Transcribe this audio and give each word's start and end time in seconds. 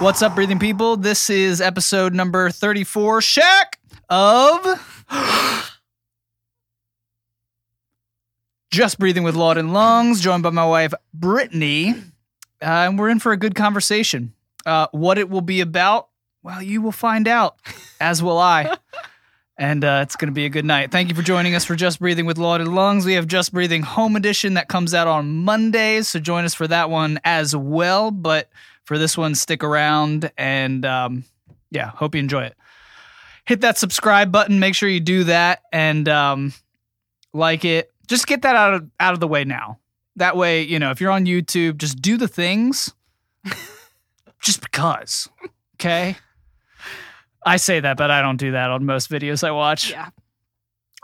What's 0.00 0.22
up, 0.22 0.34
breathing 0.34 0.58
people? 0.58 0.96
This 0.96 1.28
is 1.28 1.60
episode 1.60 2.14
number 2.14 2.48
34, 2.48 3.20
Shack 3.20 3.78
of 4.08 5.04
Just 8.70 8.98
Breathing 8.98 9.24
with 9.24 9.34
Laud 9.34 9.58
Lungs, 9.58 10.22
joined 10.22 10.42
by 10.42 10.48
my 10.48 10.64
wife, 10.64 10.94
Brittany. 11.12 11.90
Uh, 12.62 12.88
and 12.88 12.98
we're 12.98 13.10
in 13.10 13.18
for 13.18 13.32
a 13.32 13.36
good 13.36 13.54
conversation. 13.54 14.32
Uh, 14.64 14.86
what 14.92 15.18
it 15.18 15.28
will 15.28 15.42
be 15.42 15.60
about, 15.60 16.08
well, 16.42 16.62
you 16.62 16.80
will 16.80 16.92
find 16.92 17.28
out, 17.28 17.58
as 18.00 18.22
will 18.22 18.38
I. 18.38 18.74
and 19.58 19.84
uh, 19.84 20.00
it's 20.02 20.16
going 20.16 20.30
to 20.30 20.34
be 20.34 20.46
a 20.46 20.50
good 20.50 20.64
night. 20.64 20.90
Thank 20.90 21.10
you 21.10 21.14
for 21.14 21.20
joining 21.20 21.54
us 21.54 21.66
for 21.66 21.76
Just 21.76 22.00
Breathing 22.00 22.24
with 22.24 22.38
Lauded 22.38 22.68
Lungs. 22.68 23.04
We 23.04 23.12
have 23.12 23.26
Just 23.26 23.52
Breathing 23.52 23.82
Home 23.82 24.16
Edition 24.16 24.54
that 24.54 24.66
comes 24.66 24.94
out 24.94 25.08
on 25.08 25.28
Mondays, 25.30 26.08
so 26.08 26.20
join 26.20 26.46
us 26.46 26.54
for 26.54 26.66
that 26.68 26.88
one 26.88 27.20
as 27.22 27.54
well. 27.54 28.10
But 28.10 28.48
for 28.90 28.98
this 28.98 29.16
one, 29.16 29.36
stick 29.36 29.62
around 29.62 30.32
and 30.36 30.84
um, 30.84 31.22
yeah, 31.70 31.90
hope 31.90 32.16
you 32.16 32.18
enjoy 32.18 32.42
it. 32.42 32.56
Hit 33.44 33.60
that 33.60 33.78
subscribe 33.78 34.32
button. 34.32 34.58
Make 34.58 34.74
sure 34.74 34.88
you 34.88 34.98
do 34.98 35.22
that 35.24 35.60
and 35.72 36.08
um, 36.08 36.52
like 37.32 37.64
it. 37.64 37.92
Just 38.08 38.26
get 38.26 38.42
that 38.42 38.56
out 38.56 38.74
of 38.74 38.90
out 38.98 39.14
of 39.14 39.20
the 39.20 39.28
way 39.28 39.44
now. 39.44 39.78
That 40.16 40.36
way, 40.36 40.62
you 40.62 40.80
know, 40.80 40.90
if 40.90 41.00
you're 41.00 41.12
on 41.12 41.24
YouTube, 41.24 41.76
just 41.76 42.02
do 42.02 42.16
the 42.16 42.26
things 42.26 42.92
just 44.42 44.60
because. 44.60 45.28
Okay? 45.76 46.16
I 47.46 47.58
say 47.58 47.78
that, 47.78 47.96
but 47.96 48.10
I 48.10 48.20
don't 48.22 48.38
do 48.38 48.50
that 48.50 48.72
on 48.72 48.84
most 48.84 49.08
videos 49.08 49.46
I 49.46 49.52
watch. 49.52 49.92
Yeah. 49.92 50.08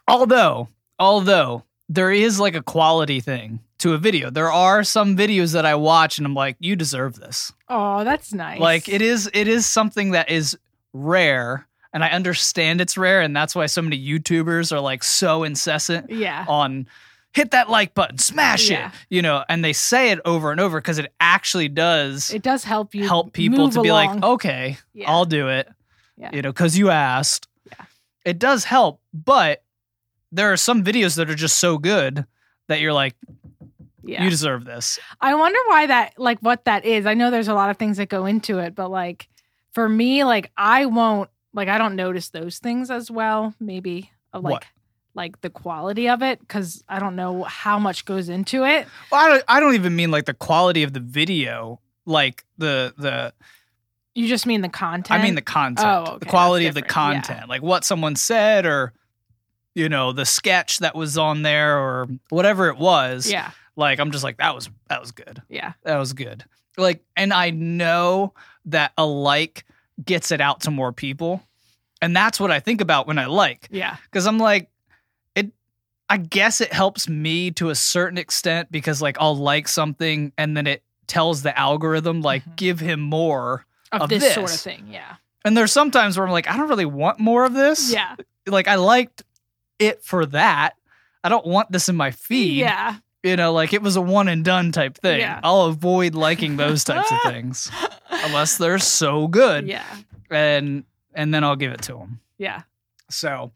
Although, 0.08 0.66
although 0.98 1.62
there 1.88 2.10
is 2.10 2.40
like 2.40 2.54
a 2.54 2.62
quality 2.62 3.20
thing 3.20 3.60
to 3.78 3.92
a 3.94 3.98
video. 3.98 4.30
There 4.30 4.50
are 4.50 4.82
some 4.84 5.16
videos 5.16 5.52
that 5.52 5.66
I 5.66 5.74
watch 5.74 6.18
and 6.18 6.26
I'm 6.26 6.34
like, 6.34 6.56
you 6.58 6.76
deserve 6.76 7.16
this. 7.16 7.52
Oh, 7.68 8.04
that's 8.04 8.32
nice. 8.32 8.58
Like 8.60 8.88
it 8.88 9.02
is 9.02 9.30
it 9.32 9.48
is 9.48 9.66
something 9.66 10.10
that 10.12 10.30
is 10.30 10.56
rare 10.92 11.66
and 11.92 12.02
I 12.04 12.08
understand 12.10 12.80
it's 12.80 12.96
rare 12.96 13.20
and 13.20 13.36
that's 13.36 13.54
why 13.54 13.66
so 13.66 13.82
many 13.82 13.98
YouTubers 14.04 14.72
are 14.72 14.80
like 14.80 15.04
so 15.04 15.44
incessant 15.44 16.10
Yeah. 16.10 16.44
on 16.48 16.86
hit 17.32 17.50
that 17.50 17.68
like 17.68 17.92
button, 17.94 18.16
smash 18.18 18.70
Yeah. 18.70 18.88
it, 18.88 18.92
you 19.10 19.20
know, 19.22 19.44
and 19.48 19.62
they 19.64 19.74
say 19.74 20.10
it 20.10 20.20
over 20.24 20.50
and 20.50 20.58
over 20.60 20.80
because 20.80 20.98
it 20.98 21.12
actually 21.20 21.68
does 21.68 22.30
It 22.32 22.42
does 22.42 22.64
help 22.64 22.94
you 22.94 23.06
help 23.06 23.32
people 23.34 23.68
to 23.70 23.82
be 23.82 23.88
along. 23.90 24.14
like, 24.20 24.24
okay, 24.24 24.78
Yeah. 24.94 25.10
I'll 25.10 25.26
do 25.26 25.48
it. 25.48 25.68
Yeah. 26.16 26.30
You 26.32 26.40
know, 26.42 26.50
because 26.50 26.78
you 26.78 26.88
asked. 26.90 27.46
Yeah. 27.70 27.84
It 28.24 28.38
does 28.38 28.64
help, 28.64 29.00
but 29.12 29.62
there 30.32 30.52
are 30.52 30.56
some 30.56 30.82
videos 30.84 31.16
that 31.16 31.30
are 31.30 31.34
just 31.34 31.58
so 31.58 31.78
good 31.78 32.24
that 32.68 32.80
you're 32.80 32.92
like, 32.92 33.14
yeah. 34.02 34.22
you 34.24 34.30
deserve 34.30 34.64
this. 34.64 34.98
I 35.20 35.34
wonder 35.34 35.58
why 35.66 35.86
that 35.86 36.14
like 36.18 36.38
what 36.40 36.64
that 36.64 36.84
is. 36.84 37.06
I 37.06 37.14
know 37.14 37.30
there's 37.30 37.48
a 37.48 37.54
lot 37.54 37.70
of 37.70 37.76
things 37.76 37.96
that 37.96 38.08
go 38.08 38.26
into 38.26 38.58
it, 38.58 38.74
but 38.74 38.88
like 38.90 39.28
for 39.72 39.88
me, 39.88 40.24
like 40.24 40.50
I 40.56 40.86
won't 40.86 41.30
like 41.54 41.68
I 41.68 41.78
don't 41.78 41.96
notice 41.96 42.30
those 42.30 42.58
things 42.58 42.90
as 42.90 43.10
well, 43.10 43.54
maybe 43.60 44.10
of 44.32 44.42
like 44.44 44.52
What? 44.52 44.64
like 45.14 45.40
the 45.40 45.50
quality 45.50 46.08
of 46.08 46.22
it 46.22 46.40
because 46.40 46.84
I 46.88 46.98
don't 46.98 47.16
know 47.16 47.42
how 47.44 47.78
much 47.78 48.04
goes 48.04 48.28
into 48.28 48.64
it. 48.64 48.86
Well, 49.10 49.24
I 49.24 49.28
don't, 49.28 49.44
I 49.48 49.60
don't 49.60 49.74
even 49.74 49.96
mean 49.96 50.10
like 50.10 50.26
the 50.26 50.34
quality 50.34 50.82
of 50.82 50.92
the 50.92 51.00
video, 51.00 51.80
like 52.04 52.44
the 52.58 52.94
the 52.98 53.32
You 54.14 54.28
just 54.28 54.46
mean 54.46 54.60
the 54.60 54.68
content. 54.68 55.18
I 55.18 55.22
mean 55.22 55.34
the 55.34 55.42
content, 55.42 55.88
Oh, 55.88 56.18
the 56.18 56.26
quality 56.26 56.66
of 56.66 56.74
the 56.74 56.82
different. 56.82 57.14
Yeah. 57.14 57.22
content, 57.22 57.48
like 57.48 57.62
what 57.62 57.84
someone 57.84 58.14
said 58.16 58.66
or 58.66 58.92
you 59.76 59.88
know 59.88 60.10
the 60.10 60.24
sketch 60.26 60.78
that 60.80 60.96
was 60.96 61.16
on 61.16 61.42
there 61.42 61.78
or 61.78 62.08
whatever 62.30 62.68
it 62.68 62.78
was. 62.78 63.30
Yeah. 63.30 63.50
Like 63.76 64.00
I'm 64.00 64.10
just 64.10 64.24
like 64.24 64.38
that 64.38 64.54
was 64.54 64.68
that 64.88 65.00
was 65.00 65.12
good. 65.12 65.42
Yeah. 65.48 65.74
That 65.84 65.98
was 65.98 66.12
good. 66.14 66.44
Like, 66.76 67.04
and 67.16 67.32
I 67.32 67.50
know 67.50 68.32
that 68.64 68.92
a 68.98 69.06
like 69.06 69.64
gets 70.04 70.32
it 70.32 70.40
out 70.40 70.62
to 70.62 70.70
more 70.70 70.92
people. 70.92 71.42
And 72.02 72.14
that's 72.16 72.38
what 72.40 72.50
I 72.50 72.58
think 72.60 72.80
about 72.80 73.06
when 73.06 73.18
I 73.18 73.26
like. 73.26 73.68
Yeah. 73.70 73.96
Cause 74.12 74.26
I'm 74.26 74.38
like, 74.38 74.68
it, 75.34 75.50
I 76.10 76.16
guess 76.18 76.60
it 76.60 76.72
helps 76.72 77.08
me 77.08 77.50
to 77.52 77.70
a 77.70 77.74
certain 77.74 78.18
extent 78.18 78.70
because 78.70 79.00
like 79.00 79.16
I'll 79.20 79.36
like 79.36 79.68
something 79.68 80.32
and 80.36 80.56
then 80.56 80.66
it 80.66 80.82
tells 81.06 81.42
the 81.42 81.56
algorithm, 81.58 82.20
like, 82.20 82.44
Mhm. 82.44 82.56
give 82.56 82.80
him 82.80 83.00
more. 83.00 83.64
Of, 83.92 84.02
Of 84.02 84.08
this, 84.10 84.22
this. 84.24 84.34
sort 84.34 84.52
of 84.52 84.60
thing. 84.60 84.88
Yeah. 84.90 85.14
And 85.44 85.56
there's 85.56 85.70
sometimes 85.72 86.18
where 86.18 86.26
I'm 86.26 86.32
like, 86.32 86.48
I 86.50 86.56
don't 86.56 86.68
really 86.68 86.84
want 86.84 87.20
more 87.20 87.44
of 87.44 87.52
this. 87.54 87.92
Yeah. 87.92 88.16
Like, 88.46 88.66
I 88.68 88.74
liked 88.74 89.22
it 89.78 90.02
for 90.02 90.26
that. 90.26 90.74
I 91.22 91.28
don't 91.28 91.46
want 91.46 91.72
this 91.72 91.88
in 91.88 91.96
my 91.96 92.10
feed. 92.10 92.58
Yeah. 92.58 92.96
You 93.22 93.36
know, 93.36 93.52
like 93.52 93.72
it 93.72 93.82
was 93.82 93.96
a 93.96 94.00
one 94.00 94.28
and 94.28 94.44
done 94.44 94.70
type 94.70 94.98
thing. 94.98 95.20
Yeah. 95.20 95.40
I'll 95.42 95.62
avoid 95.62 96.14
liking 96.14 96.56
those 96.56 96.84
types 96.84 97.10
of 97.10 97.18
things 97.24 97.70
unless 98.10 98.58
they're 98.58 98.78
so 98.78 99.26
good. 99.26 99.66
Yeah. 99.66 99.84
And 100.30 100.84
and 101.14 101.34
then 101.34 101.42
I'll 101.42 101.56
give 101.56 101.72
it 101.72 101.82
to 101.82 101.94
them. 101.94 102.20
Yeah. 102.38 102.62
So 103.10 103.52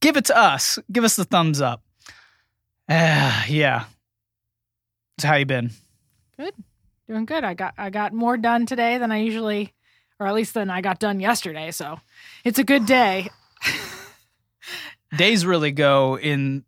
give 0.00 0.16
it 0.16 0.26
to 0.26 0.36
us. 0.36 0.78
Give 0.92 1.04
us 1.04 1.16
the 1.16 1.24
thumbs 1.24 1.60
up. 1.60 1.82
Ah, 2.88 3.46
yeah. 3.48 3.84
So 5.18 5.28
how 5.28 5.36
you 5.36 5.46
been? 5.46 5.70
Good. 6.38 6.54
Doing 7.08 7.24
good. 7.24 7.44
I 7.44 7.54
got 7.54 7.74
I 7.78 7.88
got 7.88 8.12
more 8.12 8.36
done 8.36 8.66
today 8.66 8.98
than 8.98 9.10
I 9.10 9.18
usually 9.18 9.72
or 10.18 10.26
at 10.26 10.34
least 10.34 10.54
than 10.54 10.70
I 10.70 10.80
got 10.80 10.98
done 10.98 11.20
yesterday. 11.20 11.70
So 11.70 12.00
it's 12.44 12.58
a 12.58 12.64
good 12.64 12.86
day. 12.86 13.30
Days 15.16 15.46
really 15.46 15.72
go 15.72 16.18
in 16.18 16.64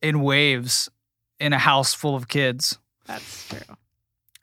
in 0.00 0.22
waves 0.22 0.88
in 1.40 1.52
a 1.52 1.58
house 1.58 1.94
full 1.94 2.14
of 2.14 2.28
kids. 2.28 2.78
That's 3.06 3.48
true. 3.48 3.76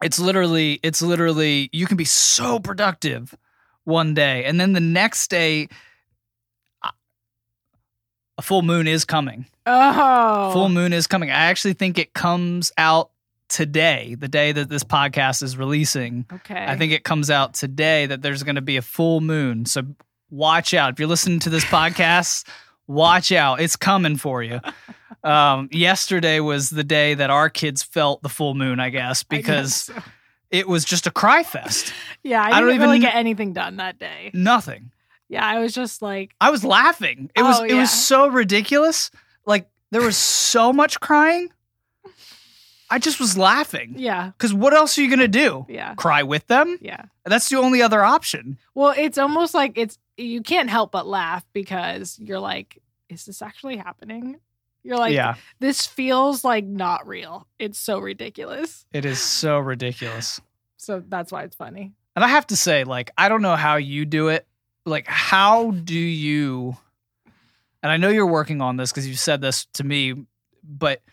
It's 0.03 0.19
literally 0.19 0.79
it's 0.83 1.01
literally 1.01 1.69
you 1.71 1.85
can 1.85 1.97
be 1.97 2.05
so 2.05 2.59
productive 2.59 3.35
one 3.83 4.13
day 4.13 4.45
and 4.45 4.59
then 4.59 4.73
the 4.73 4.79
next 4.79 5.29
day 5.29 5.67
a 8.37 8.41
full 8.41 8.63
moon 8.63 8.87
is 8.87 9.05
coming. 9.05 9.45
Oh. 9.65 10.51
Full 10.53 10.69
moon 10.69 10.93
is 10.93 11.05
coming. 11.05 11.29
I 11.29 11.45
actually 11.45 11.73
think 11.73 11.99
it 11.99 12.13
comes 12.13 12.71
out 12.77 13.11
today, 13.49 14.15
the 14.17 14.27
day 14.27 14.51
that 14.51 14.69
this 14.69 14.83
podcast 14.83 15.43
is 15.43 15.57
releasing. 15.57 16.25
Okay. 16.31 16.65
I 16.67 16.75
think 16.75 16.91
it 16.91 17.03
comes 17.03 17.29
out 17.29 17.53
today 17.53 18.07
that 18.07 18.23
there's 18.23 18.41
going 18.41 18.55
to 18.55 18.61
be 18.61 18.77
a 18.77 18.81
full 18.81 19.21
moon. 19.21 19.65
So 19.65 19.83
watch 20.31 20.73
out. 20.73 20.93
If 20.93 20.99
you're 20.99 21.07
listening 21.07 21.39
to 21.41 21.49
this 21.51 21.65
podcast, 21.65 22.47
watch 22.87 23.31
out. 23.31 23.61
It's 23.61 23.75
coming 23.75 24.17
for 24.17 24.43
you. 24.43 24.59
Um, 25.23 25.69
yesterday 25.71 26.39
was 26.39 26.71
the 26.71 26.83
day 26.83 27.13
that 27.13 27.29
our 27.29 27.47
kids 27.47 27.83
felt 27.83 28.23
the 28.23 28.29
full 28.29 28.55
moon, 28.55 28.79
I 28.79 28.89
guess, 28.89 29.23
I 29.29 29.35
guess 29.35 29.43
because 29.45 29.75
so. 29.75 29.93
it 30.49 30.67
was 30.67 30.83
just 30.83 31.05
a 31.05 31.11
cry 31.11 31.43
fest. 31.43 31.93
yeah, 32.23 32.41
I, 32.41 32.45
I 32.45 32.49
didn't 32.49 32.59
don't 32.69 32.79
really 32.79 32.97
even- 32.97 33.01
get 33.07 33.15
anything 33.15 33.53
done 33.53 33.77
that 33.77 33.99
day. 33.99 34.31
Nothing. 34.33 34.89
Yeah, 35.29 35.45
I 35.45 35.59
was 35.59 35.75
just 35.75 36.01
like, 36.01 36.33
I 36.41 36.49
was 36.49 36.63
laughing. 36.63 37.29
It 37.35 37.43
was 37.43 37.59
Oh, 37.59 37.63
it 37.65 37.69
yeah. 37.73 37.81
was 37.81 37.91
so 37.91 38.29
ridiculous. 38.29 39.11
Like 39.45 39.69
there 39.91 40.01
was 40.01 40.17
so 40.17 40.73
much 40.73 40.99
crying. 40.99 41.49
I 42.91 42.99
just 42.99 43.19
was 43.19 43.37
laughing. 43.37 43.95
yeah, 43.97 44.31
Because 44.37 44.53
what 44.53 44.73
else 44.73 44.97
are 44.97 45.01
you 45.01 45.09
gonna 45.09 45.27
do? 45.27 45.65
yeah, 45.69 45.95
Cry 45.95 46.23
with 46.23 46.45
them? 46.47 46.77
yeah. 46.81 47.05
That's 47.25 47.49
the 47.49 47.55
only 47.57 47.81
other 47.81 48.03
option. 48.03 48.57
Well, 48.75 48.93
it's 48.97 49.17
almost 49.17 49.53
like 49.53 49.77
it's 49.77 49.97
you 50.17 50.41
can't 50.41 50.69
help 50.69 50.91
but 50.91 51.07
laugh 51.07 51.45
because 51.53 52.19
you're 52.19 52.39
like, 52.39 52.79
is 53.09 53.25
this 53.25 53.41
actually 53.41 53.77
happening? 53.77 54.39
You're 54.83 54.97
like, 54.97 55.13
yeah, 55.13 55.35
this 55.59 55.85
feels 55.85 56.43
like 56.43 56.65
not 56.65 57.07
real. 57.07 57.47
It's 57.59 57.79
so 57.79 57.97
ridiculous. 57.99 58.85
it 58.91 59.05
is 59.05 59.19
so 59.19 59.57
ridiculous. 59.59 60.39
So 60.77 61.03
that's 61.07 61.31
why 61.31 61.43
it's 61.43 61.55
funny. 61.55 61.91
And 62.15 62.25
I 62.25 62.27
have 62.29 62.47
to 62.47 62.55
say, 62.55 62.83
like, 62.85 63.11
I 63.15 63.29
don't 63.29 63.43
know 63.43 63.55
how 63.55 63.75
you 63.75 64.03
do 64.03 64.29
it. 64.29 64.47
Like, 64.83 65.05
how 65.05 65.69
do 65.69 65.93
you? 65.93 66.75
And 67.83 67.91
I 67.91 67.97
know 67.97 68.09
you're 68.09 68.25
working 68.25 68.61
on 68.61 68.77
this 68.77 68.91
because 68.91 69.07
you 69.07 69.13
said 69.13 69.41
this 69.41 69.65
to 69.73 69.83
me, 69.83 70.25
but 70.63 71.03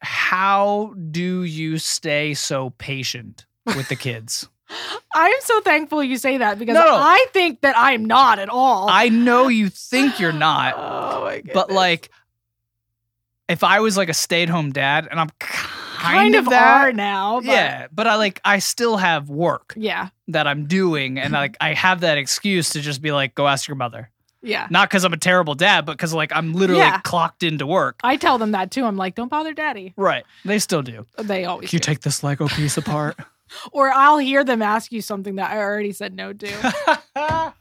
how 0.00 0.94
do 1.10 1.42
you 1.42 1.78
stay 1.78 2.34
so 2.34 2.70
patient 2.70 3.46
with 3.66 3.88
the 3.88 3.96
kids? 3.96 4.48
I'm 5.14 5.40
so 5.42 5.60
thankful 5.60 6.02
you 6.02 6.16
say 6.18 6.38
that 6.38 6.58
because 6.58 6.74
No, 6.74 6.84
no. 6.84 6.96
I 6.96 7.26
think 7.32 7.60
that 7.60 7.76
I'm 7.78 8.04
not 8.04 8.38
at 8.38 8.48
all. 8.48 8.88
I 8.90 9.08
know 9.08 9.48
you 9.48 9.68
think 9.68 10.18
you're 10.18 10.32
not, 10.32 10.74
Oh 10.78 11.24
my 11.24 11.36
goodness. 11.36 11.54
but 11.54 11.70
like, 11.70 12.10
if 13.48 13.62
I 13.62 13.80
was 13.80 13.96
like 13.96 14.08
a 14.08 14.14
stay-at-home 14.14 14.72
dad, 14.72 15.06
and 15.08 15.20
I'm 15.20 15.30
kind, 15.38 15.70
kind 15.88 16.34
of 16.34 16.46
that, 16.46 16.88
are 16.88 16.92
now. 16.92 17.36
But 17.40 17.46
yeah, 17.46 17.86
but 17.92 18.08
I 18.08 18.16
like 18.16 18.40
I 18.44 18.58
still 18.58 18.96
have 18.96 19.30
work 19.30 19.72
yeah, 19.76 20.08
that 20.28 20.48
I'm 20.48 20.66
doing, 20.66 21.18
and 21.18 21.32
like 21.32 21.56
I 21.60 21.72
have 21.74 22.00
that 22.00 22.18
excuse 22.18 22.70
to 22.70 22.80
just 22.80 23.00
be 23.00 23.12
like, 23.12 23.36
go 23.36 23.46
ask 23.46 23.68
your 23.68 23.76
mother. 23.76 24.10
Yeah. 24.46 24.66
Not 24.70 24.88
because 24.88 25.04
I'm 25.04 25.12
a 25.12 25.16
terrible 25.18 25.54
dad, 25.54 25.84
but 25.84 25.92
because 25.92 26.14
like 26.14 26.32
I'm 26.34 26.52
literally 26.54 26.80
Yeah. 26.82 27.00
clocked 27.00 27.42
into 27.42 27.66
work. 27.66 27.96
I 28.04 28.16
tell 28.16 28.38
them 28.38 28.52
that 28.52 28.70
too. 28.70 28.84
I'm 28.84 28.96
like, 28.96 29.14
don't 29.14 29.28
bother 29.28 29.52
daddy. 29.52 29.92
Right. 29.96 30.24
They 30.44 30.58
still 30.58 30.82
do. 30.82 31.04
They 31.18 31.44
always 31.44 31.68
Can 31.70 31.76
you 31.76 31.80
do. 31.80 31.84
take 31.86 32.00
this 32.00 32.22
Lego 32.22 32.48
piece 32.48 32.76
apart? 32.76 33.16
or 33.72 33.90
I'll 33.92 34.18
hear 34.18 34.42
them 34.42 34.60
ask 34.60 34.90
you 34.90 35.00
something 35.00 35.36
that 35.36 35.50
I 35.52 35.58
already 35.58 35.92
said 35.92 36.14
no 36.16 36.32
to. 36.32 37.52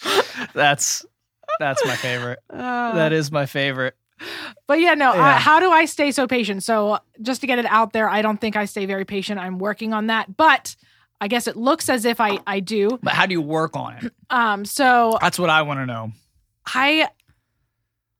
that's 0.54 1.04
that's 1.58 1.84
my 1.84 1.96
favorite. 1.96 2.38
Uh, 2.48 2.94
That 2.94 3.12
is 3.12 3.30
my 3.32 3.46
favorite. 3.46 3.96
But 4.66 4.80
yeah, 4.80 4.94
no. 4.94 5.14
Yeah. 5.14 5.38
How 5.38 5.60
do 5.60 5.70
I 5.70 5.86
stay 5.86 6.12
so 6.12 6.26
patient? 6.26 6.62
So 6.62 6.98
just 7.22 7.40
to 7.40 7.46
get 7.46 7.58
it 7.58 7.66
out 7.66 7.92
there, 7.92 8.08
I 8.08 8.22
don't 8.22 8.40
think 8.40 8.54
I 8.56 8.66
stay 8.66 8.86
very 8.86 9.04
patient. 9.04 9.40
I'm 9.40 9.58
working 9.58 9.92
on 9.92 10.06
that, 10.08 10.36
but 10.36 10.76
I 11.20 11.28
guess 11.28 11.46
it 11.46 11.56
looks 11.56 11.88
as 11.88 12.04
if 12.04 12.20
I 12.20 12.38
I 12.46 12.60
do. 12.60 12.98
But 13.02 13.12
how 13.12 13.26
do 13.26 13.32
you 13.32 13.42
work 13.42 13.76
on 13.76 13.94
it? 13.96 14.12
Um, 14.30 14.64
so 14.64 15.18
That's 15.20 15.38
what 15.38 15.50
I 15.50 15.62
want 15.62 15.80
to 15.80 15.86
know. 15.86 16.12
I, 16.72 17.08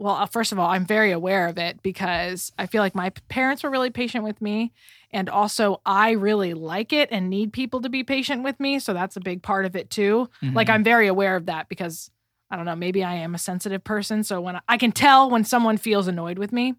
well, 0.00 0.14
uh, 0.16 0.26
first 0.26 0.50
of 0.50 0.58
all, 0.58 0.68
I'm 0.68 0.84
very 0.84 1.12
aware 1.12 1.46
of 1.46 1.56
it 1.58 1.82
because 1.82 2.50
I 2.58 2.66
feel 2.66 2.82
like 2.82 2.94
my 2.96 3.10
parents 3.28 3.62
were 3.62 3.70
really 3.70 3.90
patient 3.90 4.24
with 4.24 4.40
me. 4.42 4.72
And 5.12 5.28
also, 5.28 5.80
I 5.86 6.12
really 6.12 6.52
like 6.54 6.92
it 6.92 7.10
and 7.12 7.30
need 7.30 7.52
people 7.52 7.80
to 7.82 7.88
be 7.88 8.02
patient 8.02 8.42
with 8.42 8.58
me. 8.58 8.78
So 8.80 8.92
that's 8.92 9.16
a 9.16 9.20
big 9.20 9.42
part 9.42 9.66
of 9.66 9.76
it 9.76 9.88
too. 9.90 10.28
Like, 10.42 10.66
Mhm. 10.68 10.74
I'm 10.74 10.84
very 10.84 11.06
aware 11.06 11.36
of 11.36 11.46
that 11.46 11.68
because 11.68 12.10
I 12.50 12.56
don't 12.56 12.64
know, 12.64 12.74
maybe 12.74 13.04
I 13.04 13.14
am 13.14 13.34
a 13.36 13.38
sensitive 13.38 13.84
person. 13.84 14.24
So 14.24 14.40
when 14.40 14.56
I, 14.56 14.60
I 14.68 14.76
can 14.78 14.90
tell 14.90 15.30
when 15.30 15.44
someone 15.44 15.76
feels 15.76 16.08
annoyed 16.08 16.38
with 16.38 16.50
me. 16.52 16.74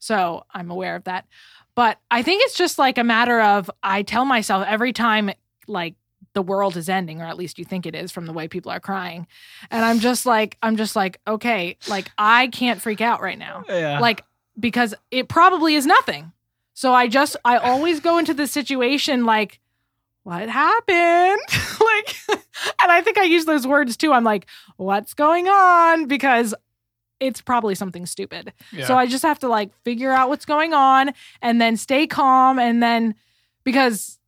So 0.00 0.44
I'm 0.52 0.70
aware 0.70 0.96
of 0.96 1.04
that. 1.04 1.26
But 1.80 1.98
I 2.10 2.22
think 2.22 2.42
it's 2.44 2.58
just 2.58 2.78
like 2.78 2.98
a 2.98 3.04
matter 3.04 3.40
of 3.40 3.70
I 3.82 4.02
tell 4.02 4.26
myself 4.26 4.66
every 4.68 4.92
time, 4.92 5.30
like, 5.66 5.94
the 6.34 6.42
world 6.42 6.76
is 6.76 6.90
ending, 6.90 7.22
or 7.22 7.24
at 7.24 7.38
least 7.38 7.58
you 7.58 7.64
think 7.64 7.86
it 7.86 7.94
is 7.94 8.12
from 8.12 8.26
the 8.26 8.34
way 8.34 8.48
people 8.48 8.70
are 8.70 8.80
crying. 8.80 9.26
And 9.70 9.82
I'm 9.82 9.98
just 9.98 10.26
like, 10.26 10.58
I'm 10.62 10.76
just 10.76 10.94
like, 10.94 11.22
okay, 11.26 11.78
like 11.88 12.10
I 12.18 12.48
can't 12.48 12.82
freak 12.82 13.00
out 13.00 13.22
right 13.22 13.38
now. 13.38 13.64
yeah. 13.66 13.98
Like, 13.98 14.26
because 14.58 14.94
it 15.10 15.30
probably 15.30 15.74
is 15.74 15.86
nothing. 15.86 16.32
So 16.74 16.92
I 16.92 17.08
just, 17.08 17.36
I 17.46 17.56
always 17.56 18.00
go 18.00 18.18
into 18.18 18.34
the 18.34 18.46
situation 18.46 19.24
like, 19.24 19.58
what 20.22 20.50
happened? 20.50 21.40
like, 21.80 22.14
and 22.82 22.92
I 22.92 23.00
think 23.00 23.16
I 23.16 23.24
use 23.24 23.46
those 23.46 23.66
words 23.66 23.96
too. 23.96 24.12
I'm 24.12 24.24
like, 24.24 24.44
what's 24.76 25.14
going 25.14 25.48
on? 25.48 26.08
Because 26.08 26.54
it's 27.20 27.40
probably 27.40 27.74
something 27.74 28.06
stupid. 28.06 28.52
yeah. 28.72 28.86
So 28.86 28.96
I 28.96 29.06
just 29.06 29.22
have 29.22 29.38
to 29.40 29.48
like 29.48 29.70
figure 29.84 30.10
out 30.10 30.28
what's 30.28 30.46
going 30.46 30.72
on 30.74 31.12
and 31.42 31.60
then 31.60 31.76
stay 31.76 32.06
calm 32.06 32.58
and 32.58 32.82
then 32.82 33.14
because 33.64 34.18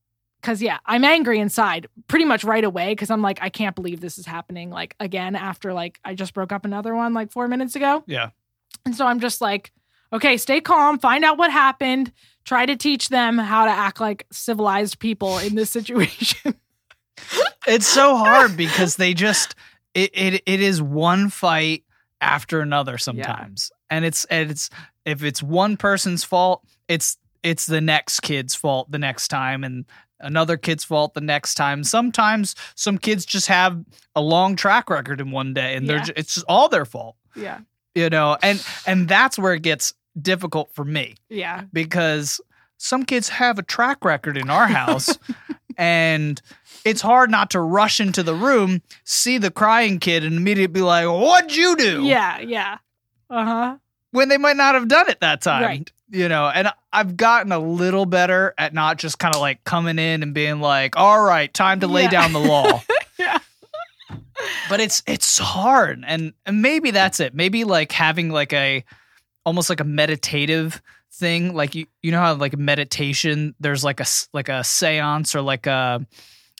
cuz 0.42 0.62
yeah, 0.62 0.78
I'm 0.86 1.04
angry 1.04 1.38
inside 1.40 1.86
pretty 2.06 2.24
much 2.24 2.44
right 2.44 2.64
away 2.64 2.94
cuz 2.94 3.10
I'm 3.10 3.22
like 3.22 3.38
I 3.42 3.48
can't 3.48 3.74
believe 3.74 4.00
this 4.00 4.18
is 4.18 4.26
happening 4.26 4.70
like 4.70 4.94
again 5.00 5.34
after 5.36 5.72
like 5.72 5.98
I 6.04 6.14
just 6.14 6.34
broke 6.34 6.52
up 6.52 6.64
another 6.64 6.94
one 6.94 7.14
like 7.14 7.32
4 7.32 7.48
minutes 7.48 7.74
ago. 7.76 8.04
yeah. 8.06 8.30
And 8.84 8.94
so 8.94 9.06
I'm 9.06 9.20
just 9.20 9.40
like 9.40 9.72
okay, 10.12 10.36
stay 10.36 10.60
calm, 10.60 10.98
find 10.98 11.24
out 11.24 11.38
what 11.38 11.50
happened, 11.50 12.12
try 12.44 12.66
to 12.66 12.76
teach 12.76 13.08
them 13.08 13.38
how 13.38 13.64
to 13.64 13.70
act 13.70 13.98
like 13.98 14.26
civilized 14.30 14.98
people 14.98 15.38
in 15.38 15.54
this 15.54 15.70
situation. 15.70 16.54
It's 17.66 17.86
so 17.86 18.16
hard 18.16 18.56
because 18.56 18.96
they 18.96 19.14
just 19.14 19.54
it, 19.94 20.10
it 20.12 20.42
it 20.46 20.60
is 20.60 20.82
one 20.82 21.30
fight 21.30 21.84
after 22.22 22.60
another 22.60 22.96
sometimes. 22.96 23.70
And 23.90 24.04
it's 24.04 24.24
and 24.26 24.50
it's 24.50 24.70
if 25.04 25.22
it's 25.22 25.42
one 25.42 25.76
person's 25.76 26.24
fault, 26.24 26.64
it's 26.88 27.18
it's 27.42 27.66
the 27.66 27.80
next 27.80 28.20
kid's 28.20 28.54
fault 28.54 28.90
the 28.90 28.98
next 28.98 29.28
time 29.28 29.64
and 29.64 29.84
another 30.20 30.56
kid's 30.56 30.84
fault 30.84 31.14
the 31.14 31.20
next 31.20 31.54
time. 31.54 31.82
Sometimes 31.84 32.54
some 32.76 32.96
kids 32.96 33.26
just 33.26 33.48
have 33.48 33.84
a 34.14 34.20
long 34.20 34.54
track 34.56 34.88
record 34.88 35.20
in 35.20 35.32
one 35.32 35.52
day 35.52 35.74
and 35.74 35.88
they're 35.88 35.96
Yeah. 35.98 36.04
ju- 36.04 36.12
it's 36.16 36.34
just 36.34 36.46
all 36.48 36.68
their 36.68 36.84
fault. 36.84 37.16
yeah. 37.34 37.58
You 37.94 38.08
know, 38.08 38.38
and 38.42 38.64
and 38.86 39.06
that's 39.08 39.38
where 39.38 39.52
it 39.52 39.62
gets 39.62 39.92
difficult 40.20 40.70
for 40.72 40.84
me 40.84 41.16
Yeah. 41.28 41.64
because 41.72 42.40
some 42.78 43.04
kids 43.04 43.28
have 43.28 43.58
a 43.58 43.62
track 43.62 44.04
record 44.04 44.36
in 44.38 44.48
our 44.48 44.66
house 44.66 45.18
and 45.78 46.40
it's 46.84 47.00
hard 47.00 47.30
not 47.30 47.50
to 47.50 47.60
rush 47.60 48.00
into 48.00 48.22
the 48.22 48.34
room, 48.34 48.82
see 49.04 49.38
the 49.38 49.50
crying 49.50 49.98
kid, 49.98 50.24
and 50.24 50.36
immediately 50.36 50.72
be 50.72 50.80
like, 50.82 51.06
What'd 51.06 51.54
you 51.54 51.76
do? 51.76 52.02
Yeah, 52.04 52.40
yeah. 52.40 52.78
Uh-huh. 53.30 53.76
When 54.10 54.28
they 54.28 54.36
might 54.38 54.56
not 54.56 54.74
have 54.74 54.88
done 54.88 55.08
it 55.08 55.20
that 55.20 55.40
time. 55.40 55.62
Right. 55.62 55.92
You 56.10 56.28
know, 56.28 56.46
and 56.48 56.68
I've 56.92 57.16
gotten 57.16 57.52
a 57.52 57.58
little 57.58 58.04
better 58.04 58.52
at 58.58 58.74
not 58.74 58.98
just 58.98 59.18
kind 59.18 59.34
of 59.34 59.40
like 59.40 59.64
coming 59.64 59.98
in 59.98 60.22
and 60.22 60.34
being 60.34 60.60
like, 60.60 60.94
all 60.98 61.22
right, 61.24 61.52
time 61.54 61.80
to 61.80 61.86
lay 61.86 62.02
Yeah. 62.02 62.10
down 62.10 62.32
the 62.32 62.40
law. 62.40 62.82
Yeah. 63.18 63.38
But 64.68 64.80
it's 64.80 65.02
it's 65.06 65.38
hard. 65.38 66.02
And, 66.06 66.32
and 66.44 66.60
maybe 66.62 66.90
that's 66.90 67.20
it. 67.20 67.34
Maybe 67.34 67.64
like 67.64 67.92
having 67.92 68.30
like 68.30 68.52
a 68.52 68.84
almost 69.46 69.70
like 69.70 69.80
a 69.80 69.84
meditative 69.84 70.82
thing. 71.12 71.54
Like 71.54 71.74
you 71.74 71.86
you 72.02 72.10
know 72.10 72.20
how 72.20 72.34
like 72.34 72.56
meditation, 72.56 73.54
there's 73.60 73.84
like 73.84 74.00
a 74.00 74.06
like 74.32 74.48
a 74.48 74.64
seance 74.64 75.34
or 75.34 75.40
like 75.42 75.66
a 75.66 76.04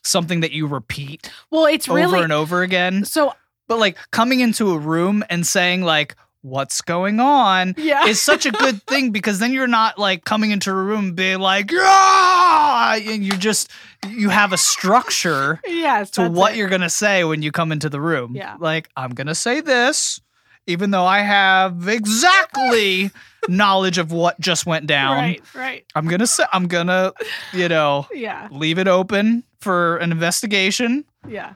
something 0.05 0.41
that 0.41 0.51
you 0.53 0.67
repeat 0.67 1.31
Well, 1.51 1.67
it's 1.67 1.89
over 1.89 1.97
really 1.97 2.23
and 2.23 2.33
over 2.33 2.63
again. 2.63 3.05
so 3.05 3.35
But 3.69 3.79
like 3.79 3.97
coming 4.11 4.41
into 4.41 4.73
a 4.73 4.79
room 4.79 5.23
and 5.31 5.47
saying 5.47 5.83
like, 5.83 6.17
what's 6.41 6.81
going 6.81 7.21
on? 7.21 7.75
yeah. 7.79 8.07
is 8.07 8.21
such 8.21 8.45
a 8.45 8.51
good 8.51 8.83
thing 8.89 9.13
because 9.13 9.39
then 9.39 9.53
you're 9.53 9.69
not 9.69 9.99
like 10.01 10.25
coming 10.25 10.51
into 10.51 10.71
a 10.73 10.75
room 10.75 11.15
being 11.15 11.39
like, 11.39 11.71
yeah, 11.71 12.97
and 12.97 13.23
you 13.25 13.31
just 13.39 13.71
you 14.09 14.29
have 14.29 14.53
a 14.53 14.57
structure 14.59 15.61
yes. 15.65 16.11
to 16.11 16.29
what 16.29 16.53
it. 16.55 16.59
you're 16.59 16.69
gonna 16.69 16.91
say 16.91 17.23
when 17.23 17.41
you 17.43 17.53
come 17.53 17.71
into 17.71 17.89
the 17.89 18.01
room. 18.01 18.35
Yeah. 18.35 18.57
like 18.59 18.89
I'm 18.97 19.11
gonna 19.15 19.37
say 19.37 19.61
this, 19.61 20.21
even 20.67 20.91
though 20.91 21.05
I 21.07 21.21
have 21.21 21.87
exactly 21.89 23.13
knowledge 23.49 23.99
of 23.99 24.13
what 24.13 24.39
just 24.41 24.67
went 24.67 24.87
down. 24.87 25.17
Right, 25.17 25.43
right. 25.55 25.85
I'm 25.95 26.07
gonna 26.07 26.27
say 26.27 26.45
I'm 26.53 26.67
gonna, 26.69 27.13
you 27.53 27.69
know, 27.69 28.07
Yeah. 28.13 28.49
leave 28.51 28.79
it 28.79 28.89
open 28.89 29.45
for 29.61 29.97
an 29.99 30.13
investigation. 30.13 31.05
Yeah. 31.29 31.55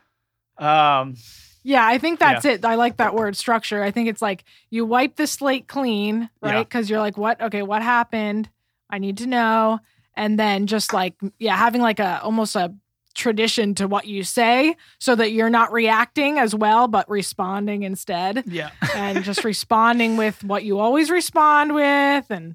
Um, 0.59 1.17
Yeah, 1.63 1.85
I 1.85 1.99
think 1.99 2.21
that's 2.21 2.45
it. 2.45 2.65
I 2.65 2.77
like 2.77 2.99
that 2.99 3.15
word 3.15 3.37
structure. 3.37 3.83
I 3.83 3.91
think 3.91 4.09
it's 4.09 4.23
like 4.23 4.45
you 4.71 4.85
wipe 4.87 5.17
the 5.17 5.27
slate 5.27 5.67
clean, 5.67 6.31
right? 6.41 6.67
Because 6.69 6.89
you're 6.89 7.01
like, 7.01 7.19
what? 7.19 7.41
Okay, 7.41 7.63
what 7.63 7.83
happened? 7.83 8.49
I 8.89 8.99
need 8.99 9.19
to 9.19 9.27
know. 9.27 9.81
And 10.15 10.39
then 10.39 10.67
just 10.69 10.93
like, 10.93 11.15
yeah, 11.39 11.57
having 11.57 11.83
like 11.83 11.99
a 11.99 12.21
almost 12.23 12.55
a 12.57 12.73
tradition 13.17 13.75
to 13.75 13.89
what 13.89 14.07
you 14.07 14.23
say 14.23 14.77
so 14.99 15.15
that 15.17 15.33
you're 15.33 15.51
not 15.51 15.73
reacting 15.73 16.39
as 16.39 16.55
well, 16.55 16.87
but 16.87 17.09
responding 17.11 17.83
instead. 17.83 18.45
yeah, 18.47 18.71
and 18.95 19.25
just 19.25 19.43
responding 19.45 20.17
with 20.17 20.45
what 20.45 20.63
you 20.65 20.79
always 20.79 21.11
respond 21.11 21.75
with 21.75 22.31
and 22.31 22.55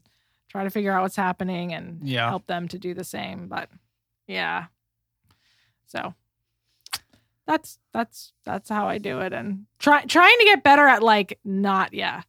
try 0.50 0.64
to 0.64 0.70
figure 0.70 0.92
out 0.94 1.02
what's 1.02 1.16
happening 1.16 1.74
and 1.74 2.00
Yeah. 2.08 2.30
help 2.30 2.46
them 2.48 2.68
to 2.70 2.78
do 2.80 2.94
the 2.94 3.04
same. 3.04 3.48
But 3.48 3.70
yeah. 4.28 4.66
So 5.88 6.14
that's 7.48 7.80
that's 7.92 8.34
that's 8.46 8.70
how 8.70 8.88
I 8.88 8.98
do 8.98 9.20
it 9.22 9.34
and 9.34 9.66
try 9.80 10.04
trying 10.06 10.38
to 10.40 10.46
get 10.46 10.64
better 10.64 10.88
at 10.88 11.02
like 11.04 11.40
not 11.44 11.94
yeah 11.94 12.22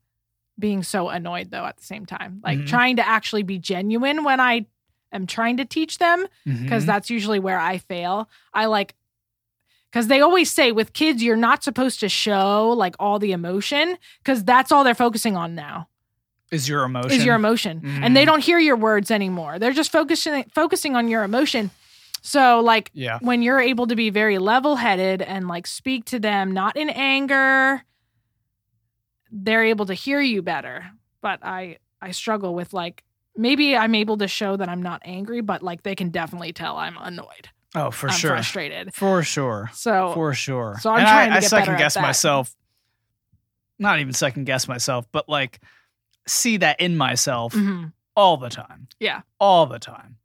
being 0.59 0.83
so 0.83 1.09
annoyed 1.09 1.51
though 1.51 1.65
at 1.65 1.77
the 1.77 1.85
same 1.85 2.07
time. 2.07 2.41
Like 2.43 2.61
Mhm. 2.61 2.67
trying 2.67 2.97
to 2.97 3.07
actually 3.07 3.43
be 3.43 3.59
genuine 3.59 4.25
when 4.25 4.41
I 4.41 4.67
am 5.13 5.27
trying 5.27 5.57
to 5.59 5.65
teach 5.65 5.99
them 5.99 6.27
because 6.45 6.85
Mhm. 6.85 6.87
that's 6.87 7.11
usually 7.11 7.39
where 7.39 7.59
I 7.61 7.79
fail. 7.79 8.29
I 8.55 8.67
like 8.67 8.95
because 9.91 10.07
they 10.09 10.21
always 10.23 10.51
say 10.51 10.73
with 10.73 10.93
kids 10.95 11.23
you're 11.23 11.37
not 11.37 11.63
supposed 11.63 12.01
to 12.01 12.09
show 12.09 12.71
like 12.71 12.97
all 12.99 13.19
the 13.19 13.33
emotion 13.33 13.99
because 14.19 14.43
that's 14.45 14.73
all 14.73 14.85
they're 14.85 14.95
focusing 14.95 15.37
on 15.37 15.55
now 15.55 15.89
is 16.51 16.69
your 16.69 16.85
emotion 16.85 17.11
is 17.13 17.25
your 17.25 17.35
emotion, 17.37 17.83
and 18.03 18.17
they 18.17 18.23
Mhm. 18.25 18.27
don't 18.27 18.45
hear 18.45 18.59
your 18.59 18.77
words 18.77 19.11
anymore. 19.11 19.59
They're 19.59 19.73
just 19.73 19.93
focusing 19.93 20.45
focusing 20.55 20.97
on 20.97 21.09
your 21.09 21.25
emotion. 21.25 21.71
So 22.25 22.61
like 22.61 22.91
yeah, 22.95 23.19
when 23.21 23.43
you're 23.43 23.59
able 23.61 23.87
to 23.89 23.97
be 23.97 24.09
very 24.11 24.39
level 24.39 24.77
headed 24.77 25.23
and 25.23 25.49
like 25.49 25.67
speak 25.67 26.05
to 26.07 26.19
them 26.21 26.53
not 26.53 26.77
in 26.77 26.89
anger, 26.89 27.83
they're 29.31 29.65
able 29.65 29.87
to 29.87 29.95
hear 29.95 30.21
you 30.21 30.43
better. 30.43 30.91
But 31.21 31.41
I 31.43 31.79
I 32.01 32.11
struggle 32.13 32.55
with 32.55 32.73
like 32.73 33.03
maybe 33.37 33.77
I'm 33.77 33.95
able 33.95 34.19
to 34.19 34.29
show 34.29 34.57
that 34.57 34.69
I'm 34.69 34.83
not 34.83 35.03
angry, 35.05 35.41
but 35.41 35.63
like 35.63 35.83
they 35.83 35.95
can 35.95 36.11
definitely 36.11 36.53
tell 36.53 36.77
I'm 36.77 36.97
annoyed. 36.99 37.49
oh 37.75 37.91
for 37.91 38.09
I'm 38.09 38.15
sure, 38.15 38.31
frustrated. 38.33 38.95
for 38.95 39.23
sure. 39.23 39.71
So 39.73 40.13
for 40.15 40.35
sure. 40.35 40.77
so 40.81 40.91
I'm 40.91 41.01
and 41.01 41.09
trying 41.09 41.33
I, 41.33 41.35
to 41.37 41.41
get 41.41 41.51
better 41.51 41.65
second 41.65 41.79
guess 41.79 41.97
myself. 41.97 42.55
Not 43.79 43.99
even 44.01 44.13
second 44.13 44.45
guess 44.45 44.69
myself, 44.69 45.07
but 45.13 45.29
like 45.29 45.61
see 46.27 46.59
that 46.59 46.81
in 46.81 46.97
myself 46.97 47.55
mhm. 47.55 47.93
all 48.15 48.37
the 48.37 48.49
time. 48.49 48.89
Yeah. 49.01 49.23
all 49.41 49.67
the 49.67 49.79
time, 49.79 50.19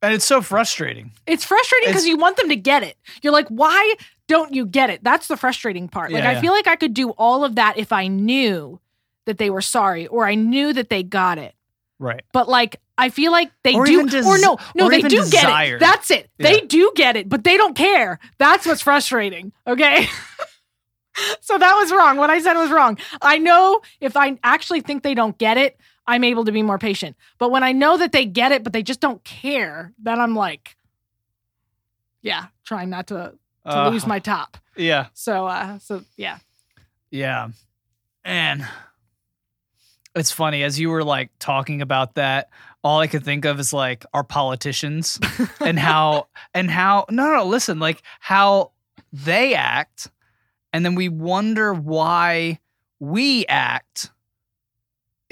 and 0.00 0.14
it's 0.14 0.24
so 0.24 0.42
frustrating. 0.42 1.12
it's 1.26 1.44
frustrating 1.44 1.88
because 1.88 2.06
you 2.06 2.16
want 2.16 2.36
them 2.36 2.48
to 2.50 2.56
get 2.56 2.82
it. 2.82 2.96
You're 3.22 3.32
like, 3.32 3.48
why 3.48 3.94
don't 4.28 4.54
you 4.54 4.66
get 4.66 4.90
it? 4.90 5.02
That's 5.02 5.28
the 5.28 5.36
frustrating 5.36 5.88
part. 5.88 6.12
Like 6.12 6.24
Yeah, 6.24 6.30
I 6.30 6.40
feel 6.40 6.52
like 6.52 6.66
I 6.66 6.76
could 6.76 6.94
do 6.94 7.10
all 7.10 7.44
of 7.44 7.56
that 7.56 7.78
if 7.78 7.92
I 7.92 8.08
knew 8.08 8.80
that 9.26 9.38
they 9.38 9.50
were 9.50 9.60
sorry 9.60 10.06
or 10.06 10.26
I 10.26 10.34
knew 10.34 10.72
that 10.72 10.88
they 10.90 11.02
got 11.02 11.38
it. 11.38 11.54
Right. 12.02 12.22
but 12.32 12.48
like 12.48 12.80
I 12.98 13.08
feel 13.10 13.30
like 13.32 13.50
they 13.62 13.74
Or 13.74 13.86
do 13.86 14.06
des- 14.08 14.24
or 14.26 14.38
no 14.38 14.58
no 14.74 14.86
or 14.86 14.90
they 14.90 15.02
do 15.02 15.24
get 15.30 15.68
it. 15.72 15.80
That's 15.80 16.10
it. 16.10 16.28
They 16.38 16.60
do 16.60 16.92
get 16.96 17.16
it, 17.16 17.28
but 17.28 17.44
they 17.44 17.56
don't 17.56 17.74
care. 17.76 18.18
That's 18.38 18.66
what's 18.66 18.82
frustrating. 18.82 19.52
Okay. 19.66 20.06
so 21.40 21.58
that 21.58 21.74
was 21.76 21.92
wrong. 21.92 22.16
What 22.16 22.30
I 22.30 22.40
said 22.40 22.54
was 22.54 22.70
wrong. 22.70 22.98
I 23.20 23.38
know 23.38 23.80
if 24.00 24.16
I 24.16 24.38
actually 24.42 24.80
think 24.80 25.02
they 25.02 25.14
don't 25.14 25.36
get 25.38 25.56
it, 25.58 25.78
I'm 26.06 26.24
able 26.24 26.44
to 26.44 26.52
be 26.52 26.62
more 26.62 26.78
patient. 26.78 27.16
But 27.38 27.50
when 27.50 27.62
I 27.62 27.72
know 27.72 27.96
that 27.96 28.12
they 28.12 28.24
get 28.26 28.50
it, 28.52 28.64
but 28.64 28.72
they 28.72 28.82
just 28.82 29.00
don't 29.00 29.22
care, 29.24 29.92
then 30.02 30.20
I'm 30.20 30.34
like, 30.34 30.76
yeah, 32.22 32.46
trying 32.64 32.90
not 32.90 33.06
to 33.08 33.34
to 33.64 33.78
Uh, 33.86 33.90
lose 33.90 34.06
my 34.08 34.18
top. 34.18 34.56
Yeah. 34.76 35.06
So 35.14 35.46
uh 35.46 35.78
so 35.78 36.02
yeah. 36.16 36.38
Yeah. 37.10 37.50
And 38.24 38.66
It's 40.14 40.30
funny 40.30 40.62
as 40.62 40.78
you 40.78 40.90
were 40.90 41.04
like 41.04 41.30
talking 41.38 41.82
about 41.82 42.14
that. 42.14 42.50
All 42.84 43.00
I 43.00 43.06
could 43.06 43.24
think 43.24 43.44
of 43.44 43.60
is 43.60 43.72
like 43.72 44.04
our 44.12 44.24
politicians 44.24 45.18
and 45.60 45.78
how 45.78 46.28
and 46.52 46.70
how 46.70 47.06
no 47.10 47.30
no 47.30 47.44
listen 47.46 47.78
like 47.78 48.02
how 48.20 48.72
they 49.12 49.54
act, 49.54 50.10
and 50.72 50.84
then 50.84 50.94
we 50.94 51.08
wonder 51.08 51.72
why 51.72 52.58
we 52.98 53.46
act 53.46 54.10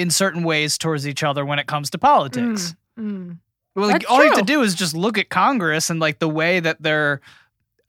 in 0.00 0.10
certain 0.10 0.44
ways 0.44 0.78
towards 0.78 1.06
each 1.06 1.22
other 1.22 1.44
when 1.44 1.58
it 1.58 1.66
comes 1.66 1.90
to 1.90 1.98
politics. 1.98 2.74
Mm. 2.98 3.38
Well, 3.74 3.88
like, 3.88 4.10
all 4.10 4.22
you 4.24 4.30
have 4.30 4.38
to 4.38 4.44
do 4.44 4.62
is 4.62 4.74
just 4.74 4.96
look 4.96 5.18
at 5.18 5.28
Congress 5.28 5.90
and 5.90 6.00
like 6.00 6.18
the 6.18 6.28
way 6.28 6.58
that 6.58 6.82
they're, 6.82 7.20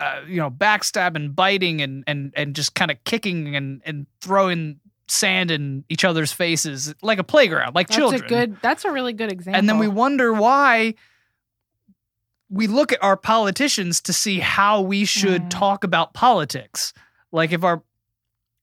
uh, 0.02 0.22
you 0.28 0.38
know, 0.38 0.52
backstabbing, 0.52 1.34
biting, 1.34 1.82
and 1.82 2.04
and 2.06 2.34
and 2.36 2.54
just 2.54 2.76
kind 2.76 2.92
of 2.92 3.02
kicking 3.06 3.56
and 3.56 3.82
and 3.86 4.08
throwing 4.20 4.81
sand 5.12 5.52
in 5.52 5.84
each 5.90 6.04
other's 6.06 6.32
faces 6.32 6.94
like 7.02 7.20
a 7.20 7.24
playground, 7.24 7.76
like 7.76 7.88
That's 7.88 7.98
children. 7.98 8.24
a 8.24 8.28
good. 8.28 8.58
That's 8.62 8.86
a 8.86 8.92
really 8.92 9.14
good 9.14 9.32
example. 9.32 9.60
and 9.60 9.68
then 9.70 9.78
we 9.78 9.88
wonder 9.88 10.32
why 10.34 10.94
we 12.50 12.68
look 12.68 12.92
at 12.92 13.02
our 13.02 13.16
politicians 13.18 14.02
to 14.02 14.14
see 14.14 14.40
how 14.40 14.82
we 14.82 15.06
should 15.06 15.44
Mm. 15.44 15.50
talk 15.50 15.84
about 15.84 16.14
politics. 16.14 16.94
Like 17.32 17.52
if 17.54 17.64
our, 17.64 17.82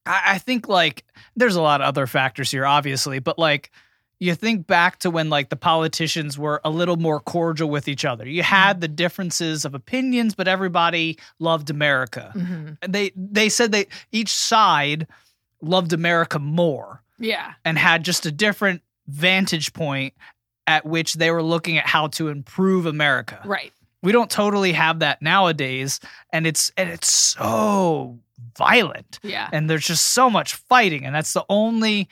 I, 0.05 0.21
I 0.33 0.37
think 0.37 0.67
like 0.67 1.05
there's 1.35 1.55
a 1.55 1.61
lot 1.61 1.81
of 1.81 1.87
other 1.87 2.05
factors 2.07 2.51
here, 2.51 2.65
obviously, 2.65 3.19
but 3.19 3.39
like 3.39 3.71
you 4.19 4.35
think 4.35 4.67
back 4.67 4.99
to 4.99 5.09
when 5.09 5.29
like 5.29 5.49
the 5.49 5.55
politicians 5.55 6.37
were 6.37 6.61
a 6.65 6.69
little 6.69 6.97
more 6.97 7.19
cordial 7.19 7.69
with 7.69 7.87
each 7.87 8.05
other. 8.05 8.27
You 8.27 8.43
had 8.43 8.81
the 8.81 8.87
differences 8.87 9.65
of 9.65 9.73
opinions, 9.73 10.35
but 10.35 10.47
everybody 10.47 11.17
loved 11.39 11.69
America. 11.69 12.31
Mhm. 12.35 12.77
And 12.81 12.93
they 12.93 13.11
they 13.15 13.49
said 13.49 13.71
they 13.71 13.87
each 14.11 14.31
side 14.33 15.07
loved 15.61 15.93
America 15.93 16.39
more 16.39 17.03
Yeah. 17.17 17.53
and 17.65 17.77
had 17.77 18.03
just 18.03 18.25
a 18.25 18.31
different 18.31 18.81
vantage 19.07 19.73
point 19.73 20.13
at 20.67 20.85
which 20.85 21.15
they 21.15 21.31
were 21.31 21.43
looking 21.43 21.77
at 21.77 21.85
how 21.87 22.07
to 22.07 22.27
improve 22.29 22.85
America. 22.85 23.41
Right. 23.43 23.73
We 24.01 24.11
don't 24.11 24.29
totally 24.29 24.71
have 24.73 24.99
that 24.99 25.21
nowadays 25.21 25.99
and 26.31 26.45
it's 26.47 26.71
and 26.77 26.89
it's 26.89 27.11
so 27.11 28.19
violent 28.57 29.19
Yeah. 29.23 29.49
and 29.51 29.69
there's 29.69 29.85
just 29.85 30.05
so 30.09 30.29
much 30.29 30.55
fighting 30.55 31.05
and 31.05 31.13
that's 31.13 31.33
the 31.33 31.43
only 31.49 32.07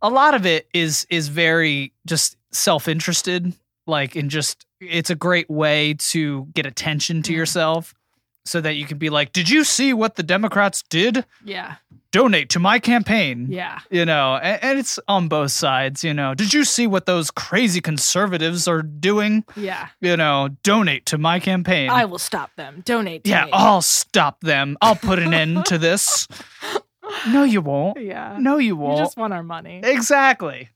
a 0.00 0.08
lot 0.08 0.34
of 0.34 0.46
it 0.46 0.68
is 0.72 1.06
is 1.10 1.28
very 1.28 1.92
just 2.06 2.36
self-interested 2.52 3.52
like 3.86 4.16
in 4.16 4.28
just 4.28 4.64
it's 4.80 5.10
a 5.10 5.14
great 5.14 5.48
way 5.50 5.94
to 5.94 6.46
get 6.54 6.66
attention 6.66 7.22
to 7.22 7.32
Mhm. 7.32 7.36
yourself 7.36 7.94
so 8.44 8.60
that 8.60 8.74
you 8.74 8.86
can 8.86 8.98
be 8.98 9.08
like 9.10 9.32
did 9.32 9.48
you 9.48 9.64
see 9.64 9.92
what 9.92 10.16
the 10.16 10.22
democrats 10.22 10.82
did 10.90 11.24
Yeah. 11.44 11.76
donate 12.10 12.48
to 12.50 12.58
my 12.58 12.78
campaign 12.78 13.46
Yeah. 13.48 13.78
you 13.90 14.04
know 14.04 14.36
and, 14.42 14.62
and 14.62 14.78
it's 14.78 14.98
on 15.08 15.28
both 15.28 15.52
sides 15.52 16.02
you 16.04 16.12
know 16.12 16.34
did 16.34 16.52
you 16.52 16.64
see 16.64 16.86
what 16.86 17.06
those 17.06 17.30
crazy 17.30 17.80
conservatives 17.80 18.66
are 18.68 18.82
doing 18.82 19.44
Yeah. 19.56 19.88
you 20.00 20.16
know 20.16 20.48
donate 20.62 21.06
to 21.06 21.18
my 21.18 21.38
campaign 21.40 21.88
I 21.90 22.04
will 22.04 22.18
stop 22.18 22.50
them. 22.56 22.82
Donate. 22.84 23.24
To 23.24 23.30
yeah 23.30 23.44
me. 23.46 23.50
i'll 23.52 23.82
stop 23.82 24.40
them 24.40 24.76
i'll 24.82 24.96
put 24.96 25.18
an 25.18 25.32
end 25.34 25.64
to 25.66 25.78
this 25.78 26.26
no 27.28 27.44
you 27.44 27.60
won't 27.60 28.00
Yeah. 28.00 28.36
no 28.40 28.58
you 28.58 28.68
You 28.72 28.76
won't 28.76 28.98
We 28.98 29.04
just 29.04 29.16
want 29.16 29.32
our 29.32 29.42
money. 29.42 29.80
exactly 29.84 30.68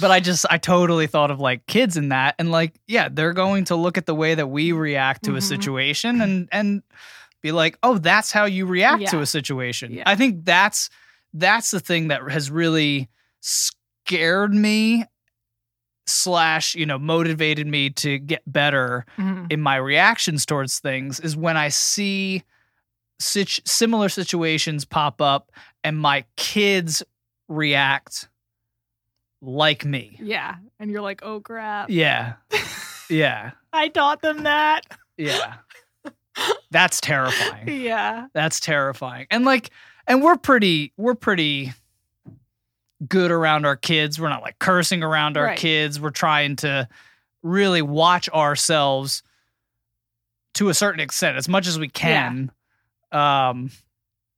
but 0.00 0.10
i 0.10 0.20
just 0.20 0.44
i 0.50 0.58
totally 0.58 1.06
thought 1.06 1.30
of 1.30 1.40
like 1.40 1.66
kids 1.66 1.96
in 1.96 2.08
that 2.10 2.34
and 2.38 2.50
like 2.50 2.74
yeah 2.86 3.08
they're 3.10 3.32
going 3.32 3.64
to 3.64 3.76
look 3.76 3.96
at 3.98 4.06
the 4.06 4.14
way 4.14 4.34
that 4.34 4.48
we 4.48 4.72
react 4.72 5.24
to 5.24 5.32
a 5.34 5.38
Mhm. 5.38 5.42
situation 5.42 6.20
and 6.20 6.48
and 6.52 6.82
be 7.42 7.52
like 7.52 7.78
oh 7.82 7.98
that's 7.98 8.32
how 8.32 8.44
you 8.44 8.66
react 8.66 9.06
to 9.08 9.20
a 9.20 9.26
situation 9.26 9.92
Yeah. 9.92 10.02
i 10.06 10.14
think 10.16 10.44
that's 10.44 10.90
that's 11.34 11.70
the 11.70 11.80
thing 11.80 12.08
that 12.08 12.22
has 12.30 12.50
really 12.50 13.08
scared 13.40 14.54
me 14.54 15.04
slash 16.06 16.74
you 16.76 16.86
know 16.86 16.98
motivated 16.98 17.66
me 17.66 17.90
to 17.90 18.18
get 18.18 18.42
better 18.46 19.04
Mhm. 19.18 19.50
in 19.52 19.60
my 19.60 19.76
reactions 19.76 20.46
towards 20.46 20.78
things 20.78 21.18
is 21.20 21.36
when 21.36 21.56
i 21.56 21.68
see 21.68 22.42
similar 23.18 24.08
situations 24.08 24.84
pop 24.84 25.20
up 25.20 25.50
and 25.82 25.98
my 25.98 26.24
kids 26.36 27.02
react 27.48 28.28
like 29.42 29.84
me 29.84 30.18
Yeah. 30.20 30.56
And 30.78 30.90
you're 30.90 31.02
like, 31.02 31.20
oh 31.22 31.40
crap. 31.40 31.90
yeah 31.90 32.34
yeah 33.10 33.52
I 33.72 33.88
taught 33.88 34.22
them 34.22 34.44
that. 34.44 34.82
yeah 35.16 35.54
that's 36.70 37.00
terrifying 37.00 37.68
Yeah. 37.82 38.26
That's 38.34 38.60
terrifying. 38.60 39.26
And 39.30 39.44
like, 39.44 39.70
and 40.06 40.22
we're 40.22 40.36
pretty, 40.36 40.92
we're 40.96 41.14
pretty 41.14 41.72
good 43.06 43.30
around 43.30 43.66
our 43.66 43.76
kids. 43.76 44.18
We're 44.20 44.28
not 44.28 44.42
like 44.42 44.58
cursing 44.58 45.02
around 45.02 45.36
our 45.36 45.44
Right. 45.46 45.58
kids. 45.58 46.00
We're 46.00 46.10
trying 46.10 46.56
to 46.56 46.88
really 47.42 47.82
watch 47.82 48.28
ourselves 48.30 49.22
to 50.54 50.68
a 50.70 50.74
certain 50.74 51.00
extent, 51.00 51.36
as 51.36 51.48
much 51.48 51.66
as 51.66 51.78
we 51.78 51.88
can. 51.88 52.50
Um, 53.12 53.70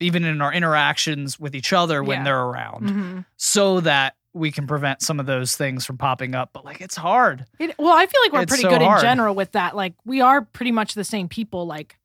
even 0.01 0.25
in 0.25 0.41
our 0.41 0.53
interactions 0.53 1.39
with 1.41 1.55
each 1.55 1.73
other 1.73 2.03
when 2.03 2.19
Yeah. 2.19 2.25
they're 2.25 2.41
around, 2.43 2.89
Mhm. 2.89 3.25
so 3.37 3.81
that 3.81 4.15
we 4.39 4.51
can 4.53 4.67
prevent 4.67 5.03
some 5.03 5.21
of 5.21 5.27
those 5.27 5.57
things 5.57 5.85
from 5.85 5.99
popping 5.99 6.35
up. 6.35 6.51
But 6.53 6.65
like, 6.65 6.81
it's 6.81 6.97
hard. 6.97 7.45
It, 7.59 7.75
well, 7.79 7.93
I 7.97 8.07
feel 8.07 8.21
like 8.23 8.33
we're 8.33 8.43
It's 8.43 8.51
pretty 8.51 8.63
so 8.63 8.71
good 8.71 8.83
hard. 8.83 9.01
in 9.01 9.03
general 9.03 9.35
with 9.35 9.53
that. 9.53 9.77
Like, 9.77 9.95
we 10.05 10.21
are 10.21 10.43
pretty 10.43 10.73
much 10.73 10.95
the 10.95 11.05
same 11.05 11.29
people, 11.29 11.67
like, 11.67 11.99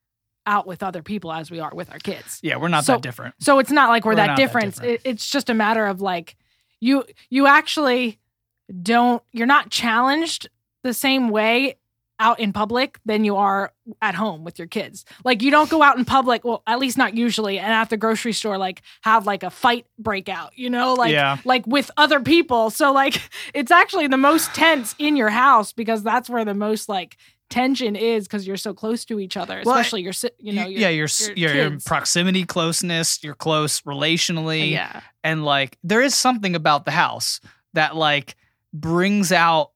out 0.45 0.67
with 0.67 0.83
other 0.83 1.01
people 1.01 1.31
as 1.31 1.49
we 1.49 1.59
are 1.61 1.71
with 1.73 1.89
our 1.91 1.99
kids. 1.99 2.39
Yeah, 2.43 2.57
we're 2.57 2.67
not 2.67 2.83
So- 2.85 2.93
that 2.93 3.01
different. 3.01 3.35
So 3.39 3.59
it's 3.59 3.71
not 3.71 3.89
like 3.89 4.03
we're, 4.03 4.11
We're 4.11 4.15
that 4.17 4.27
not 4.27 4.37
that 4.37 4.41
different. 4.43 4.75
different. 4.75 4.93
It, 5.05 5.09
it's 5.09 5.29
just 5.29 5.49
a 5.49 5.53
matter 5.53 5.85
of 5.85 6.01
like 6.01 6.35
you 6.81 7.05
you 7.29 7.47
actually 7.47 8.19
don't 8.81 9.23
you're 9.31 9.47
not 9.47 9.69
challenged 9.69 10.49
the 10.83 10.93
same 10.93 11.29
way 11.29 11.77
out 12.19 12.39
in 12.39 12.53
public 12.53 12.99
than 13.05 13.23
you 13.25 13.35
are 13.35 13.73
at 14.01 14.15
home 14.15 14.43
with 14.43 14.57
your 14.59 14.67
kids. 14.67 15.03
Like 15.25 15.41
you 15.41 15.51
don't 15.51 15.69
go 15.69 15.81
out 15.81 15.97
in 15.97 16.05
public, 16.05 16.45
well, 16.45 16.63
at 16.67 16.79
least 16.79 16.97
not 16.97 17.15
usually, 17.15 17.57
and 17.59 17.71
at 17.71 17.89
the 17.89 17.97
grocery 17.97 18.33
store 18.33 18.57
like 18.57 18.81
have 19.01 19.25
like 19.25 19.43
a 19.43 19.49
fight 19.49 19.85
breakout, 19.97 20.57
you 20.57 20.69
know, 20.69 20.93
like 20.93 21.11
Yeah. 21.11 21.37
like 21.43 21.65
with 21.67 21.89
other 21.97 22.19
people. 22.19 22.69
So 22.69 22.93
like 22.93 23.19
it's 23.53 23.71
actually 23.71 24.07
the 24.07 24.17
most 24.17 24.53
tense 24.53 24.95
in 24.99 25.15
your 25.15 25.29
house 25.29 25.73
because 25.73 26.03
that's 26.03 26.29
where 26.29 26.45
the 26.45 26.53
most 26.53 26.87
like 26.87 27.17
tension 27.49 27.95
is 27.95 28.25
because 28.25 28.47
you're 28.47 28.57
so 28.57 28.73
close 28.73 29.05
to 29.05 29.19
each 29.19 29.35
other, 29.35 29.61
Well, 29.65 29.75
especially 29.75 30.01
your 30.03 30.13
si- 30.13 30.29
you 30.39 30.53
know, 30.53 30.63
You- 30.65 30.71
your, 30.71 30.81
yeah, 30.81 30.89
you're, 30.89 31.07
your 31.27 31.35
you're, 31.35 31.55
you're 31.55 31.65
in 31.73 31.79
proximity 31.81 32.45
closeness. 32.45 33.23
You're 33.23 33.35
close 33.35 33.81
relationally. 33.81 34.71
yeah. 34.71 35.01
and 35.23 35.43
like 35.43 35.77
there 35.83 36.01
is 36.01 36.15
something 36.17 36.55
about 36.55 36.85
the 36.85 36.91
house 36.91 37.41
that 37.73 37.95
like 37.95 38.35
brings 38.73 39.31
out 39.31 39.71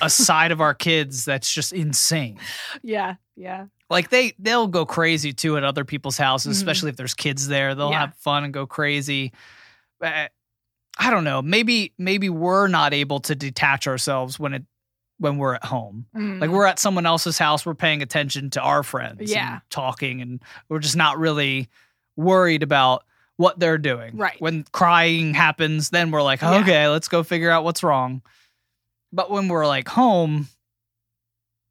a 0.00 0.10
side 0.10 0.52
of 0.52 0.60
our 0.60 0.74
kids 0.74 1.24
that's 1.24 1.52
just 1.52 1.72
insane 1.72 2.38
Yeah, 2.82 3.14
yeah. 3.36 3.66
like 3.88 4.10
they 4.10 4.34
they'll 4.38 4.66
go 4.66 4.84
crazy 4.84 5.32
too 5.32 5.56
at 5.56 5.64
other 5.64 5.84
people's 5.84 6.16
houses 6.18 6.56
Mhm. 6.56 6.60
especially 6.60 6.90
if 6.90 6.96
there's 6.96 7.14
kids 7.14 7.48
there 7.48 7.74
they'll 7.74 7.90
Yeah. 7.90 8.00
have 8.00 8.14
fun 8.16 8.44
and 8.44 8.52
go 8.52 8.66
crazy 8.66 9.32
Uh, 10.02 10.26
i 10.98 11.10
don't 11.10 11.24
know 11.24 11.40
maybe 11.40 11.92
maybe 11.98 12.28
we're 12.28 12.68
not 12.68 12.92
able 12.92 13.20
to 13.20 13.34
detach 13.34 13.86
ourselves 13.86 14.38
when 14.38 14.52
it 14.54 14.64
when 15.18 15.38
we're 15.38 15.54
at 15.54 15.64
home 15.64 16.04
like 16.14 16.22
Mm. 16.22 16.50
we're 16.50 16.66
at 16.66 16.78
someone 16.80 17.06
else's 17.06 17.38
house 17.38 17.64
we're 17.64 17.74
paying 17.74 18.02
attention 18.02 18.50
to 18.50 18.60
our 18.60 18.82
friends 18.82 19.30
Yeah. 19.30 19.52
and 19.52 19.60
talking 19.70 20.20
and 20.20 20.42
we're 20.68 20.80
just 20.80 20.96
not 20.96 21.18
really 21.18 21.68
worried 22.16 22.62
about 22.64 23.04
what 23.36 23.58
they're 23.58 23.78
doing 23.78 24.16
Right. 24.16 24.38
when 24.40 24.64
crying 24.72 25.32
happens 25.34 25.90
then 25.90 26.10
we're 26.10 26.22
like 26.22 26.42
Yeah. 26.42 26.58
okay 26.60 26.88
let's 26.88 27.08
go 27.08 27.22
figure 27.22 27.50
out 27.50 27.62
what's 27.64 27.82
wrong 27.82 28.20
but 29.12 29.30
when 29.30 29.48
we're 29.48 29.66
like 29.66 29.88
home 29.88 30.48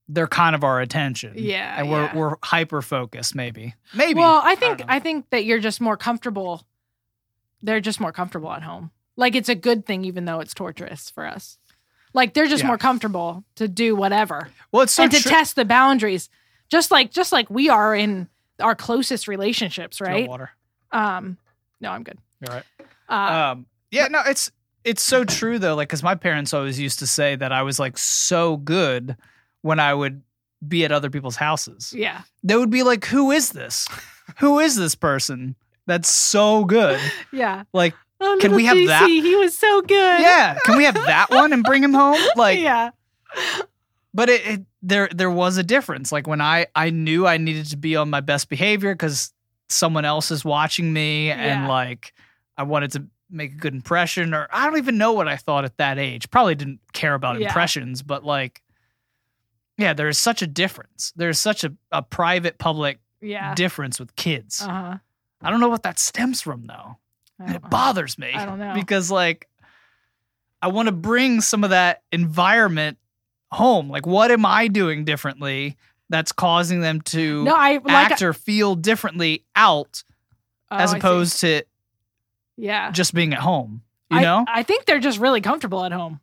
they're 0.08 0.28
kind 0.28 0.56
of 0.56 0.64
our 0.64 0.82
attention 0.82 1.34
Yeah, 1.38 1.76
and 1.80 1.90
we're 1.90 2.04
yeah. 2.04 2.16
we're 2.16 2.36
hyper 2.44 2.82
focused 2.82 3.34
maybe 3.36 3.76
maybe 3.94 4.20
Well, 4.20 4.42
I 4.44 4.56
think 4.56 4.80
know. 4.80 4.86
I, 4.90 5.00
think 5.00 5.30
that 5.30 5.46
you're 5.46 5.60
just 5.60 5.80
more 5.80 5.96
comfortable. 5.96 6.66
They're 7.62 7.80
just 7.80 8.00
more 8.02 8.12
comfortable 8.12 8.52
at 8.52 8.64
home. 8.64 8.92
Like 9.16 9.36
it's 9.36 9.48
a 9.50 9.56
good 9.56 9.86
thing, 9.86 10.04
even 10.04 10.26
though 10.26 10.40
it's 10.40 10.54
torturous 10.54 11.10
for 11.10 11.26
us. 11.26 11.58
Like 12.14 12.34
they're 12.34 12.48
just 12.48 12.64
Yeah. 12.64 12.68
more 12.68 12.78
comfortable 12.78 13.46
to 13.56 13.68
do 13.70 13.96
whatever 13.96 14.50
well 14.72 14.82
it's 14.84 14.92
so 14.94 15.04
and 15.04 15.12
to 15.14 15.22
test 15.24 15.56
the 15.56 15.64
boundaries, 15.66 16.30
just 16.70 16.92
like 16.92 17.12
just 17.12 17.32
like 17.32 17.50
we 17.50 17.70
are 17.70 17.96
in 17.96 18.28
our 18.60 18.76
closest 18.76 19.28
relationships, 19.30 19.98
Do 19.98 20.04
you 20.06 20.10
want 20.10 20.20
right? 20.22 20.30
water 20.30 20.50
Um, 20.92 21.38
no, 21.80 21.90
I'm 21.92 22.04
good. 22.04 22.18
you're 22.42 22.54
right 22.54 22.64
Uh, 23.08 23.52
um 23.54 23.66
yeah 23.92 24.08
no 24.10 24.22
it's 24.28 24.52
it's 24.84 25.02
so 25.04 25.24
true 25.24 25.60
though 25.60 25.76
like 25.76 25.88
because 25.90 26.04
my 26.04 26.16
parents 26.16 26.54
always 26.54 26.80
used 26.80 27.00
to 27.00 27.08
say 27.08 27.36
that 27.36 27.52
i 27.52 27.62
was 27.62 27.80
like 27.80 27.98
so 27.98 28.58
good 28.58 29.16
when 29.62 29.80
i 29.80 29.94
would 29.94 30.22
be 30.68 30.86
at 30.86 30.92
other 30.92 31.10
people's 31.10 31.36
houses. 31.38 31.92
Yeah, 31.92 32.22
they 32.44 32.56
would 32.56 32.70
be 32.70 32.84
like 32.84 33.06
who 33.06 33.32
is 33.32 33.50
this? 33.52 33.88
Who 34.38 34.60
is 34.60 34.76
this 34.76 34.94
person 34.94 35.56
that's 35.88 36.08
so 36.08 36.66
good? 36.66 37.00
Yeah. 37.34 37.64
like 37.74 37.96
Oh, 38.24 38.38
Can 38.40 38.54
we 38.54 38.66
have 38.66 38.78
JC, 38.78 38.88
that? 38.88 39.10
He 39.10 39.36
was 39.36 39.58
so 39.58 39.82
good. 39.82 40.22
yeah. 40.22 40.60
Can 40.64 40.78
we 40.78 40.84
have 40.84 40.94
that 40.94 41.32
one 41.32 41.52
and 41.54 41.64
bring 41.64 41.84
him 41.84 41.96
home? 41.96 42.20
Like 42.36 42.60
yeah, 42.60 42.92
but 44.14 44.30
it, 44.30 44.46
it 44.46 44.62
there 44.84 45.10
there 45.14 45.32
was 45.32 45.58
a 45.58 45.64
difference. 45.64 46.12
Like 46.12 46.28
when 46.28 46.42
i 46.42 46.68
i 46.76 46.90
knew 46.92 47.26
i 47.26 47.38
needed 47.38 47.66
to 47.72 47.78
be 47.78 47.96
on 47.96 48.10
my 48.10 48.22
best 48.22 48.48
behavior 48.50 48.94
because 48.94 49.34
someone 49.70 50.06
else 50.06 50.32
is 50.32 50.44
watching 50.46 50.92
me 50.94 51.32
and 51.32 51.68
like 51.68 52.14
i 52.58 52.64
wanted 52.64 52.92
to 52.92 53.06
make 53.32 53.54
a 53.54 53.56
good 53.56 53.74
impression 53.74 54.34
or 54.34 54.48
I 54.52 54.66
don't 54.66 54.78
even 54.78 54.98
know 54.98 55.14
what 55.14 55.28
I 55.28 55.38
thought 55.38 55.66
at 55.66 55.78
that 55.78 55.98
age. 55.98 56.30
Probably 56.30 56.56
didn't 56.56 56.80
care 56.94 57.14
about 57.14 57.40
Yeah. 57.40 57.48
impressions, 57.48 58.02
but 58.02 58.24
like 58.24 58.62
yeah, 59.78 59.94
there's 59.94 60.18
such 60.18 60.42
a 60.42 60.48
difference. 60.48 61.12
There's 61.16 61.40
such 61.40 61.64
a, 61.64 61.74
a 61.92 62.02
private 62.02 62.58
public 62.58 63.00
Yeah. 63.22 63.56
difference 63.56 64.00
with 64.00 64.16
kids. 64.16 64.62
Uh 64.62 64.68
huh. 64.68 64.98
I 65.42 65.50
don't 65.50 65.60
know 65.60 65.70
what 65.70 65.84
that 65.84 65.98
stems 65.98 66.42
from 66.42 66.68
though. 66.68 66.98
And 67.40 67.56
it 67.56 67.70
bothers 67.70 68.20
me. 68.20 68.32
I 68.34 68.46
don't 68.46 68.60
know. 68.60 68.74
Because 68.76 69.10
like 69.10 69.48
I 70.62 70.68
want 70.68 70.88
to 70.88 70.92
bring 70.92 71.42
some 71.42 71.64
of 71.64 71.72
that 71.72 72.04
environment 72.12 72.98
home. 73.52 73.90
Like 73.90 74.06
what 74.06 74.30
am 74.32 74.46
I 74.46 74.68
doing 74.68 75.06
differently 75.06 75.78
that's 76.10 76.32
causing 76.32 76.82
them 76.82 77.02
to 77.02 77.44
No, 77.46 77.56
I 77.56 77.74
like. 77.84 78.12
act 78.12 78.22
or 78.22 78.34
feel 78.34 78.76
differently 78.76 79.46
out 79.56 80.04
oh, 80.70 80.76
as 80.78 80.94
opposed 80.94 81.40
to 81.42 81.64
yeah. 82.62 82.92
just 82.92 83.14
being 83.14 83.34
at 83.34 83.40
home. 83.40 83.82
You 84.10 84.18
I, 84.18 84.22
know? 84.22 84.46
I 84.48 84.64
think 84.64 84.86
they're 84.86 85.00
just 85.00 85.20
really 85.20 85.42
comfortable 85.42 85.84
at 85.84 85.92
home. 85.92 86.20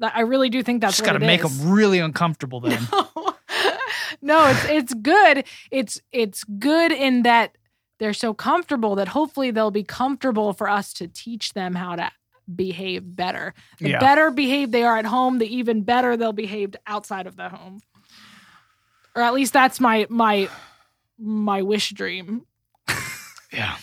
I 0.00 0.20
really 0.20 0.48
do 0.48 0.62
think 0.62 0.80
that's 0.80 0.98
just 0.98 1.06
got 1.06 1.14
to 1.14 1.18
make 1.18 1.44
is. 1.44 1.58
them 1.58 1.70
really 1.70 1.98
uncomfortable 1.98 2.60
then. 2.60 2.80
no, 4.22 4.46
it's 4.48 4.64
it's 4.66 4.94
good. 4.94 5.44
It's 5.72 6.00
it's 6.12 6.44
good 6.44 6.92
in 6.92 7.22
that 7.22 7.56
they're 7.98 8.14
so 8.14 8.32
comfortable 8.32 8.94
that 8.96 9.08
hopefully 9.08 9.50
they'll 9.50 9.72
be 9.72 9.82
comfortable 9.82 10.52
for 10.52 10.68
us 10.68 10.92
to 10.94 11.08
teach 11.08 11.52
them 11.54 11.74
how 11.74 11.96
to 11.96 12.12
behave 12.54 13.16
better. 13.16 13.54
The 13.78 13.90
Yeah. 13.90 13.98
better 13.98 14.30
behaved 14.30 14.70
they 14.70 14.84
are 14.84 14.96
at 14.96 15.04
home, 15.06 15.38
the 15.38 15.56
even 15.56 15.82
better 15.82 16.16
they'll 16.16 16.32
behave 16.32 16.76
outside 16.86 17.26
of 17.26 17.36
the 17.36 17.48
home. 17.48 17.80
Or 19.16 19.22
at 19.22 19.34
least 19.34 19.52
that's 19.52 19.80
my 19.80 20.06
my 20.08 20.48
my 21.18 21.62
wish 21.62 21.90
dream, 21.90 22.46
yeah. 23.52 23.76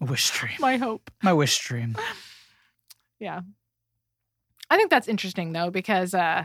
Wish 0.00 0.30
dream. 0.30 0.54
my 0.60 0.76
hope. 0.78 1.10
My 1.22 1.32
wish 1.32 1.58
dream. 1.58 1.96
Yeah. 3.18 3.42
I 4.70 4.76
think 4.78 4.88
that's 4.90 5.08
interesting 5.08 5.52
though 5.52 5.68
because 5.70 6.14
uh 6.14 6.44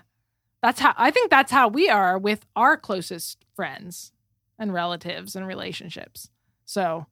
that's 0.61 0.79
how 0.81 0.93
I 0.97 1.09
think 1.09 1.29
that's 1.31 1.51
how 1.51 1.69
we 1.69 1.89
are 1.89 2.17
with 2.17 2.45
our 2.55 2.75
closest 2.75 3.45
friends 3.55 4.11
and 4.59 4.73
relatives 4.73 5.35
and 5.37 5.47
relationships. 5.47 6.29
So 6.65 7.05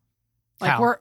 like 0.59 0.71
How? 0.71 0.81
we're 0.81 0.97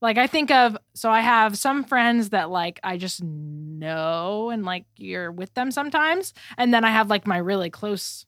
like 0.00 0.18
I 0.18 0.28
think 0.28 0.52
of 0.52 0.76
so 0.94 1.10
I 1.10 1.20
have 1.20 1.58
some 1.58 1.82
friends 1.82 2.28
that 2.30 2.48
like 2.48 2.78
I 2.84 2.96
just 2.96 3.24
know 3.24 4.50
and 4.50 4.64
like 4.64 4.84
you're 4.96 5.32
with 5.32 5.52
them 5.54 5.70
sometimes 5.72 6.32
and 6.56 6.72
then 6.72 6.84
I 6.84 6.90
have 6.90 7.08
like 7.10 7.26
my 7.26 7.38
really 7.38 7.70
close 7.70 8.24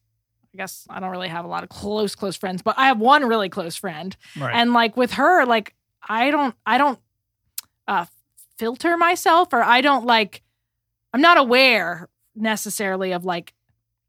I 0.54 0.56
guess 0.56 0.86
I 0.90 0.98
don't 0.98 1.10
really 1.10 1.28
have 1.28 1.44
a 1.44 1.48
lot 1.48 1.62
of 1.62 1.68
close 1.68 2.14
close 2.16 2.34
friends, 2.36 2.62
but 2.62 2.74
I 2.78 2.86
have 2.86 2.98
one 2.98 3.28
really 3.28 3.48
close 3.50 3.76
friend 3.76 4.16
Right. 4.36 4.54
and 4.56 4.72
like 4.72 4.96
with 4.96 5.12
her 5.12 5.44
like 5.46 5.74
i 6.06 6.30
don't 6.30 6.54
i 6.66 6.78
don't 6.78 6.98
uh 7.86 8.04
filter 8.58 8.96
myself 8.96 9.52
or 9.52 9.62
i 9.62 9.80
don't 9.80 10.04
like 10.06 10.42
i'm 11.12 11.20
not 11.20 11.38
aware 11.38 12.08
necessarily 12.34 13.12
of 13.12 13.24
like 13.24 13.52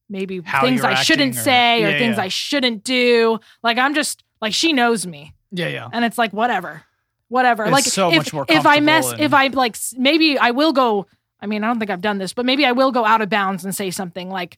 maybe 0.10 0.42
How 0.44 0.62
things 0.62 0.84
i 0.84 0.96
shouldn't 0.96 1.36
or- 1.36 1.40
say 1.40 1.84
or 1.84 1.90
Yeah, 1.92 1.98
things 2.00 2.18
yeah. 2.18 2.24
i 2.24 2.28
shouldn't 2.28 2.84
do 2.84 3.40
like 3.64 3.78
i'm 3.78 3.94
just 3.94 4.24
like 4.42 4.54
she 4.54 4.74
knows 4.74 5.06
me 5.08 5.34
yeah, 5.52 5.68
yeah. 5.68 5.88
and 5.92 6.04
it's 6.06 6.18
like 6.18 6.32
whatever 6.34 6.84
whatever 7.28 7.64
It's 7.64 7.72
like 7.72 7.84
so 7.86 8.10
if, 8.12 8.18
much 8.18 8.34
more 8.34 8.46
if 8.48 8.66
i 8.66 8.80
mess 8.80 9.06
comfortable 9.06 9.26
if 9.26 9.34
i 9.34 9.48
like 9.48 9.78
maybe 9.98 10.38
i 10.38 10.52
will 10.52 10.74
go 10.74 11.06
i 11.42 11.46
mean 11.46 11.64
i 11.64 11.68
don't 11.68 11.80
think 11.80 11.92
i've 11.92 12.02
done 12.02 12.18
this 12.18 12.34
but 12.34 12.46
maybe 12.46 12.66
i 12.66 12.72
will 12.72 12.92
go 12.92 13.06
out 13.06 13.22
of 13.22 13.30
bounds 13.30 13.66
and 13.66 13.74
say 13.76 13.92
something 13.92 14.30
like 14.30 14.58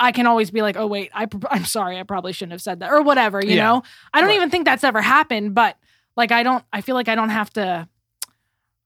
I 0.00 0.10
can 0.10 0.26
always 0.26 0.50
be 0.50 0.62
like, 0.62 0.76
oh 0.76 0.88
wait, 0.88 1.12
I 1.14 1.28
I'm 1.48 1.64
sorry, 1.64 1.96
I 1.96 2.02
probably 2.02 2.32
shouldn't 2.32 2.50
have 2.54 2.60
said 2.60 2.80
that 2.80 2.90
or 2.90 3.02
whatever, 3.02 3.40
you 3.40 3.54
Yeah. 3.54 3.62
know. 3.68 3.82
I 4.12 4.18
don't 4.20 4.30
Right. 4.30 4.34
even 4.34 4.50
think 4.50 4.64
that's 4.64 4.82
ever 4.82 5.00
happened, 5.00 5.54
but 5.54 5.76
like 6.16 6.32
I 6.32 6.42
don't, 6.42 6.64
I 6.72 6.80
feel 6.80 6.94
like 6.94 7.08
I 7.08 7.14
don't 7.14 7.28
have 7.30 7.52
to. 7.54 7.88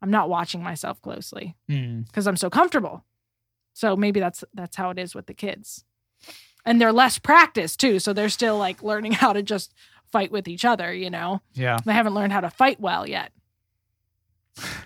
I'm 0.02 0.10
not 0.10 0.28
watching 0.30 0.62
myself 0.62 1.00
closely 1.02 1.56
Mm. 1.70 2.06
because 2.06 2.26
I'm 2.26 2.36
so 2.36 2.48
comfortable. 2.50 3.04
So 3.74 3.96
maybe 3.96 4.18
that's 4.20 4.42
that's 4.54 4.76
how 4.76 4.90
it 4.90 4.98
is 4.98 5.14
with 5.14 5.26
the 5.26 5.34
kids, 5.34 5.84
and 6.64 6.80
they're 6.80 6.92
less 6.92 7.18
practiced 7.18 7.80
too, 7.80 7.98
so 7.98 8.12
they're 8.12 8.28
still 8.28 8.58
like 8.58 8.82
learning 8.82 9.12
how 9.22 9.32
to 9.32 9.42
just 9.42 9.72
fight 10.10 10.32
with 10.32 10.48
each 10.48 10.64
other. 10.64 10.92
You 10.92 11.10
know, 11.10 11.40
Yeah. 11.54 11.78
they 11.84 11.92
haven't 11.92 12.14
learned 12.14 12.32
how 12.32 12.40
to 12.40 12.50
fight 12.50 12.80
well 12.80 13.06
yet. 13.06 13.32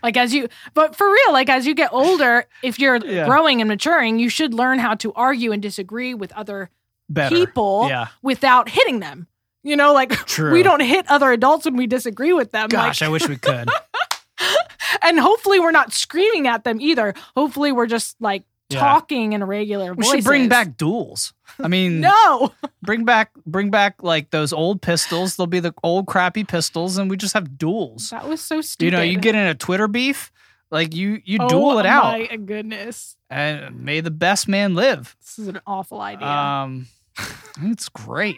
Like 0.02 0.16
as 0.16 0.32
you, 0.34 0.48
but 0.74 0.94
for 0.94 1.06
real, 1.10 1.32
like 1.32 1.48
as 1.48 1.66
you 1.66 1.74
get 1.74 1.92
older, 1.92 2.44
if 2.62 2.78
you're 2.78 2.96
Yeah. 3.04 3.26
growing 3.26 3.60
and 3.60 3.68
maturing, 3.68 4.18
you 4.18 4.28
should 4.28 4.52
learn 4.54 4.78
how 4.78 4.94
to 4.96 5.12
argue 5.14 5.50
and 5.52 5.62
disagree 5.62 6.12
with 6.14 6.32
other 6.32 6.70
Better. 7.08 7.34
people 7.34 7.86
Yeah. 7.88 8.08
without 8.22 8.68
hitting 8.68 9.00
them. 9.00 9.26
You 9.64 9.76
know, 9.76 9.92
like 9.92 10.10
True. 10.26 10.52
we 10.52 10.62
don't 10.62 10.80
hit 10.80 11.06
other 11.10 11.32
adults 11.32 11.64
when 11.64 11.76
we 11.76 11.86
disagree 11.86 12.32
with 12.32 12.52
them. 12.52 12.68
Gosh, 12.68 13.00
like, 13.00 13.08
I 13.08 13.10
wish 13.10 13.26
we 13.28 13.36
could. 13.36 13.68
and 15.02 15.18
hopefully 15.18 15.58
we're 15.60 15.70
not 15.72 15.92
screaming 15.92 16.46
at 16.46 16.64
them 16.64 16.80
either. 16.80 17.14
Hopefully 17.36 17.72
we're 17.72 17.86
just 17.86 18.16
like 18.20 18.44
Yeah. 18.68 18.80
talking 18.80 19.32
in 19.32 19.42
a 19.42 19.46
regular 19.46 19.94
We 19.94 20.04
voices. 20.04 20.12
should 20.12 20.24
bring 20.24 20.48
back 20.48 20.76
duels. 20.76 21.32
I 21.62 21.68
mean, 21.68 22.00
No. 22.02 22.52
bring 22.82 23.04
back 23.04 23.30
bring 23.46 23.70
back 23.70 24.02
like 24.02 24.30
those 24.30 24.52
old 24.52 24.82
pistols. 24.82 25.36
They'll 25.36 25.46
be 25.46 25.60
the 25.60 25.72
old 25.82 26.06
crappy 26.06 26.44
pistols, 26.44 26.98
and 26.98 27.08
we 27.10 27.16
just 27.16 27.34
have 27.34 27.56
duels. 27.58 28.10
That 28.10 28.28
was 28.28 28.40
so 28.40 28.60
stupid. 28.60 28.84
You 28.84 28.90
know, 28.98 29.02
you 29.02 29.18
get 29.18 29.34
in 29.34 29.46
a 29.46 29.54
Twitter 29.54 29.88
beef, 29.88 30.30
like 30.70 30.94
you 30.94 31.22
you 31.24 31.38
oh, 31.40 31.48
duel 31.48 31.78
it 31.78 31.86
out, 31.86 32.16
Oh 32.16 32.26
My 32.30 32.36
goodness. 32.36 33.16
and 33.30 33.80
may 33.84 34.00
the 34.00 34.10
best 34.10 34.46
man 34.48 34.74
live. 34.74 35.16
This 35.22 35.38
is 35.38 35.48
an 35.48 35.60
awful 35.66 36.00
idea. 36.00 36.26
Um, 36.26 36.86
it's 37.62 37.88
great. 37.88 38.36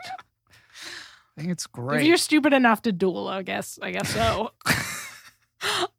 I 1.37 1.43
think 1.43 1.53
it's 1.53 1.67
great. 1.67 2.01
if 2.01 2.07
you're 2.07 2.17
stupid 2.17 2.53
enough 2.53 2.83
to 2.83 2.93
duel, 2.93 3.29
I 3.29 3.43
guess. 3.43 3.79
I 3.83 3.91
guess 3.91 4.09
so. 4.09 4.53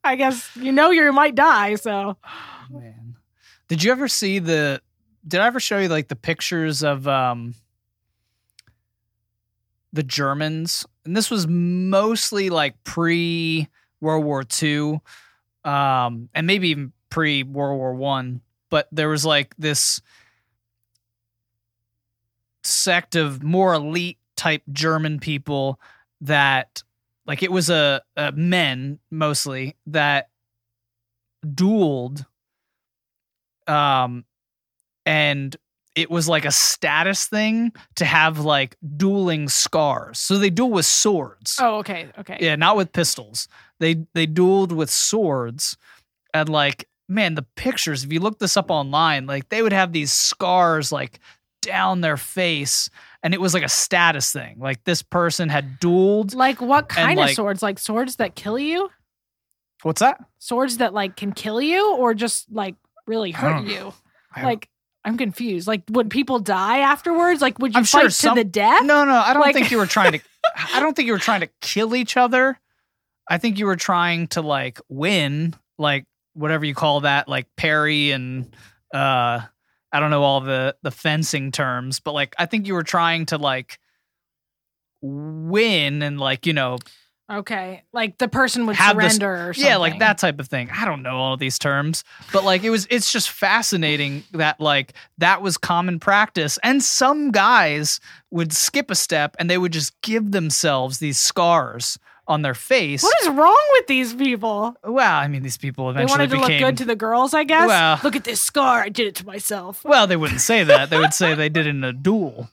I 0.04 0.16
guess 0.16 0.50
you 0.56 0.72
know 0.72 0.92
you 0.92 1.12
might 1.12 1.36
die, 1.36 1.76
so 1.76 2.18
Oh, 2.24 2.66
man, 2.70 3.16
did 3.68 3.84
you 3.84 3.92
ever 3.92 4.08
see 4.08 4.40
the? 4.40 4.82
Did 5.28 5.42
I 5.42 5.48
ever 5.48 5.60
show 5.60 5.78
you 5.80 5.90
like 5.90 6.08
the 6.08 6.16
pictures 6.16 6.84
of 6.84 7.08
um 7.08 7.54
the 9.94 10.04
Germans? 10.04 10.86
And 11.06 11.16
this 11.16 11.30
was 11.30 11.48
mostly 11.48 12.50
like 12.50 12.84
pre 12.84 13.68
World 14.02 14.26
War 14.26 14.44
II, 14.62 15.00
um, 15.64 16.30
and 16.34 16.48
maybe 16.48 16.70
even 16.70 16.94
pre 17.10 17.44
World 17.44 17.78
War 17.78 17.94
One. 17.94 18.42
But 18.70 18.88
there 18.92 19.10
was 19.10 19.26
like 19.26 19.56
this 19.58 20.02
sect 22.64 23.16
of 23.16 23.44
more 23.44 23.74
elite 23.74 24.18
type 24.38 24.64
German 24.72 25.20
people 25.20 25.80
that 26.22 26.84
like 27.26 27.44
it 27.44 27.52
was 27.52 27.70
a, 27.70 28.02
a 28.16 28.32
men 28.32 29.00
mostly 29.12 29.76
that 29.88 30.30
dueled 31.46 32.26
um 33.68 34.24
and 35.06 35.58
it 35.96 36.12
was 36.12 36.30
like 36.30 36.46
a 36.46 36.52
status 36.52 37.26
thing 37.26 37.72
to 37.96 38.06
have 38.06 38.40
like 38.40 38.78
dueling 38.98 39.50
scars. 39.50 40.20
So 40.20 40.38
they 40.38 40.52
duel 40.52 40.70
with 40.70 40.86
swords. 40.86 41.58
Oh, 41.60 41.78
okay, 41.80 42.10
okay. 42.20 42.38
yeah 42.40 42.56
not 42.56 42.78
with 42.78 42.94
pistols. 42.94 43.48
They 43.80 44.06
they 44.14 44.28
dueled 44.28 44.72
with 44.72 44.90
swords 44.90 45.76
and 46.34 46.50
like 46.50 46.88
man 47.10 47.36
the 47.36 47.46
pictures 47.56 48.04
if 48.04 48.12
you 48.12 48.20
look 48.20 48.38
this 48.40 48.58
up 48.58 48.70
online 48.70 49.26
like 49.26 49.48
they 49.48 49.62
would 49.62 49.72
have 49.72 49.94
these 49.94 50.12
scars 50.12 50.92
like 50.92 51.20
down 51.68 52.02
their 52.02 52.18
face 52.18 52.90
and 53.22 53.34
it 53.34 53.42
was 53.42 53.54
like 53.54 53.64
a 53.64 53.70
status 53.70 54.32
thing 54.32 54.58
like 54.60 54.84
this 54.86 55.02
person 55.04 55.50
had 55.50 55.80
dueled 55.80 56.34
Like 56.34 56.62
what 56.62 56.88
kind 56.90 57.20
of 57.20 57.30
swords? 57.32 57.62
Like 57.62 57.78
swords 57.78 58.16
that 58.16 58.36
kill 58.36 58.58
you? 58.58 58.90
what's 59.84 60.00
that 60.00 60.24
Swords 60.40 60.78
that 60.78 60.94
like 60.94 61.16
can 61.16 61.32
kill 61.34 61.62
you 61.62 61.96
or 61.96 62.14
just 62.14 62.52
like 62.52 62.76
really 63.06 63.32
hurt 63.32 63.66
you? 63.68 63.94
Like 64.42 64.70
I'm 65.06 65.18
confused. 65.18 65.68
Like 65.68 65.84
would 65.90 66.10
people 66.10 66.40
die 66.40 66.80
afterwards? 66.80 67.42
Like 67.42 67.60
would 67.60 67.74
you 67.74 67.80
I'm 67.80 67.86
sure 67.86 68.02
fight 68.02 68.14
some- 68.14 68.36
to 68.36 68.44
the 68.44 68.50
death? 68.50 68.84
No, 68.84 69.04
no, 69.06 69.14
I 69.14 69.34
don't 69.34 69.42
Like- 69.42 69.54
think 69.56 69.72
you 69.72 69.78
were 69.78 69.86
trying 69.86 70.14
to. 70.14 70.20
I 70.74 70.80
don't 70.80 70.96
think 70.96 71.06
you 71.08 71.14
were 71.14 71.20
trying 71.20 71.42
to 71.42 71.50
kill 71.62 71.96
each 71.96 72.18
other. 72.18 72.60
I 73.30 73.38
think 73.38 73.58
you 73.60 73.66
were 73.66 73.76
trying 73.76 74.28
to 74.30 74.42
like 74.42 74.80
win, 74.90 75.54
like 75.78 76.06
whatever 76.34 76.66
you 76.66 76.74
call 76.76 77.02
that, 77.02 77.28
like 77.28 77.48
parry 77.58 78.12
and 78.12 78.56
uh, 78.94 79.42
I 79.98 80.00
don't 80.00 80.12
know 80.12 80.22
all 80.24 80.42
the 80.42 80.76
the 80.84 80.92
fencing 80.92 81.52
terms, 81.52 82.00
but 82.00 82.14
like 82.14 82.36
I 82.38 82.46
think 82.46 82.68
you 82.68 82.76
were 82.76 82.84
trying 82.84 83.26
to 83.28 83.40
like 83.40 83.80
win 85.02 86.02
and 86.02 86.20
like 86.20 86.46
you 86.46 86.54
know 86.54 86.78
Okay. 87.30 87.84
Like 87.92 88.20
the 88.20 88.30
person 88.30 88.68
would 88.68 88.78
Have 88.78 88.96
this- 88.96 89.16
surrender 89.18 89.50
or 89.50 89.54
something. 89.54 89.70
yeah 89.70 89.76
like 89.78 90.00
that 90.00 90.18
type 90.18 90.40
of 90.40 90.48
thing 90.48 90.70
i 90.74 90.86
don't 90.86 91.04
know 91.04 91.18
all 91.18 91.36
these 91.36 91.60
terms 91.60 92.06
but 92.32 92.46
like 92.46 92.64
it 92.64 92.70
was 92.70 92.88
it's 92.90 93.12
just 93.12 93.30
fascinating 93.30 94.24
that 94.32 94.62
like 94.62 94.94
that 95.18 95.42
was 95.42 95.58
common 95.58 96.00
practice 96.00 96.58
and 96.64 96.82
some 96.82 97.32
guys 97.32 98.00
would 98.32 98.54
skip 98.54 98.90
a 98.90 98.96
step 98.96 99.36
and 99.40 99.50
they 99.50 99.58
would 99.58 99.74
just 99.74 100.00
give 100.02 100.32
themselves 100.32 101.00
these 101.00 101.20
scars 101.20 102.00
on 102.28 102.42
their 102.42 102.54
face 102.54 103.04
What 103.04 103.16
is 103.22 103.30
wrong 103.30 103.66
with 103.74 103.88
these 103.88 104.14
people? 104.14 104.76
well 104.84 105.16
i 105.20 105.28
mean 105.28 105.44
these 105.44 105.58
people 105.58 105.86
They 105.94 106.04
eventually 106.04 106.18
wanted 106.20 106.30
to 106.32 106.36
became 106.42 106.62
look 106.62 106.70
good 106.70 106.78
to 106.80 106.86
the 106.86 106.96
girls, 106.96 107.34
I 107.34 107.44
guess. 107.44 107.68
Well- 107.68 108.00
look 108.04 108.16
at 108.16 108.24
this 108.24 108.42
scar. 108.42 108.82
I 108.82 108.90
did 108.90 109.08
it 109.08 109.16
to 109.16 109.26
myself. 109.26 109.84
well 109.86 110.08
they 110.08 110.18
wouldn't 110.18 110.42
say 110.42 110.64
that 110.64 110.90
they 110.90 110.98
would 111.00 111.14
say 111.14 111.34
they 111.42 111.50
did 111.50 111.66
it 111.68 111.70
in 111.70 111.84
a 111.84 111.94
duel 111.94 112.50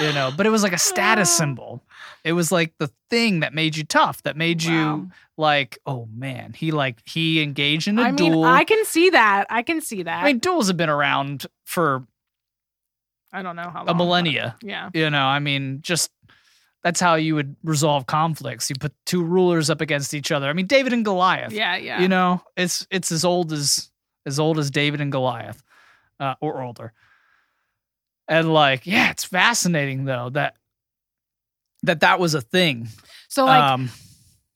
you 0.00 0.12
know, 0.12 0.32
but 0.36 0.44
it 0.44 0.50
was 0.50 0.64
like 0.64 0.72
a 0.72 0.78
status 0.78 1.30
symbol. 1.30 1.80
It 2.24 2.32
was 2.32 2.50
like 2.50 2.72
the 2.78 2.90
thing 3.10 3.38
that 3.40 3.54
made 3.54 3.76
you 3.76 3.84
tough, 3.84 4.24
that 4.24 4.36
made 4.36 4.60
you 4.64 5.08
like, 5.36 5.78
oh 5.86 6.08
man, 6.12 6.52
he 6.52 6.72
like 6.72 6.98
he 7.08 7.40
engaged 7.40 7.86
in 7.86 8.00
a 8.00 8.02
I 8.02 8.10
mean, 8.10 8.32
duel. 8.32 8.42
I 8.44 8.64
can 8.64 8.84
see 8.86 9.10
that. 9.10 9.46
I 9.50 9.62
can 9.62 9.80
see 9.80 10.02
that. 10.02 10.24
I 10.24 10.26
mean, 10.26 10.40
duels 10.40 10.66
have 10.66 10.76
been 10.76 10.88
around 10.90 11.46
for 11.64 12.04
I 13.32 13.42
don't 13.42 13.54
know 13.54 13.70
how 13.70 13.84
long. 13.84 13.88
a 13.90 13.94
millennia. 13.94 14.56
Yeah. 14.62 14.90
You 14.92 15.10
know, 15.10 15.24
I 15.24 15.38
mean, 15.38 15.78
just 15.80 16.10
that's 16.84 17.00
how 17.00 17.16
you 17.16 17.34
would 17.34 17.56
resolve 17.64 18.06
conflicts. 18.06 18.70
You 18.70 18.76
put 18.78 18.92
two 19.06 19.24
rulers 19.24 19.70
up 19.70 19.80
against 19.80 20.14
each 20.14 20.30
other. 20.30 20.48
I 20.48 20.52
mean, 20.52 20.66
David 20.68 20.92
and 20.92 21.04
Goliath. 21.04 21.50
Yeah. 21.52 21.76
Yeah. 21.76 22.00
You 22.00 22.08
know, 22.08 22.42
it's 22.56 22.86
it's 22.90 23.10
as 23.10 23.24
old 23.24 23.52
as 23.52 23.90
as 24.26 24.38
old 24.38 24.58
as 24.58 24.70
David 24.70 25.00
and 25.00 25.10
Goliath, 25.10 25.62
uh, 26.20 26.34
or 26.40 26.62
older. 26.62 26.92
And 28.28 28.52
like, 28.54 28.86
yeah, 28.86 29.10
it's 29.10 29.24
fascinating 29.24 30.04
though 30.04 30.30
that 30.30 30.56
that 31.82 32.00
that 32.00 32.18
was 32.20 32.34
a 32.34 32.40
thing. 32.40 32.88
so 33.28 33.44
like, 33.44 33.62
um, 33.62 33.90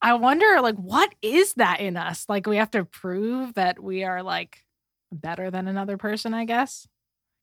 I 0.01 0.13
wonder, 0.13 0.61
like, 0.61 0.75
what 0.77 1.13
is 1.21 1.53
that 1.55 1.81
in 1.81 1.97
us? 1.97 2.25
Like, 2.29 2.47
we 2.47 2.55
have 2.57 2.71
to 2.71 2.85
prove 2.85 3.53
that 3.55 3.83
we 3.83 4.03
are 4.05 4.23
like 4.23 4.63
better 5.11 5.51
than 5.51 5.67
another 5.67 5.97
person, 5.97 6.33
I 6.33 6.45
guess. 6.45 6.87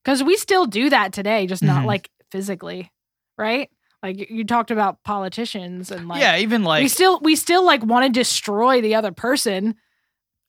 Because 0.02 0.22
we 0.22 0.36
still 0.36 0.66
do 0.66 0.88
that 0.90 1.12
today, 1.12 1.46
just 1.46 1.62
not 1.62 1.82
Mhm. 1.82 1.86
like 1.86 2.10
physically, 2.30 2.90
right? 3.36 3.70
Like 4.06 4.30
you- 4.30 4.44
talked 4.44 4.70
about 4.70 5.02
politicians 5.02 5.90
and 5.90 6.06
like, 6.08 6.20
yeah, 6.20 6.36
even 6.38 6.62
like 6.62 6.82
we 6.82 6.88
still 6.88 7.18
we 7.20 7.34
still 7.36 7.64
like 7.64 7.82
want 7.84 8.06
to 8.06 8.12
destroy 8.20 8.80
the 8.80 8.94
other 8.94 9.12
person. 9.12 9.74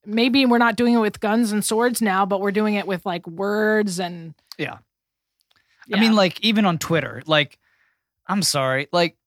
Maybe 0.06 0.46
we're 0.46 0.58
not 0.60 0.76
doing 0.76 0.94
it 0.94 1.00
with 1.00 1.20
guns 1.20 1.52
and 1.52 1.66
swords 1.66 2.02
now, 2.02 2.26
but 2.26 2.40
we're 2.40 2.52
doing 2.52 2.76
it 2.76 2.88
with 2.88 3.06
like 3.06 3.26
words 3.28 4.00
and 4.00 4.36
Yeah. 4.58 4.78
Yeah. 5.88 5.98
I 5.98 6.00
mean, 6.00 6.16
like 6.16 6.40
even 6.42 6.66
on 6.66 6.78
Twitter, 6.78 7.24
like 7.26 7.58
I'm 8.28 8.42
sorry, 8.44 8.88
like 8.92 9.18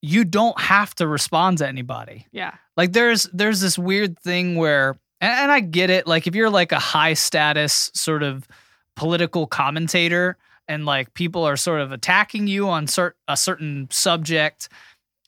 you 0.00 0.24
don't 0.24 0.58
have 0.60 0.94
to 0.96 1.06
respond 1.08 1.58
to 1.58 1.66
anybody. 1.66 2.26
yeah, 2.30 2.54
Like 2.76 2.92
there's 2.92 3.24
there's 3.32 3.60
this 3.60 3.78
weird 3.78 4.18
thing 4.20 4.56
where 4.56 4.96
and 5.20 5.50
I 5.50 5.60
get 5.60 5.88
it, 5.90 6.06
like 6.06 6.26
if 6.26 6.34
you're 6.34 6.50
like 6.50 6.72
a 6.72 6.78
high 6.78 7.14
status 7.14 7.90
sort 7.94 8.22
of 8.22 8.46
political 8.94 9.46
commentator 9.46 10.36
and 10.68 10.84
like 10.86 11.14
people 11.14 11.44
are 11.44 11.56
sort 11.56 11.80
of 11.80 11.92
attacking 11.92 12.46
you 12.46 12.68
on 12.68 12.86
cert- 12.86 13.12
a 13.28 13.36
certain 13.36 13.88
subject, 13.90 14.68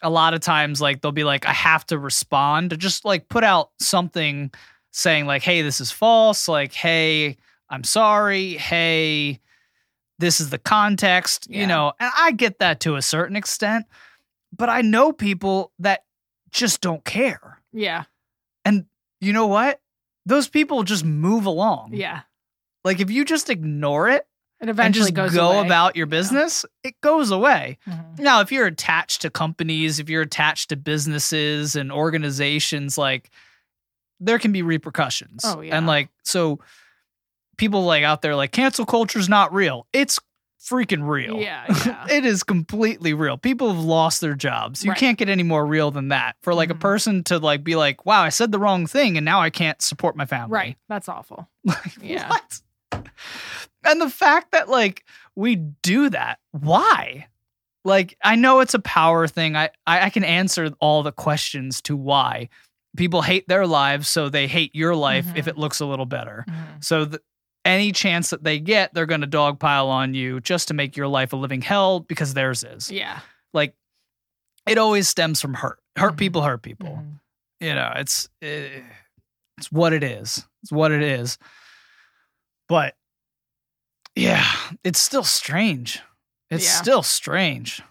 a 0.02 0.10
lot 0.10 0.34
of 0.34 0.40
times 0.40 0.80
like 0.80 1.00
they'll 1.00 1.12
be 1.12 1.24
like, 1.24 1.46
I 1.46 1.52
have 1.52 1.84
to 1.86 1.98
respond 1.98 2.70
to 2.70 2.76
just 2.76 3.04
like 3.04 3.28
put 3.28 3.44
out 3.44 3.70
something 3.78 4.50
saying 4.92 5.26
like, 5.26 5.42
hey, 5.42 5.62
this 5.62 5.80
is 5.80 5.90
false, 5.90 6.48
like, 6.48 6.72
hey, 6.72 7.36
I'm 7.68 7.84
sorry, 7.84 8.54
hey, 8.54 9.40
this 10.18 10.40
is 10.40 10.48
the 10.50 10.58
context, 10.58 11.46
Yeah. 11.50 11.60
you 11.60 11.66
know, 11.66 11.92
and 12.00 12.10
I 12.16 12.32
get 12.32 12.60
that 12.60 12.80
to 12.80 12.96
a 12.96 13.02
certain 13.02 13.36
extent, 13.36 13.84
but 14.56 14.68
I 14.70 14.80
know 14.80 15.12
people 15.12 15.72
that 15.80 16.04
just 16.50 16.80
don't 16.80 17.04
care. 17.04 17.60
yeah, 17.72 18.04
And 18.64 18.86
you 19.20 19.32
know 19.34 19.46
what? 19.46 19.80
Those 20.24 20.48
people 20.48 20.82
just 20.84 21.04
move 21.04 21.44
along. 21.46 21.90
yeah. 21.92 22.22
Like 22.84 23.00
if 23.00 23.10
you 23.10 23.24
just 23.24 23.50
ignore 23.50 24.08
it 24.08 24.26
It 24.58 24.62
and 24.62 24.70
eventually 24.70 25.10
just 25.12 25.14
goes 25.14 25.34
go 25.34 25.50
away. 25.58 25.66
about 25.66 25.96
your 25.96 26.06
business, 26.06 26.64
it 26.82 26.98
goes 27.02 27.30
away. 27.30 27.76
Mhm. 27.86 28.18
Now, 28.20 28.40
if 28.40 28.50
you're 28.50 28.66
attached 28.66 29.20
to 29.22 29.30
companies, 29.30 29.98
if 29.98 30.08
you're 30.08 30.22
attached 30.22 30.70
to 30.70 30.76
businesses 30.76 31.76
and 31.76 31.92
organizations, 31.92 32.96
like 32.96 33.30
there 34.18 34.38
can 34.38 34.52
be 34.52 34.62
repercussions. 34.62 35.42
Oh, 35.44 35.60
yeah. 35.60 35.76
And 35.76 35.86
like, 35.86 36.08
so 36.24 36.58
people 37.58 37.84
like 37.84 38.02
out 38.02 38.22
there 38.22 38.34
like 38.34 38.50
cancel 38.52 38.86
culture's 38.86 39.28
not 39.28 39.52
real. 39.52 39.86
It's 39.92 40.18
freaking 40.58 41.06
real. 41.06 41.36
Yeah, 41.36 41.64
yeah. 41.84 42.06
it 42.10 42.24
is 42.24 42.42
completely 42.42 43.12
real. 43.12 43.36
People 43.36 43.72
have 43.72 43.84
lost 43.84 44.20
their 44.22 44.34
jobs. 44.34 44.82
You 44.84 44.90
Right. 44.92 44.98
can't 44.98 45.18
get 45.18 45.28
any 45.28 45.42
more 45.42 45.64
real 45.66 45.90
than 45.90 46.08
that. 46.08 46.36
For 46.42 46.54
like 46.54 46.70
Mhm. 46.70 46.76
a 46.76 46.78
person 46.78 47.24
to 47.24 47.38
like 47.38 47.62
be 47.62 47.76
like, 47.76 48.06
wow, 48.06 48.22
I 48.22 48.30
said 48.30 48.52
the 48.52 48.58
wrong 48.58 48.86
thing 48.86 49.18
and 49.18 49.24
now 49.24 49.40
I 49.42 49.50
can't 49.50 49.80
support 49.82 50.16
my 50.16 50.24
family. 50.24 50.50
Right. 50.54 50.76
That's 50.88 51.08
awful. 51.10 51.48
Like, 51.64 51.98
Yeah. 52.00 52.30
what? 52.30 52.60
And 53.86 54.00
the 54.00 54.10
fact 54.10 54.52
that 54.52 54.68
like 54.68 55.04
we 55.34 55.56
do 55.56 56.10
that, 56.10 56.38
why? 56.52 57.26
Like 57.84 58.16
I 58.22 58.34
know 58.36 58.60
it's 58.60 58.74
a 58.74 58.78
power 58.80 59.26
thing. 59.28 59.56
I 59.56 59.70
I, 59.86 60.06
I 60.06 60.10
can 60.10 60.24
answer 60.24 60.70
all 60.80 61.02
the 61.02 61.12
questions 61.12 61.80
to 61.82 61.96
why 61.96 62.48
people 62.96 63.22
hate 63.22 63.46
their 63.48 63.66
lives, 63.66 64.08
so 64.08 64.28
they 64.28 64.46
hate 64.46 64.74
your 64.74 64.94
life 64.96 65.26
if 65.36 65.44
Mhm. 65.44 65.48
it 65.48 65.58
looks 65.58 65.80
a 65.80 65.86
little 65.86 66.06
better. 66.06 66.44
Mhm. 66.48 66.84
So 66.84 67.04
th- 67.06 67.20
any 67.64 67.92
chance 67.92 68.30
that 68.30 68.42
they 68.44 68.58
get, 68.60 68.94
they're 68.94 69.06
going 69.06 69.20
to 69.22 69.26
dogpile 69.26 69.86
on 69.88 70.14
you 70.14 70.40
just 70.40 70.68
to 70.68 70.74
make 70.74 70.96
your 70.96 71.08
life 71.08 71.32
a 71.32 71.36
living 71.36 71.62
hell 71.62 72.00
because 72.00 72.32
theirs 72.34 72.62
is. 72.64 72.90
Yeah. 72.90 73.20
Like 73.52 73.74
it 74.66 74.78
always 74.78 75.08
stems 75.08 75.40
from 75.40 75.54
hurt. 75.54 75.78
Hurt 75.96 76.14
Mhm. 76.14 76.18
people 76.18 76.42
hurt 76.42 76.62
people 76.62 76.88
Mhm. 76.90 77.20
you 77.60 77.74
know 77.74 77.92
it's 77.96 78.28
eh, 78.42 78.82
it's 79.58 79.70
what 79.72 79.92
it 79.94 80.02
is 80.04 80.46
it's 80.62 80.70
what 80.72 80.92
it 80.92 81.02
is 81.02 81.38
but 82.68 82.94
yeah 84.16 84.44
it's 84.82 85.00
still 85.00 85.22
strange 85.24 86.00
it's 86.50 86.64
Yeah. 86.64 86.70
still 86.82 87.02
strange 87.02 87.82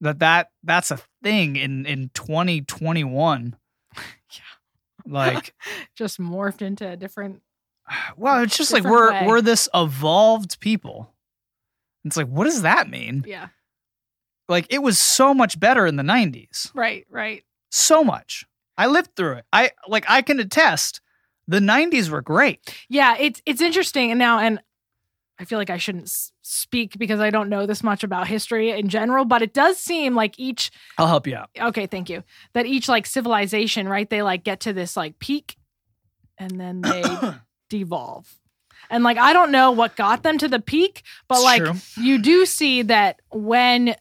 that 0.00 0.20
that 0.20 0.48
that's 0.62 0.90
a 0.90 0.98
thing 1.22 1.56
in 1.56 1.84
in 1.86 2.10
2021 2.14 3.56
yeah. 3.96 4.40
like 5.06 5.54
Just 5.94 6.18
morphed 6.20 6.62
into 6.62 6.88
a 6.88 6.96
different. 6.96 7.42
well 8.16 8.42
it's 8.42 8.56
just 8.56 8.72
like 8.72 8.84
we're 8.84 9.10
way. 9.12 9.26
we're 9.26 9.40
this 9.42 9.68
evolved 9.74 10.60
people 10.60 11.12
it's 12.04 12.16
like 12.16 12.28
what 12.28 12.44
does 12.44 12.62
that 12.62 12.88
mean 12.88 13.24
Yeah. 13.26 13.48
like 14.48 14.66
it 14.70 14.82
was 14.82 14.98
so 14.98 15.34
much 15.34 15.58
better 15.60 15.86
in 15.86 15.96
the 15.96 16.02
90s 16.02 16.70
Right. 16.74 17.06
Right. 17.10 17.44
so 17.70 18.02
much 18.04 18.44
i 18.78 18.86
lived 18.86 19.10
through 19.16 19.34
it 19.34 19.44
i 19.52 19.70
like 19.88 20.04
i 20.08 20.22
can 20.22 20.38
attest 20.40 21.00
the 21.48 21.58
90s 21.58 22.08
were 22.08 22.22
great 22.22 22.60
Yeah. 22.88 23.16
It's 23.18 23.42
it's 23.46 23.60
interesting 23.60 24.10
and 24.12 24.18
now 24.18 24.38
and. 24.38 24.60
I 25.40 25.44
feel 25.44 25.58
like 25.58 25.70
I 25.70 25.78
shouldn't 25.78 26.10
speak 26.42 26.98
because 26.98 27.18
I 27.18 27.30
don't 27.30 27.48
know 27.48 27.66
this 27.66 27.82
much 27.82 28.04
about 28.04 28.28
history 28.28 28.70
in 28.70 28.88
general, 28.88 29.24
but 29.24 29.42
it 29.42 29.52
does 29.54 29.78
seem 29.78 30.14
like 30.14 30.38
each 30.38 30.70
i'll 30.98 31.06
help 31.08 31.26
you 31.26 31.34
out 31.36 31.50
okay, 31.58 31.86
thank 31.86 32.08
you. 32.10 32.22
That 32.52 32.66
each 32.66 32.88
like 32.88 33.06
civilization, 33.06 33.88
right? 33.88 34.08
They 34.08 34.22
like 34.22 34.44
get 34.44 34.60
to 34.60 34.72
this 34.72 34.96
like 34.96 35.18
peak 35.18 35.56
and 36.38 36.60
then 36.60 36.80
they 36.82 37.02
devolve. 37.70 38.32
And 38.90 39.02
like 39.04 39.16
I 39.16 39.32
don't 39.32 39.50
know 39.50 39.70
what 39.72 39.96
got 39.96 40.22
them 40.22 40.38
to 40.38 40.48
the 40.48 40.60
peak, 40.60 41.02
but 41.28 41.36
It's 41.36 41.44
like 41.44 41.62
true. 41.62 41.74
you 41.96 42.18
do 42.18 42.44
see 42.46 42.82
that 42.82 43.20
when 43.30 43.94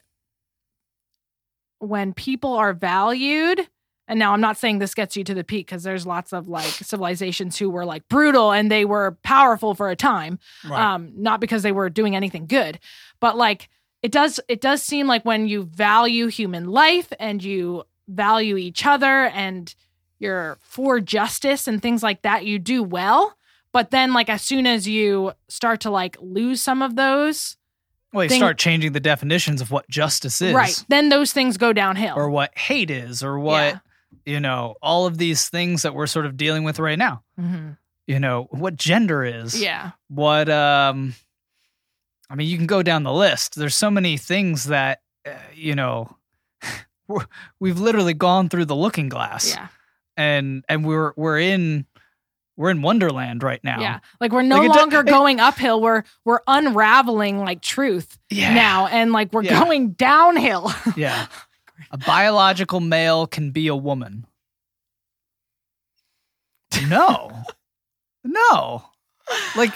when 1.79 2.13
people 2.13 2.53
are 2.53 2.73
valued 2.73 3.67
and 4.11 4.19
now 4.19 4.33
I'm 4.33 4.41
not 4.41 4.57
saying 4.57 4.77
this 4.77 4.93
gets 4.93 5.17
you 5.17 5.23
to 5.23 5.33
the 5.33 5.43
peak 5.43 5.65
because 5.67 5.81
there's 5.81 6.05
lots 6.05 6.33
of 6.33 6.47
like 6.47 6.65
civilizations 6.65 7.57
who 7.57 7.69
were 7.71 7.85
like 7.85 8.07
brutal 8.09 8.51
and 8.51 8.69
they 8.69 8.85
were 8.85 9.17
powerful 9.23 9.73
for 9.73 9.89
a 9.89 9.95
time 9.95 10.37
um 10.69 11.11
not 11.15 11.39
because 11.39 11.63
they 11.63 11.71
were 11.71 11.89
doing 11.89 12.15
anything 12.15 12.45
good 12.45 12.77
but 13.19 13.35
like 13.37 13.69
it 14.03 14.11
does 14.11 14.39
it 14.47 14.61
does 14.61 14.83
seem 14.83 15.07
like 15.07 15.23
when 15.25 15.47
you 15.47 15.63
value 15.63 16.27
human 16.27 16.65
life 16.65 17.11
and 17.19 17.43
you 17.43 17.83
value 18.07 18.57
each 18.57 18.85
other 18.85 19.25
and 19.27 19.73
you're 20.19 20.57
for 20.61 20.99
justice 20.99 21.67
and 21.67 21.81
things 21.81 22.03
like 22.03 22.21
that 22.21 22.45
you 22.45 22.59
do 22.59 22.83
well. 22.83 23.35
But 23.71 23.89
then 23.91 24.13
like 24.13 24.29
as 24.29 24.41
soon 24.41 24.67
as 24.67 24.87
you 24.87 25.31
start 25.47 25.81
to 25.81 25.89
like 25.89 26.17
lose 26.19 26.61
some 26.61 26.81
of 26.81 26.95
those 26.95 27.57
Well, 28.13 28.25
you 28.25 28.29
thing- 28.29 28.39
start 28.39 28.57
changing 28.59 28.91
the 28.91 28.99
definitions 28.99 29.61
of 29.61 29.71
what 29.71 29.87
justice 29.89 30.41
is, 30.41 30.53
right. 30.53 30.83
Then 30.89 31.09
those 31.09 31.31
things 31.33 31.57
go 31.57 31.71
downhill. 31.73 32.15
Or 32.15 32.29
what 32.29 32.55
hate 32.57 32.91
is, 32.91 33.23
or 33.23 33.39
what 33.39 33.61
Yeah. 33.73 33.79
You 34.25 34.39
know, 34.39 34.75
all 34.81 35.05
of 35.05 35.17
these 35.17 35.49
things 35.49 35.81
that 35.83 35.93
we're 35.93 36.07
sort 36.07 36.25
of 36.25 36.37
dealing 36.37 36.63
with 36.63 36.79
right 36.79 36.97
now. 36.99 37.23
Mhm. 37.39 37.77
You 38.07 38.19
know, 38.19 38.47
what 38.51 38.75
gender 38.75 39.23
is, 39.23 39.59
yeah 39.61 39.91
what 40.09 40.49
um, 40.49 41.13
I 42.29 42.35
mean, 42.35 42.47
you 42.47 42.57
can 42.57 42.67
go 42.67 42.81
down 42.83 43.03
the 43.03 43.13
list. 43.13 43.55
There's 43.55 43.75
so 43.75 43.89
many 43.91 44.17
things 44.17 44.65
that 44.65 45.01
uh, 45.25 45.31
you 45.53 45.75
know, 45.75 46.15
we've 47.59 47.79
literally 47.79 48.13
gone 48.13 48.49
through 48.49 48.65
the 48.65 48.75
looking 48.75 49.09
glass, 49.09 49.49
yeah 49.53 49.67
and 50.17 50.63
and 50.67 50.85
we're 50.85 51.13
we're 51.15 51.39
in 51.39 51.85
we're 52.57 52.69
in 52.69 52.81
Wonderland 52.81 53.43
right 53.43 53.63
now. 53.63 53.79
yeah 53.79 53.99
like 54.19 54.31
we're 54.33 54.41
no 54.41 54.59
Like, 54.59 54.77
longer 54.77 55.03
going 55.03 55.39
uphill 55.39 55.79
we're 55.81 56.03
we're 56.25 56.41
unraveling 56.47 57.39
like 57.39 57.61
truth 57.61 58.17
yeah, 58.29 58.53
now 58.53 58.87
and 58.87 59.13
like 59.13 59.31
we're 59.31 59.43
Yeah. 59.43 59.63
going 59.63 59.91
downhill 59.91 60.69
yeah. 60.97 61.27
A 61.89 61.97
biological 61.97 62.79
male 62.79 63.25
can 63.27 63.51
be 63.51 63.67
a 63.67 63.75
woman. 63.75 64.25
No. 66.87 67.31
no. 68.23 68.83
Like 69.55 69.71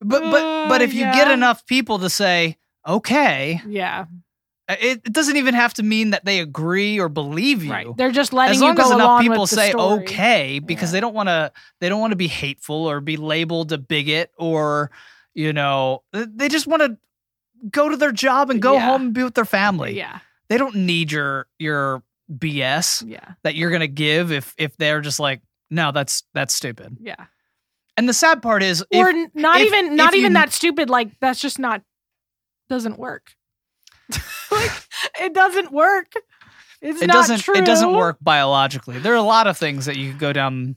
but 0.00 0.22
but 0.30 0.68
but 0.68 0.80
Uh, 0.80 0.84
if 0.84 0.92
you 0.94 1.04
get 1.04 1.30
enough 1.30 1.64
people 1.66 1.98
to 2.00 2.10
say, 2.10 2.56
"Okay," 2.86 3.60
yeah 3.66 4.06
it, 4.68 5.02
it 5.04 5.12
doesn't 5.12 5.36
even 5.36 5.54
have 5.54 5.74
to 5.74 5.82
mean 5.82 6.10
that 6.10 6.24
they 6.24 6.40
agree 6.40 6.98
or 6.98 7.08
believe 7.08 7.62
you. 7.64 7.70
Right. 7.70 7.86
They're 7.96 8.10
just 8.12 8.32
letting 8.32 8.54
As 8.56 8.62
long 8.62 8.78
as 8.78 8.90
enough 8.90 9.20
people 9.20 9.46
say 9.46 9.70
story. 9.70 10.02
okay 10.04 10.58
because 10.58 10.90
Yeah. 10.90 10.92
they 10.92 11.00
don't 11.00 11.14
want 11.14 11.28
to 11.28 11.52
they 11.80 11.88
don't 11.88 12.00
want 12.00 12.12
to 12.12 12.16
be 12.16 12.28
hateful 12.28 12.86
or 12.88 13.00
be 13.00 13.16
labeled 13.16 13.72
a 13.72 13.78
bigot 13.78 14.30
or 14.38 14.90
you 15.34 15.52
know 15.52 16.02
they 16.12 16.48
just 16.48 16.66
want 16.66 16.82
to 16.82 16.96
go 17.70 17.88
to 17.88 17.96
their 17.96 18.12
job 18.12 18.50
and 18.50 18.60
go 18.62 18.74
Yeah. 18.74 18.86
home 18.86 19.02
and 19.02 19.12
be 19.14 19.22
with 19.22 19.34
their 19.34 19.44
family. 19.44 19.96
Yeah. 19.96 20.18
They 20.54 20.58
don't 20.58 20.76
need 20.76 21.10
your 21.10 21.48
your 21.58 22.04
BS 22.32 23.02
Yeah. 23.08 23.32
that 23.42 23.56
you're 23.56 23.72
gonna 23.72 23.88
give 23.88 24.30
if 24.30 24.54
if 24.56 24.76
they're 24.76 25.00
just 25.00 25.18
like, 25.18 25.40
no, 25.68 25.90
that's 25.90 26.22
that's 26.32 26.54
stupid. 26.54 26.96
Yeah. 27.00 27.16
And 27.96 28.08
the 28.08 28.12
sad 28.14 28.40
part 28.40 28.62
is, 28.62 28.82
Or 28.94 29.08
if, 29.08 29.34
not 29.34 29.60
if- 29.60 29.66
even 29.66 29.96
not 29.96 30.14
even 30.14 30.30
you- 30.30 30.38
that 30.38 30.52
stupid 30.52 30.88
like 30.90 31.18
that's 31.18 31.40
just 31.40 31.58
not 31.58 31.82
doesn't 32.68 33.00
work. 33.00 33.32
like 34.52 34.70
it 35.20 35.34
doesn't 35.34 35.72
work. 35.72 36.12
It's 36.80 37.02
it 37.02 37.08
not 37.08 37.14
doesn't 37.14 37.40
true. 37.40 37.56
it 37.56 37.64
doesn't 37.64 37.92
work 37.92 38.18
biologically. 38.20 39.00
There 39.00 39.12
are 39.12 39.16
a 39.16 39.22
lot 39.22 39.48
of 39.48 39.58
things 39.58 39.86
that 39.86 39.96
you 39.96 40.10
could 40.12 40.20
go 40.20 40.32
down 40.32 40.76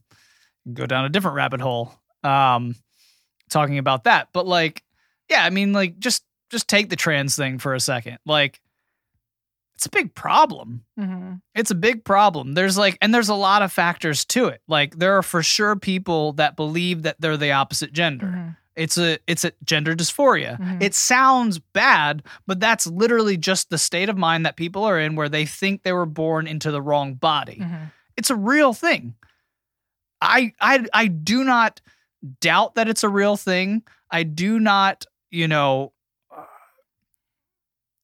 go 0.73 0.87
down 0.87 1.05
a 1.05 1.09
different 1.09 1.35
rabbit 1.35 1.61
hole 1.61 1.93
um 2.23 2.73
talking 3.51 3.77
about 3.77 4.05
that. 4.05 4.29
But 4.33 4.47
like 4.47 4.83
yeah, 5.29 5.43
I 5.43 5.51
mean 5.51 5.71
like 5.71 5.99
just 5.99 6.23
just 6.49 6.67
take 6.67 6.89
the 6.89 6.95
trans 6.95 7.35
thing 7.35 7.59
for 7.59 7.75
a 7.75 7.79
second. 7.79 8.17
Like 8.25 8.59
it's 9.77 9.85
a 9.85 9.89
big 9.91 10.15
problem. 10.15 10.83
Mhm. 10.99 11.39
It's 11.53 11.69
a 11.69 11.75
big 11.75 12.03
problem. 12.03 12.53
There's 12.55 12.79
like 12.79 12.97
and 12.99 13.13
there's 13.13 13.29
a 13.29 13.35
lot 13.35 13.61
of 13.61 13.71
factors 13.71 14.25
to 14.25 14.47
it. 14.47 14.63
Like 14.67 14.97
there 14.97 15.15
are 15.17 15.21
for 15.21 15.43
sure 15.43 15.75
people 15.75 16.33
that 16.33 16.55
believe 16.55 17.03
that 17.03 17.17
they're 17.21 17.37
the 17.37 17.51
opposite 17.51 17.93
gender. 17.93 18.25
Mhm. 18.25 18.57
It's 18.75 18.97
a 18.97 19.19
it's 19.27 19.43
a 19.43 19.51
gender 19.63 19.95
dysphoria. 19.95 20.59
Mhm. 20.59 20.81
It 20.81 20.95
sounds 20.95 21.59
bad, 21.59 22.23
but 22.47 22.59
that's 22.59 22.87
literally 22.87 23.37
just 23.37 23.69
the 23.69 23.77
state 23.77 24.09
of 24.09 24.17
mind 24.17 24.47
that 24.47 24.55
people 24.55 24.83
are 24.83 24.99
in 24.99 25.15
where 25.15 25.29
they 25.29 25.45
think 25.45 25.83
they 25.83 25.93
were 25.93 26.07
born 26.07 26.47
into 26.47 26.71
the 26.71 26.81
wrong 26.81 27.13
body. 27.13 27.57
Mhm. 27.61 27.91
It's 28.15 28.31
a 28.31 28.35
real 28.35 28.73
thing. 28.73 29.13
I 30.21 30.53
I 30.59 30.85
I 30.91 31.05
do 31.07 31.43
not 31.43 31.81
doubt 32.41 32.73
that 32.75 32.87
it's 32.89 33.03
a 33.03 33.09
real 33.09 33.37
thing. 33.37 33.83
I 34.09 34.23
do 34.23 34.59
not, 34.59 35.05
you 35.29 35.47
know, 35.47 35.93
uh, 36.35 36.41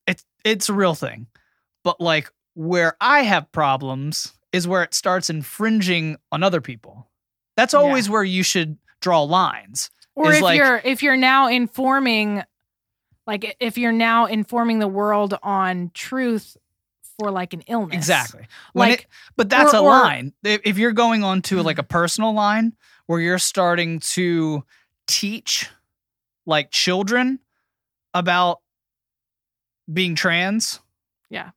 it's 0.05 0.23
it's 0.43 0.69
a 0.69 0.73
real 0.73 0.93
thing. 0.93 1.25
But 1.83 1.99
like 2.01 2.31
where 2.55 2.95
I 3.01 3.21
have 3.21 3.51
problems 3.51 4.33
is 4.51 4.67
where 4.67 4.83
it 4.83 4.93
starts 4.93 5.29
infringing 5.29 6.17
on 6.31 6.43
other 6.43 6.61
people. 6.61 7.09
That's 7.57 7.73
Yeah. 7.73 7.79
always 7.79 8.09
where 8.09 8.23
you 8.23 8.43
should 8.43 8.77
draw 9.01 9.23
lines. 9.23 9.89
Or 10.15 10.31
if 10.31 10.41
like- 10.41 10.57
you're 10.57 10.81
if 10.83 11.03
you're 11.03 11.17
now 11.17 11.47
informing 11.47 12.43
like 13.25 13.55
if 13.59 13.77
you're 13.77 13.91
now 13.91 14.25
informing 14.25 14.79
the 14.79 14.87
world 14.87 15.37
on 15.41 15.91
truth 15.93 16.57
for 17.19 17.31
like 17.31 17.53
an 17.53 17.61
illness. 17.67 17.95
Exactly. 17.95 18.47
When 18.73 18.89
Like 18.89 19.01
it, 19.01 19.07
but 19.35 19.49
that's 19.49 19.73
or- 19.73 19.77
a 19.77 19.81
or- 19.81 19.89
line. 19.89 20.33
If 20.43 20.61
if 20.65 20.77
you're 20.77 20.91
going 20.93 21.23
on 21.23 21.41
to 21.43 21.61
like 21.61 21.79
a 21.79 21.81
mm-hmm. 21.83 21.87
personal 21.89 22.33
line 22.33 22.73
where 23.05 23.19
you're 23.19 23.39
starting 23.39 23.99
to 23.99 24.63
teach 25.07 25.69
like 26.45 26.71
children 26.71 27.39
about 28.13 28.61
being 29.91 30.15
trans. 30.15 30.79
Yeah. 31.29 31.51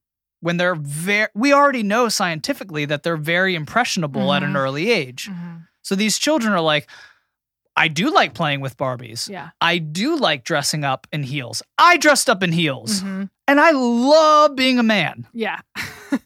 When 0.47 0.59
they're 0.59 0.77
very, 0.77 1.27
we 1.35 1.53
already 1.53 1.83
know 1.83 2.09
scientifically 2.09 2.85
that 2.85 3.03
they're 3.03 3.17
very 3.17 3.57
impressionable 3.57 4.33
at 4.33 4.45
an 4.45 4.53
Mhm. 4.53 4.57
early 4.65 4.93
age. 4.93 5.29
Mhm. 5.29 5.67
So 5.83 5.97
these 5.97 6.19
children 6.19 6.53
are 6.53 6.61
like, 6.61 6.89
I 7.75 7.89
do 7.89 8.11
like 8.15 8.33
playing 8.33 8.61
with 8.61 8.77
Barbies. 8.77 9.29
Yeah. 9.29 9.49
I 9.61 9.79
do 9.79 10.15
like 10.17 10.45
dressing 10.45 10.85
up 10.85 11.09
in 11.13 11.25
heels. 11.25 11.63
I 11.79 11.97
dressed 11.97 12.31
up 12.31 12.45
in 12.45 12.53
heels 12.53 13.03
Mhm. 13.03 13.29
and 13.49 13.61
I 13.61 13.73
love 13.73 14.55
being 14.55 14.79
a 14.79 14.85
man. 14.85 15.27
Yeah. 15.33 15.59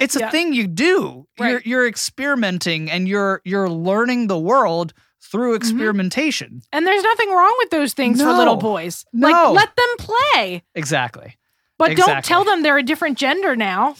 It's 0.00 0.16
a 0.16 0.20
Yeah. 0.20 0.30
thing 0.30 0.52
you 0.52 0.66
do. 0.66 1.26
You're 1.38 1.60
you're 1.64 1.86
experimenting 1.88 2.90
and 2.90 3.08
you're 3.08 3.40
you're 3.44 3.68
learning 3.70 4.28
the 4.28 4.38
world 4.38 4.92
through 5.20 5.52
Mm-hmm. 5.54 5.56
experimentation. 5.56 6.62
And 6.72 6.86
there's 6.86 7.02
nothing 7.02 7.30
wrong 7.30 7.54
with 7.58 7.70
those 7.70 7.92
things 7.94 8.20
for 8.22 8.32
little 8.32 8.56
boys. 8.56 9.04
No. 9.12 9.28
Like 9.28 9.54
let 9.62 9.76
them 9.76 9.96
play. 9.98 10.62
Exactly. 10.74 11.36
But 11.78 11.96
don't 11.96 12.24
tell 12.24 12.44
them 12.44 12.62
they're 12.62 12.78
a 12.78 12.82
different 12.82 13.18
gender 13.18 13.56
now. 13.56 13.96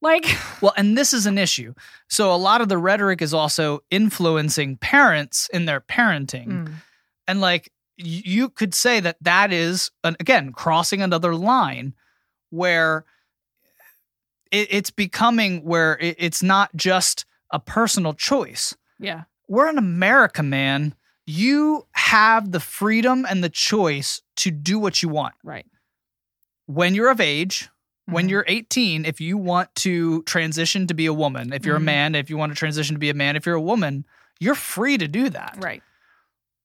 Like 0.00 0.26
Well, 0.60 0.74
and 0.76 0.96
this 0.96 1.12
is 1.12 1.26
an 1.26 1.38
issue. 1.38 1.74
So 2.08 2.34
a 2.34 2.36
lot 2.36 2.60
of 2.60 2.68
the 2.68 2.78
rhetoric 2.78 3.22
is 3.22 3.34
also 3.34 3.80
influencing 3.90 4.76
parents 4.76 5.48
in 5.52 5.64
their 5.64 5.80
parenting. 5.80 6.46
Mm. 6.46 6.72
And 7.26 7.40
like 7.40 7.72
you 7.96 8.48
could 8.48 8.74
say 8.74 9.00
that 9.00 9.16
that 9.20 9.52
is 9.52 9.90
an, 10.04 10.16
again 10.20 10.52
crossing 10.52 11.02
another 11.02 11.34
line 11.34 11.94
where 12.50 13.04
it, 14.50 14.68
it's 14.70 14.90
becoming 14.90 15.64
where 15.64 15.98
it, 15.98 16.16
it's 16.18 16.42
not 16.42 16.74
just 16.76 17.24
a 17.52 17.58
personal 17.58 18.14
choice. 18.14 18.76
yeah. 18.98 19.22
we're 19.48 19.68
in 19.68 19.78
America, 19.78 20.42
man. 20.42 20.94
You 21.26 21.86
have 21.92 22.52
the 22.52 22.60
freedom 22.60 23.26
and 23.28 23.44
the 23.44 23.48
choice 23.50 24.22
to 24.36 24.50
do 24.50 24.78
what 24.78 25.02
you 25.02 25.08
want. 25.08 25.34
Right. 25.42 25.66
When 26.68 26.94
you're 26.94 27.10
of 27.10 27.18
age, 27.18 27.70
when 28.04 28.26
Mhm. 28.26 28.30
you're 28.30 28.44
18, 28.46 29.06
if 29.06 29.22
you 29.22 29.38
want 29.38 29.74
to 29.76 30.22
transition 30.24 30.86
to 30.86 30.92
be 30.94 31.06
a 31.06 31.14
woman, 31.14 31.50
if 31.54 31.64
you're 31.64 31.78
Mhm. 31.78 31.82
a 31.82 31.84
man, 31.84 32.14
if 32.14 32.28
you 32.28 32.36
want 32.36 32.52
to 32.52 32.56
transition 32.56 32.94
to 32.94 32.98
be 33.00 33.08
a 33.08 33.14
man, 33.14 33.36
if 33.36 33.46
you're 33.46 33.54
a 33.54 33.60
woman, 33.60 34.04
you're 34.38 34.54
free 34.54 34.98
to 34.98 35.08
do 35.08 35.30
that. 35.30 35.56
Right. 35.58 35.82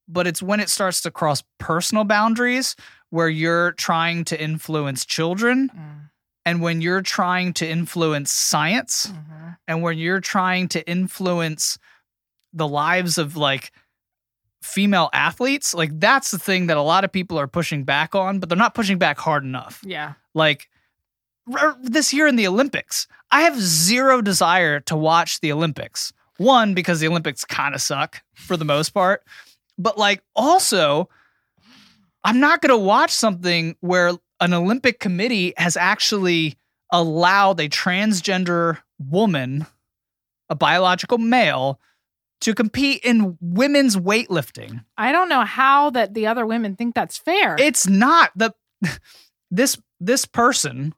But 0.05 0.27
it's 0.27 0.41
when 0.43 0.59
it 0.59 0.69
starts 0.69 0.99
to 1.03 1.11
cross 1.11 1.41
personal 1.57 2.03
boundaries 2.03 2.75
where 3.11 3.29
you're 3.29 3.71
trying 3.71 4.25
to 4.25 4.41
influence 4.41 5.05
children 5.05 5.69
Mm. 5.73 6.09
and 6.45 6.61
when 6.61 6.81
you're 6.81 7.01
trying 7.01 7.53
to 7.53 7.65
influence 7.69 8.29
science 8.29 9.07
Mhm. 9.07 9.57
and 9.69 9.81
when 9.81 9.97
you're 9.97 10.19
trying 10.19 10.67
to 10.67 10.85
influence 10.85 11.77
the 12.51 12.67
lives 12.67 13.17
of 13.17 13.37
like 13.37 13.71
female 14.63 15.09
athletes 15.13 15.73
like 15.73 15.91
that's 15.99 16.31
the 16.31 16.39
thing 16.39 16.67
that 16.67 16.77
a 16.77 16.81
lot 16.81 17.03
of 17.03 17.11
people 17.11 17.37
are 17.37 17.47
pushing 17.47 17.83
back 17.83 18.15
on 18.15 18.39
but 18.39 18.47
they're 18.49 18.57
not 18.57 18.73
pushing 18.73 18.97
back 18.97 19.17
hard 19.19 19.43
enough 19.43 19.81
Yeah. 19.85 20.13
like 20.33 20.69
r- 21.53 21.77
this 21.81 22.13
year 22.13 22.27
in 22.27 22.37
the 22.37 22.47
olympics 22.47 23.05
i 23.29 23.41
have 23.41 23.59
zero 23.59 24.21
desire 24.21 24.79
to 24.81 24.95
watch 24.95 25.41
the 25.41 25.51
olympics 25.51 26.13
one 26.37 26.73
because 26.73 26.99
the 27.01 27.07
olympics 27.09 27.43
kind 27.43 27.75
of 27.75 27.81
suck 27.81 28.21
for 28.35 28.55
the 28.55 28.63
most 28.65 28.91
part 28.91 29.23
but 29.77 29.97
like 29.97 30.23
also 30.35 31.09
i'm 32.23 32.39
not 32.39 32.61
going 32.61 32.69
to 32.69 32.77
watch 32.77 33.11
something 33.11 33.75
where 33.81 34.11
an 34.39 34.53
olympic 34.53 34.99
committee 35.01 35.53
has 35.57 35.75
actually 35.75 36.55
allowed 36.91 37.59
a 37.59 37.67
transgender 37.67 38.77
woman 39.09 39.65
a 40.49 40.55
biological 40.55 41.17
male 41.17 41.79
to 42.43 42.53
compete 42.53 43.03
in 43.03 43.37
women's 43.41 43.95
weightlifting 43.95 44.83
I 44.97 45.11
don't 45.11 45.29
know 45.29 45.43
how 45.43 45.89
that 45.91 46.13
the 46.13 46.27
other 46.27 46.45
women 46.45 46.75
think 46.75 46.95
that's 46.95 47.17
fair. 47.17 47.55
it's 47.59 47.87
not 47.87 48.31
the 48.35 48.53
this 49.51 49.77
this 49.99 50.25
person 50.25 50.93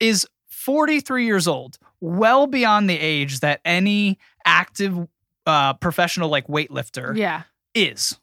is 0.00 0.26
43 0.48 1.24
years 1.26 1.46
old 1.48 1.78
well 2.00 2.46
beyond 2.46 2.88
the 2.88 2.98
age 2.98 3.40
that 3.40 3.60
any 3.64 4.18
active 4.44 5.06
uh 5.46 5.74
professional 5.74 6.28
like 6.28 6.46
weightlifter 6.46 7.16
yeah. 7.16 7.42
is 7.74 8.18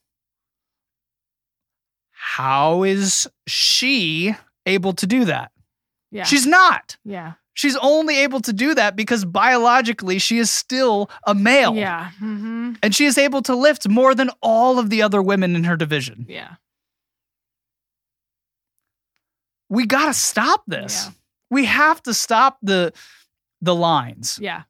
how 2.12 2.84
is 2.84 3.28
she 3.48 4.36
able 4.66 4.94
to 4.94 5.06
do 5.08 5.26
that 5.26 5.52
Yeah. 6.12 6.24
she's 6.24 6.46
not 6.48 6.98
yeah. 7.04 7.34
She's 7.56 7.76
only 7.78 8.20
able 8.20 8.40
to 8.42 8.54
do 8.54 8.76
that 8.76 8.96
because 8.96 9.26
biologically 9.26 10.20
she 10.20 10.38
is 10.38 10.52
still 10.52 11.10
a 11.26 11.34
male 11.34 11.74
Yeah. 11.76 12.12
hmm 12.20 12.74
and 12.84 12.94
she 12.94 13.06
is 13.06 13.18
able 13.18 13.42
to 13.44 13.56
lift 13.56 13.88
more 13.90 14.14
than 14.14 14.30
all 14.42 14.78
of 14.78 14.90
the 14.92 15.02
other 15.02 15.22
women 15.22 15.56
in 15.56 15.64
her 15.64 15.76
division 15.76 16.26
Yeah. 16.30 16.56
we 19.70 19.86
got 19.86 20.06
to 20.08 20.14
stop 20.14 20.64
this 20.68 21.06
Yeah. 21.08 21.12
we 21.50 21.66
have 21.66 22.02
to 22.04 22.14
stop 22.14 22.58
the 22.62 22.94
the 23.62 23.74
lines 23.76 24.38
Yeah. 24.42 24.64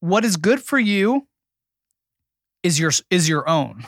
what 0.00 0.24
is 0.24 0.36
good 0.36 0.62
for 0.62 0.78
you 0.78 1.26
is 2.62 2.78
your 2.78 2.92
is 3.10 3.28
your 3.28 3.48
own 3.48 3.86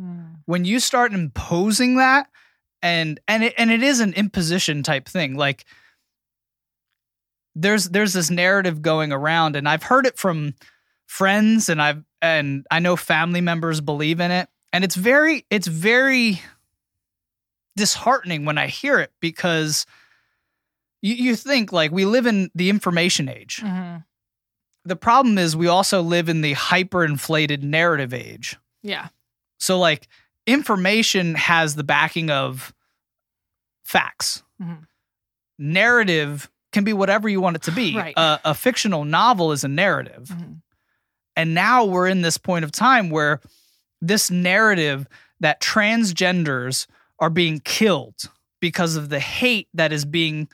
Mm. 0.00 0.36
when 0.46 0.64
you 0.64 0.80
start 0.80 1.12
imposing 1.12 1.96
that 1.96 2.26
and 2.80 3.20
and 3.28 3.44
it 3.44 3.54
and 3.58 3.70
it 3.70 3.82
is 3.82 4.00
an 4.00 4.14
imposition 4.14 4.82
type 4.82 5.06
thing 5.06 5.36
like 5.36 5.66
there's 7.54 7.88
there's 7.90 8.12
this 8.12 8.30
narrative 8.30 8.82
going 8.82 9.12
around 9.12 9.56
and 9.56 9.68
I've 9.68 9.82
heard 9.82 10.06
it 10.06 10.18
from 10.18 10.54
friends 11.06 11.68
and 11.68 11.80
I've 11.82 12.02
and 12.20 12.66
I 12.70 12.78
know 12.78 12.96
family 12.96 13.40
members 13.40 13.80
believe 13.80 14.20
in 14.20 14.30
it 14.30 14.48
and 14.72 14.84
it's 14.84 14.94
very 14.96 15.44
it's 15.50 15.66
very 15.66 16.40
disheartening 17.76 18.44
when 18.44 18.58
I 18.58 18.66
hear 18.66 18.98
it 18.98 19.12
because 19.20 19.86
you, 21.00 21.14
you 21.14 21.36
think 21.36 21.72
like 21.72 21.90
we 21.90 22.04
live 22.04 22.26
in 22.26 22.50
the 22.54 22.70
information 22.70 23.28
age. 23.28 23.60
Mhm. 23.62 24.04
The 24.84 24.96
problem 24.96 25.38
is 25.38 25.56
we 25.56 25.68
also 25.68 26.02
live 26.02 26.28
in 26.28 26.40
the 26.40 26.54
hyperinflated 26.54 27.62
narrative 27.62 28.12
age. 28.12 28.56
Yeah. 28.82 29.08
So 29.58 29.78
like 29.78 30.08
information 30.46 31.34
has 31.34 31.76
the 31.76 31.84
backing 31.84 32.30
of 32.30 32.74
facts. 33.84 34.42
Mhm. 34.60 34.86
Narrative 35.58 36.50
can 36.72 36.84
be 36.84 36.92
whatever 36.92 37.28
you 37.28 37.40
want 37.40 37.56
it 37.56 37.62
to 37.62 37.72
be. 37.72 37.96
Right. 37.96 38.14
A, 38.16 38.40
a 38.46 38.54
fictional 38.54 39.04
novel 39.04 39.52
is 39.52 39.62
a 39.64 39.68
narrative. 39.68 40.28
Mhm. 40.28 40.60
And 41.36 41.54
now 41.54 41.84
we're 41.84 42.08
in 42.08 42.22
this 42.22 42.38
point 42.38 42.64
of 42.64 42.72
time 42.72 43.10
where 43.10 43.40
this 44.00 44.30
narrative 44.30 45.06
that 45.40 45.60
transgenders 45.60 46.86
are 47.18 47.30
being 47.30 47.60
killed 47.60 48.14
because 48.60 48.96
of 48.96 49.08
the 49.08 49.20
hate 49.20 49.68
that 49.74 49.92
is 49.92 50.04
being 50.04 50.48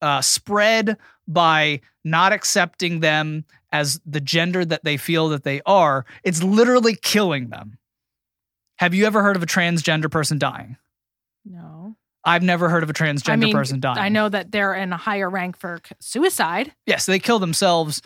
uh, 0.00 0.20
spread 0.20 0.96
by 1.28 1.80
not 2.04 2.32
accepting 2.32 3.00
them 3.00 3.44
as 3.70 4.00
the 4.04 4.20
gender 4.20 4.64
that 4.64 4.84
they 4.84 4.96
feel 4.96 5.28
that 5.28 5.44
they 5.44 5.60
are. 5.64 6.04
It's 6.24 6.42
literally 6.42 6.96
killing 6.96 7.48
them. 7.48 7.78
Have 8.76 8.94
you 8.94 9.06
ever 9.06 9.22
heard 9.22 9.36
of 9.36 9.42
a 9.42 9.46
transgender 9.46 10.10
person 10.10 10.38
dying? 10.38 10.76
No. 11.44 11.71
I've 12.24 12.42
never 12.42 12.68
heard 12.68 12.82
of 12.82 12.90
a 12.90 12.92
transgender 12.92 13.30
I 13.32 13.36
mean, 13.36 13.52
person 13.52 13.80
dying. 13.80 13.98
I 13.98 14.08
know 14.08 14.28
that 14.28 14.52
they're 14.52 14.74
in 14.74 14.92
a 14.92 14.96
higher 14.96 15.28
rank 15.28 15.56
for 15.58 15.80
suicide. 16.00 16.72
Yes, 16.86 17.06
they 17.06 17.18
kill 17.18 17.38
themselves 17.38 18.00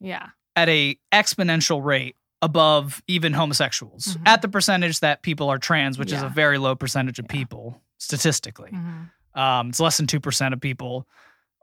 Yeah. 0.00 0.28
at 0.56 0.68
a 0.68 0.98
exponential 1.12 1.84
rate 1.84 2.16
above 2.40 3.02
even 3.08 3.32
homosexuals 3.34 4.16
Mhm. 4.16 4.22
at 4.28 4.42
the 4.42 4.48
percentage 4.48 5.00
that 5.00 5.22
people 5.22 5.50
are 5.50 5.58
trans, 5.58 5.98
which 5.98 6.12
is 6.12 6.22
a 6.22 6.28
very 6.28 6.56
low 6.56 6.74
percentage 6.76 7.18
of 7.18 7.24
Yeah. 7.26 7.32
people 7.32 7.82
statistically. 7.98 8.70
Mhm. 8.70 9.10
Um, 9.34 9.68
it's 9.70 9.80
less 9.80 9.96
than 9.96 10.06
two 10.06 10.20
percent 10.20 10.54
of 10.54 10.60
people 10.60 11.06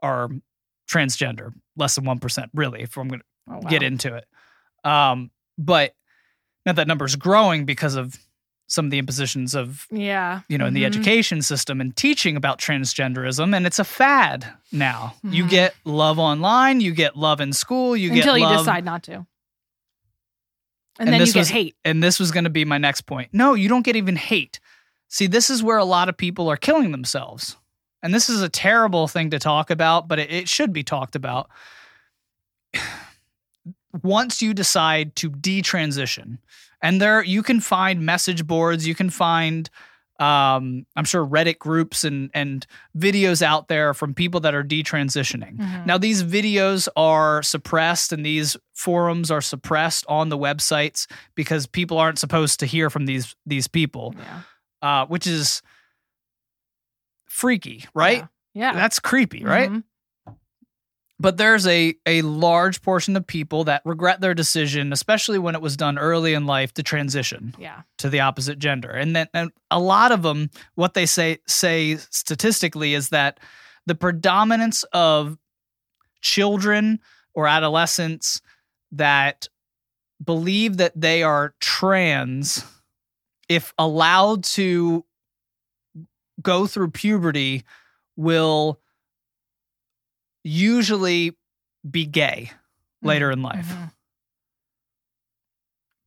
are 0.02 0.28
transgender, 0.88 1.52
less 1.76 1.94
than 1.94 2.04
one 2.04 2.18
percent, 2.18 2.50
really. 2.54 2.82
If 2.82 2.96
I'm 2.96 3.08
going 3.08 3.20
to 3.20 3.26
Oh, 3.48 3.54
wow. 3.58 3.68
get 3.70 3.82
into 3.82 4.14
it, 4.14 4.26
um, 4.84 5.30
but 5.58 5.94
now 6.66 6.72
that 6.72 6.86
number 6.86 7.04
is 7.04 7.16
growing 7.16 7.64
because 7.64 7.94
of 7.96 8.16
some 8.68 8.84
of 8.86 8.90
the 8.90 8.98
impositions 8.98 9.54
of 9.54 9.86
Yeah. 9.90 10.40
you 10.48 10.58
know 10.58 10.66
in 10.66 10.74
the 10.74 10.82
Mhm. 10.82 10.86
education 10.86 11.40
system 11.42 11.80
and 11.80 11.96
teaching 11.96 12.36
about 12.36 12.58
transgenderism, 12.60 13.54
and 13.56 13.66
it's 13.66 13.78
a 13.78 13.84
fad 13.84 14.52
now. 14.72 15.14
You 15.22 15.44
Mhm. 15.44 15.48
get 15.50 15.74
love 15.84 16.18
online, 16.18 16.80
you 16.80 16.92
get 16.92 17.16
love 17.16 17.40
in 17.40 17.52
school, 17.52 17.96
you 17.96 18.08
get 18.10 18.18
Until 18.26 18.38
you 18.38 18.48
decide 18.48 18.84
not 18.84 19.02
to. 19.04 19.26
And, 20.98 21.08
And 21.08 21.12
then 21.12 21.20
this 21.20 21.28
you 21.28 21.34
get 21.34 21.40
was- 21.40 21.48
hate. 21.50 21.76
and 21.84 22.02
this 22.02 22.18
was 22.18 22.30
going 22.32 22.44
to 22.44 22.50
be 22.50 22.64
my 22.64 22.78
next 22.78 23.02
point. 23.02 23.28
No, 23.32 23.54
you 23.54 23.68
don't 23.68 23.82
get 23.82 23.96
even 23.96 24.16
hate. 24.16 24.58
See, 25.08 25.26
this 25.26 25.50
is 25.50 25.62
where 25.62 25.76
a 25.78 25.84
lot 25.84 26.08
of 26.08 26.16
people 26.16 26.48
are 26.50 26.56
killing 26.56 26.90
themselves. 26.90 27.56
And 28.02 28.14
this 28.14 28.28
is 28.28 28.40
a 28.42 28.48
terrible 28.48 29.06
thing 29.06 29.30
to 29.30 29.38
talk 29.38 29.70
about, 29.70 30.08
but 30.08 30.18
it, 30.18 30.30
it 30.30 30.48
should 30.48 30.72
be 30.72 30.82
talked 30.82 31.14
about. 31.14 31.48
Once 34.02 34.42
you 34.42 34.52
decide 34.52 35.14
to 35.16 35.30
detransition, 35.30 36.38
and 36.86 37.00
there 37.00 37.22
you 37.24 37.42
can 37.42 37.60
find 37.60 38.00
message 38.06 38.46
boards, 38.46 38.86
you 38.86 38.94
can 38.94 39.10
find 39.10 39.68
um, 40.18 40.86
I'm 40.96 41.04
sure 41.04 41.26
Reddit 41.26 41.58
groups 41.58 42.04
and 42.04 42.30
and 42.32 42.66
videos 42.96 43.42
out 43.42 43.68
there 43.68 43.92
from 43.92 44.14
people 44.14 44.40
that 44.40 44.54
are 44.54 44.64
detransitioning. 44.64 45.58
Mhm. 45.58 45.84
Now, 45.84 45.98
these 45.98 46.22
videos 46.24 46.88
are 46.96 47.42
suppressed 47.42 48.12
and 48.12 48.24
these 48.24 48.56
forums 48.72 49.30
are 49.30 49.42
suppressed 49.42 50.06
on 50.08 50.30
the 50.30 50.38
websites 50.38 51.06
because 51.34 51.66
people 51.66 51.98
aren't 51.98 52.18
supposed 52.18 52.60
to 52.60 52.66
hear 52.66 52.88
from 52.88 53.04
these 53.06 53.34
these 53.44 53.68
people, 53.68 54.14
yeah. 54.16 54.40
uh, 54.80 55.06
which 55.06 55.26
is 55.26 55.60
freaky, 57.28 57.84
right? 57.94 58.26
Yeah. 58.54 58.72
That's 58.72 58.98
creepy, 58.98 59.44
right? 59.44 59.70
Mhm. 59.70 59.84
But 61.18 61.38
there's 61.38 61.66
a 61.66 61.94
a 62.04 62.22
large 62.22 62.82
portion 62.82 63.16
of 63.16 63.26
people 63.26 63.64
that 63.64 63.82
regret 63.84 64.20
their 64.20 64.34
decision, 64.34 64.92
especially 64.92 65.38
when 65.38 65.54
it 65.54 65.62
was 65.62 65.76
done 65.76 65.98
early 65.98 66.34
in 66.34 66.44
life 66.46 66.74
to 66.74 66.82
transition 66.82 67.54
Yeah. 67.58 67.82
to 67.98 68.10
the 68.10 68.20
opposite 68.20 68.58
gender. 68.58 68.90
And 68.90 69.16
then 69.16 69.28
and 69.32 69.50
a 69.70 69.80
lot 69.80 70.12
of 70.12 70.22
them, 70.22 70.50
what 70.74 70.94
they 70.94 71.06
say 71.06 71.38
say 71.46 71.96
statistically 72.10 72.92
is 72.94 73.08
that 73.10 73.40
the 73.86 73.94
predominance 73.94 74.82
of 74.92 75.38
children 76.20 77.00
or 77.34 77.46
adolescents 77.46 78.40
that 78.92 79.48
believe 80.22 80.76
that 80.78 80.98
they 81.00 81.22
are 81.22 81.54
trans, 81.60 82.64
if 83.48 83.72
allowed 83.78 84.44
to 84.44 85.04
go 86.42 86.66
through 86.66 86.90
puberty, 86.90 87.64
will 88.16 88.80
usually 90.46 91.36
be 91.88 92.06
gay 92.06 92.50
later 93.02 93.30
in 93.30 93.42
life. 93.42 93.66
Mhm. 93.68 93.92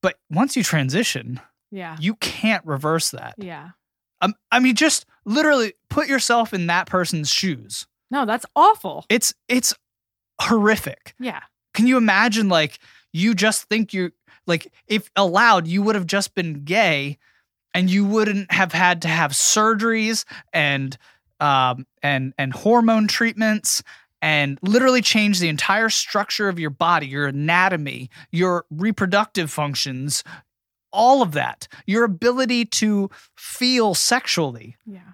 But 0.02 0.15
once 0.30 0.56
you 0.56 0.63
transition, 0.63 1.39
Yeah. 1.71 1.97
you 1.99 2.15
can't 2.15 2.65
reverse 2.65 3.12
that. 3.12 3.36
Yeah. 3.38 3.71
Um, 4.21 4.34
I 4.52 4.60
mean, 4.60 4.75
just 4.75 5.06
literally 5.25 5.73
put 5.89 6.08
yourself 6.08 6.54
in 6.54 6.67
that 6.67 6.88
person's 6.88 7.30
shoes. 7.32 7.88
No, 8.12 8.25
that's 8.25 8.45
awful. 8.56 9.06
It's 9.10 9.34
it's 9.47 9.73
horrific. 10.41 11.13
Yeah. 11.19 11.41
Can 11.73 11.86
you 11.88 11.97
imagine 11.97 12.49
like 12.49 12.80
you 13.13 13.34
just 13.36 13.63
think 13.65 13.93
you 13.93 14.12
like 14.47 14.71
if 14.88 15.10
allowed 15.15 15.67
you 15.67 15.82
would 15.84 15.95
have 15.95 16.08
just 16.08 16.34
been 16.34 16.63
gay 16.63 17.17
and 17.73 17.89
you 17.89 18.04
wouldn't 18.06 18.52
have 18.52 18.71
had 18.73 19.02
to 19.04 19.08
have 19.08 19.32
surgeries 19.32 20.25
and 20.54 20.97
um 21.39 21.86
and 22.02 22.34
and 22.38 22.52
hormone 22.54 23.08
treatments 23.08 23.84
and 24.22 24.60
literally 24.62 25.02
change 25.02 25.40
the 25.40 25.50
entire 25.50 25.90
structure 25.90 26.50
of 26.50 26.60
your 26.60 26.70
body, 26.70 27.08
your 27.08 27.28
anatomy, 27.28 28.10
your 28.32 28.66
reproductive 28.70 29.52
functions, 29.52 30.24
all 30.92 31.22
of 31.22 31.34
that. 31.34 31.68
Your 31.86 32.04
ability 32.04 32.66
to 32.66 33.10
feel 33.36 33.94
sexually. 33.94 34.76
Yeah. 34.86 35.14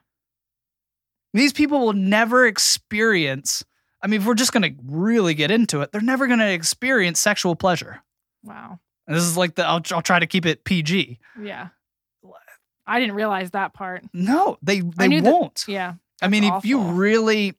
These 1.34 1.54
people 1.54 1.80
will 1.82 1.94
never 1.94 2.46
experience 2.46 3.64
I 4.06 4.08
mean, 4.08 4.22
if 4.22 4.28
we're 4.28 4.36
just 4.36 4.54
going 4.54 4.62
to 4.62 4.84
really 4.86 5.34
get 5.34 5.50
into 5.50 5.82
it, 5.82 5.92
they're 5.92 6.00
never 6.00 6.28
going 6.28 6.38
to 6.38 6.52
experience 6.52 7.20
sexual 7.20 7.56
pleasure. 7.56 8.04
Wow. 8.44 8.80
And 9.08 9.18
this 9.18 9.24
is 9.24 9.36
like 9.36 9.56
the 9.56 9.66
I'll, 9.66 9.82
I'll 9.92 10.04
try 10.04 10.20
to 10.20 10.28
keep 10.28 10.46
it 10.46 10.64
PG. 10.64 11.18
Yeah. 11.42 11.70
I 12.86 13.00
didn't 13.00 13.16
realize 13.16 13.50
that 13.52 13.74
part. 13.74 14.04
No, 14.14 14.60
they 14.62 14.82
they 14.82 15.22
won't. 15.22 15.66
Yeah. 15.68 15.96
I 16.22 16.28
mean, 16.28 16.44
that's 16.44 16.64
if 16.64 16.70
you 16.70 16.82
really 16.82 17.56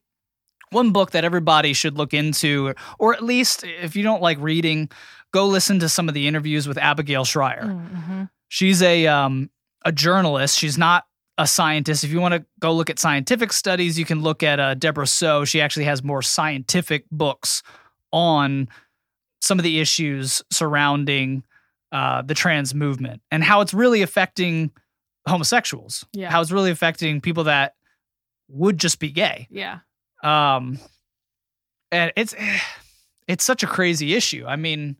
one 0.71 0.91
book 0.91 1.11
that 1.11 1.23
everybody 1.23 1.73
should 1.73 1.97
look 1.97 2.13
into, 2.13 2.73
or 2.99 3.13
at 3.13 3.23
least 3.23 3.63
if 3.63 3.95
you 3.95 4.03
don't 4.03 4.21
like 4.21 4.37
reading, 4.39 4.89
go 5.33 5.45
listen 5.45 5.79
to 5.79 5.89
some 5.89 6.07
of 6.07 6.13
the 6.13 6.27
interviews 6.27 6.67
with 6.67 6.77
Abigail 6.77 7.25
Shrier. 7.25 7.63
Mm-hmm. 7.63 8.23
She's 8.49 8.81
a 8.81 9.07
um 9.07 9.49
a 9.85 9.91
journalist. 9.91 10.57
She's 10.57 10.77
not 10.77 11.05
a 11.37 11.47
scientist. 11.47 12.03
If 12.03 12.11
you 12.11 12.19
want 12.19 12.33
to 12.33 12.45
go 12.59 12.73
look 12.73 12.89
at 12.89 12.99
scientific 12.99 13.53
studies, 13.53 13.97
you 13.99 14.05
can 14.05 14.21
look 14.21 14.41
at 14.43 14.59
uh, 14.59 14.73
Debra 14.73 15.07
Soh. 15.07 15.45
She 15.45 15.61
actually 15.61 15.85
has 15.85 16.03
more 16.03 16.21
scientific 16.21 17.05
books 17.11 17.61
on 18.11 18.67
some 19.41 19.59
of 19.59 19.63
the 19.63 19.79
issues 19.79 20.41
surrounding 20.51 21.43
uh, 21.91 22.21
the 22.23 22.33
trans 22.33 22.73
movement 22.73 23.21
and 23.31 23.43
how 23.43 23.61
it's 23.61 23.73
really 23.73 24.01
affecting 24.01 24.71
homosexuals. 25.27 26.05
Yeah. 26.11 26.31
How 26.31 26.41
it's 26.41 26.51
really 26.51 26.71
affecting 26.71 27.21
people 27.21 27.45
that 27.45 27.75
would 28.49 28.77
just 28.77 28.99
be 28.99 29.11
gay. 29.11 29.47
Yeah. 29.51 29.79
Um, 30.23 30.79
and 31.91 32.11
it's 32.15 32.35
it's 33.27 33.43
such 33.43 33.63
a 33.63 33.67
crazy 33.67 34.13
issue. 34.15 34.45
I 34.47 34.55
mean, 34.55 34.97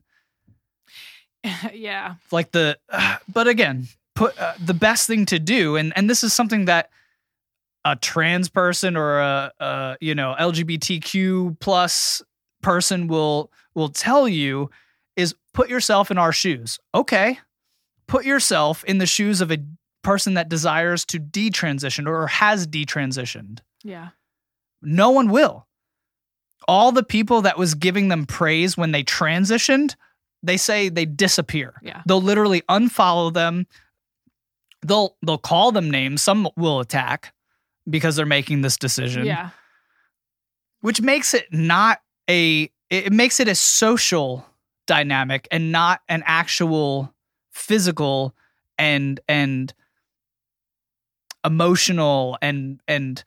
yeah. 1.72 2.14
like 2.30 2.52
the 2.52 2.78
but 3.32 3.48
again 3.48 3.88
put 4.14 4.38
uh, 4.38 4.54
the 4.64 4.74
best 4.74 5.06
thing 5.06 5.24
to 5.26 5.38
do 5.38 5.76
and 5.76 5.92
and 5.96 6.10
this 6.10 6.24
is 6.24 6.34
something 6.34 6.64
that 6.64 6.90
a 7.84 7.94
trans 7.94 8.48
person 8.48 8.96
or 8.96 9.20
a, 9.20 9.52
a 9.60 9.96
you 10.00 10.12
know 10.12 10.34
lgbtq 10.40 11.58
plus 11.60 12.20
person 12.60 13.06
will 13.06 13.52
will 13.74 13.88
tell 13.88 14.28
you 14.28 14.68
is 15.14 15.36
put 15.54 15.68
yourself 15.68 16.10
in 16.10 16.18
our 16.18 16.32
shoes 16.32 16.80
okay 16.94 17.38
put 18.08 18.24
yourself 18.24 18.82
in 18.84 18.98
the 18.98 19.06
shoes 19.06 19.40
of 19.40 19.52
a 19.52 19.58
person 20.02 20.34
that 20.34 20.48
desires 20.48 21.04
to 21.04 21.20
detransition 21.20 22.08
or 22.08 22.26
has 22.26 22.66
detransitioned 22.66 23.60
Yeah. 23.84 24.08
No 24.82 25.10
one 25.10 25.30
will. 25.30 25.66
All 26.66 26.92
the 26.92 27.02
people 27.02 27.42
that 27.42 27.58
was 27.58 27.74
giving 27.74 28.08
them 28.08 28.26
praise 28.26 28.76
when 28.76 28.92
they 28.92 29.02
transitioned 29.02 29.94
they 30.42 30.56
say 30.56 30.88
they 30.88 31.04
disappear. 31.04 31.74
Yeah. 31.82 32.02
they'll 32.06 32.22
literally 32.22 32.62
unfollow 32.62 33.32
them. 33.32 33.66
They'll 34.86 35.16
they'll 35.24 35.38
call 35.38 35.72
them 35.72 35.90
names. 35.90 36.22
Some 36.22 36.48
will 36.56 36.80
attack 36.80 37.34
because 37.88 38.16
they're 38.16 38.26
making 38.26 38.62
this 38.62 38.76
decision. 38.76 39.24
Yeah. 39.26 39.50
which 40.80 41.00
makes 41.00 41.34
it 41.34 41.52
not 41.52 42.00
a 42.30 42.70
it 42.90 43.12
makes 43.12 43.40
it 43.40 43.48
a 43.48 43.54
social 43.54 44.46
dynamic 44.86 45.48
and 45.50 45.72
not 45.72 46.00
an 46.08 46.22
actual 46.24 47.12
physical 47.50 48.34
and 48.78 49.18
and 49.28 49.74
emotional 51.44 52.38
and 52.40 52.80
and 52.86 53.24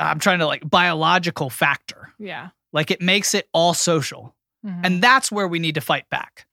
I'm 0.00 0.18
trying 0.18 0.38
to 0.40 0.46
like 0.46 0.68
biological 0.68 1.50
factor 1.50 2.12
Yeah. 2.18 2.48
like 2.72 2.90
it 2.90 3.00
makes 3.00 3.34
it 3.34 3.48
all 3.52 3.74
social 3.74 4.34
Mhm. 4.64 4.80
and 4.84 5.02
that's 5.02 5.30
where 5.32 5.48
we 5.48 5.58
need 5.58 5.74
to 5.76 5.80
fight 5.80 6.08
back. 6.10 6.46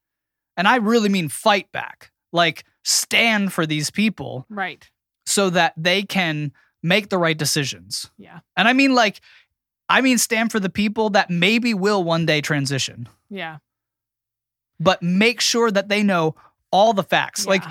And 0.55 0.67
I 0.67 0.77
really 0.77 1.09
mean 1.09 1.29
fight 1.29 1.71
back. 1.71 2.11
Like 2.31 2.63
stand 2.83 3.53
for 3.53 3.65
these 3.65 3.89
people 3.91 4.45
right. 4.49 4.89
so 5.25 5.49
that 5.51 5.73
they 5.77 6.03
can 6.03 6.51
make 6.83 7.09
the 7.09 7.17
right 7.17 7.37
decisions. 7.37 8.09
Yeah. 8.17 8.39
And 8.55 8.67
I 8.67 8.73
mean 8.73 8.93
like 8.95 9.21
I 9.89 10.01
mean 10.01 10.17
stand 10.17 10.51
for 10.51 10.59
the 10.59 10.69
people 10.69 11.09
that 11.11 11.29
maybe 11.29 11.73
will 11.73 12.03
one 12.03 12.25
day 12.25 12.41
transition, 12.41 13.07
Yeah. 13.29 13.57
but 14.79 15.01
make 15.01 15.41
sure 15.41 15.71
that 15.71 15.89
they 15.89 16.03
know 16.03 16.35
all 16.71 16.93
the 16.93 17.03
facts. 17.03 17.45
Like 17.45 17.63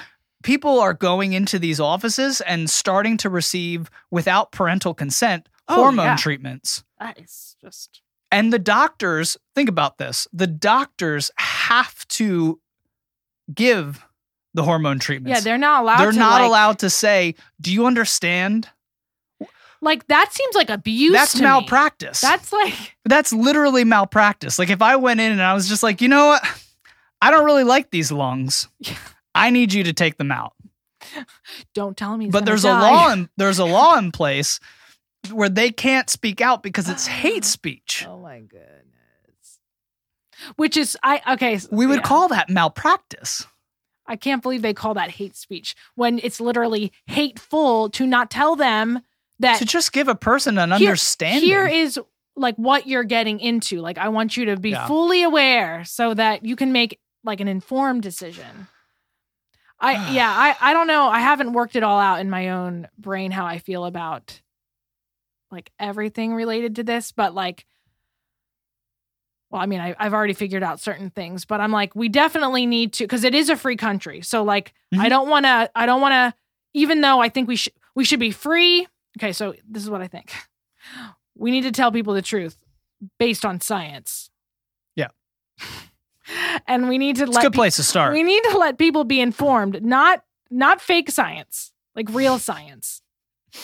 people 0.42 0.80
are 0.80 0.94
going 0.94 1.32
into 1.34 1.58
these 1.58 1.80
offices 1.80 2.40
and 2.40 2.68
starting 2.70 3.16
to 3.18 3.30
receive 3.30 3.90
without 4.10 4.52
parental 4.52 4.94
consent 4.94 5.48
Oh, 5.68 5.76
hormone 5.76 6.06
yeah. 6.06 6.16
treatments. 6.16 6.84
That 7.00 7.18
is 7.18 7.56
just 7.60 8.00
And 8.30 8.52
the 8.52 8.58
doctors, 8.58 9.36
think 9.54 9.68
about 9.68 9.98
this. 9.98 10.28
The 10.32 10.46
doctors 10.46 11.30
have 11.38 12.06
to 12.08 12.60
give 13.52 14.04
the 14.54 14.62
hormone 14.62 14.98
treatments. 14.98 15.38
yeah. 15.38 15.40
They're 15.44 15.58
not 15.58 15.82
allowed. 15.82 15.98
They're 16.00 16.12
not 16.12 16.40
like- 16.40 16.48
allowed 16.48 16.78
to 16.80 16.90
say, 16.90 17.34
"Do 17.60 17.72
you 17.72 17.86
understand?" 17.86 18.68
Like 19.82 20.06
that 20.06 20.32
seems 20.32 20.54
like 20.54 20.70
abuse. 20.70 21.12
That's 21.12 21.32
to 21.32 21.38
me. 21.38 21.44
malpractice. 21.44 22.20
That's 22.22 22.52
like 22.52 22.74
That's 23.04 23.32
literally 23.32 23.84
malpractice. 23.84 24.58
Like 24.58 24.70
if 24.70 24.80
I 24.80 24.96
went 24.96 25.20
in 25.20 25.30
and 25.32 25.42
I 25.42 25.52
was 25.52 25.68
just 25.68 25.82
like, 25.82 26.00
"You 26.00 26.08
know 26.08 26.26
what? 26.28 26.42
I 27.20 27.30
don't 27.30 27.44
really 27.44 27.64
like 27.64 27.90
these 27.90 28.10
lungs. 28.10 28.68
I 29.34 29.50
need 29.50 29.72
you 29.74 29.84
to 29.84 29.92
take 29.92 30.16
them 30.16 30.32
out." 30.32 30.52
don't 31.74 31.96
tell 31.96 32.16
me. 32.16 32.30
but 32.30 32.44
there's 32.46 32.62
die. 32.62 32.70
a 32.70 32.80
law 32.92 33.12
in 33.12 33.28
there's 33.36 33.58
a 33.58 33.64
law 33.64 33.96
in 33.96 34.10
place 34.10 34.58
where 35.32 35.48
they 35.48 35.70
can't 35.70 36.08
speak 36.10 36.40
out 36.40 36.62
because 36.62 36.88
it's 36.88 37.06
hate 37.22 37.44
speech. 37.44 38.04
Oh 38.08 38.18
my 38.18 38.40
goodness. 38.40 39.60
Which 40.56 40.76
is 40.76 40.96
I 41.02 41.34
okay. 41.34 41.58
so- 41.58 41.68
We 41.72 41.86
would 41.86 41.96
yeah. 42.00 42.02
call 42.02 42.28
that 42.28 42.48
malpractice. 42.50 43.46
I 44.06 44.16
can't 44.16 44.42
believe 44.42 44.62
they 44.62 44.74
call 44.74 44.94
that 44.94 45.10
hate 45.10 45.34
speech 45.34 45.74
when 45.96 46.20
it's 46.22 46.40
literally 46.40 46.92
hateful 47.06 47.90
to 47.90 48.06
not 48.06 48.30
tell 48.30 48.54
them 48.54 49.00
that 49.40 49.58
To 49.58 49.64
just 49.64 49.92
give 49.92 50.08
a 50.08 50.14
person 50.14 50.58
an 50.58 50.70
Here- 50.72 50.88
understanding. 50.90 51.42
here 51.42 51.66
is 51.66 51.98
like 52.36 52.54
what 52.56 52.86
you're 52.86 53.02
getting 53.04 53.40
into. 53.40 53.80
Like 53.80 53.98
I 53.98 54.08
want 54.08 54.36
you 54.36 54.44
to 54.46 54.56
be 54.56 54.70
Yeah. 54.70 54.86
fully 54.86 55.22
aware 55.22 55.84
so 55.84 56.14
that 56.14 56.44
you 56.44 56.54
can 56.54 56.70
make 56.72 57.00
like 57.24 57.40
an 57.40 57.48
informed 57.48 58.02
decision. 58.02 58.68
I 59.80 60.10
yeah, 60.12 60.30
I 60.30 60.70
I 60.70 60.72
don't 60.72 60.86
know. 60.86 61.08
I 61.08 61.18
haven't 61.20 61.52
worked 61.54 61.76
it 61.76 61.82
all 61.82 61.98
out 61.98 62.20
in 62.20 62.30
my 62.30 62.50
own 62.50 62.88
brain 62.98 63.30
how 63.32 63.44
I 63.46 63.58
feel 63.58 63.84
about 63.84 64.40
like 65.50 65.70
everything 65.78 66.34
related 66.34 66.76
to 66.76 66.82
this, 66.84 67.12
but 67.12 67.34
like 67.34 67.66
well, 69.50 69.62
I 69.62 69.66
mean, 69.66 69.80
I, 69.80 69.94
I've 69.98 70.12
already 70.12 70.32
figured 70.34 70.64
out 70.64 70.80
certain 70.80 71.08
things, 71.08 71.44
but 71.44 71.60
I'm 71.60 71.70
like, 71.70 71.94
we 71.94 72.08
definitely 72.08 72.66
need 72.66 72.92
to 72.94 73.04
because 73.04 73.22
it 73.22 73.32
is 73.32 73.48
a 73.48 73.54
free 73.56 73.76
country. 73.76 74.20
So 74.20 74.42
like, 74.42 74.74
I 74.92 75.06
Mhm. 75.06 75.08
don't 75.08 75.28
want 75.28 75.46
to. 75.46 75.70
I 75.74 75.86
don't 75.86 76.00
want 76.00 76.12
to. 76.12 76.34
Even 76.74 77.00
though 77.00 77.20
I 77.20 77.28
think 77.28 77.46
we 77.46 77.54
should, 77.56 77.72
we 77.94 78.04
should 78.04 78.18
be 78.18 78.32
free. 78.32 78.88
Okay, 79.18 79.32
so 79.32 79.54
this 79.68 79.82
is 79.84 79.90
what 79.90 80.00
I 80.02 80.08
think. 80.08 80.32
We 81.38 81.50
need 81.50 81.62
to 81.64 81.70
tell 81.70 81.92
people 81.92 82.14
the 82.14 82.22
truth 82.22 82.56
based 83.18 83.44
on 83.44 83.60
science. 83.60 84.30
Yeah. 84.94 85.08
and 86.66 86.88
we 86.88 86.96
need 86.96 87.16
to 87.16 87.24
it's 87.24 87.30
a 87.32 87.34
let 87.34 87.42
good 87.42 87.52
pe- 87.52 87.56
place 87.58 87.76
to 87.76 87.82
start. 87.82 88.14
we 88.14 88.22
need 88.22 88.42
to 88.44 88.56
let 88.58 88.78
people 88.78 89.04
be 89.04 89.20
informed, 89.20 89.82
not 89.84 90.24
not 90.50 90.80
fake 90.80 91.10
science, 91.10 91.72
like 91.94 92.08
real 92.10 92.38
science. 92.38 93.02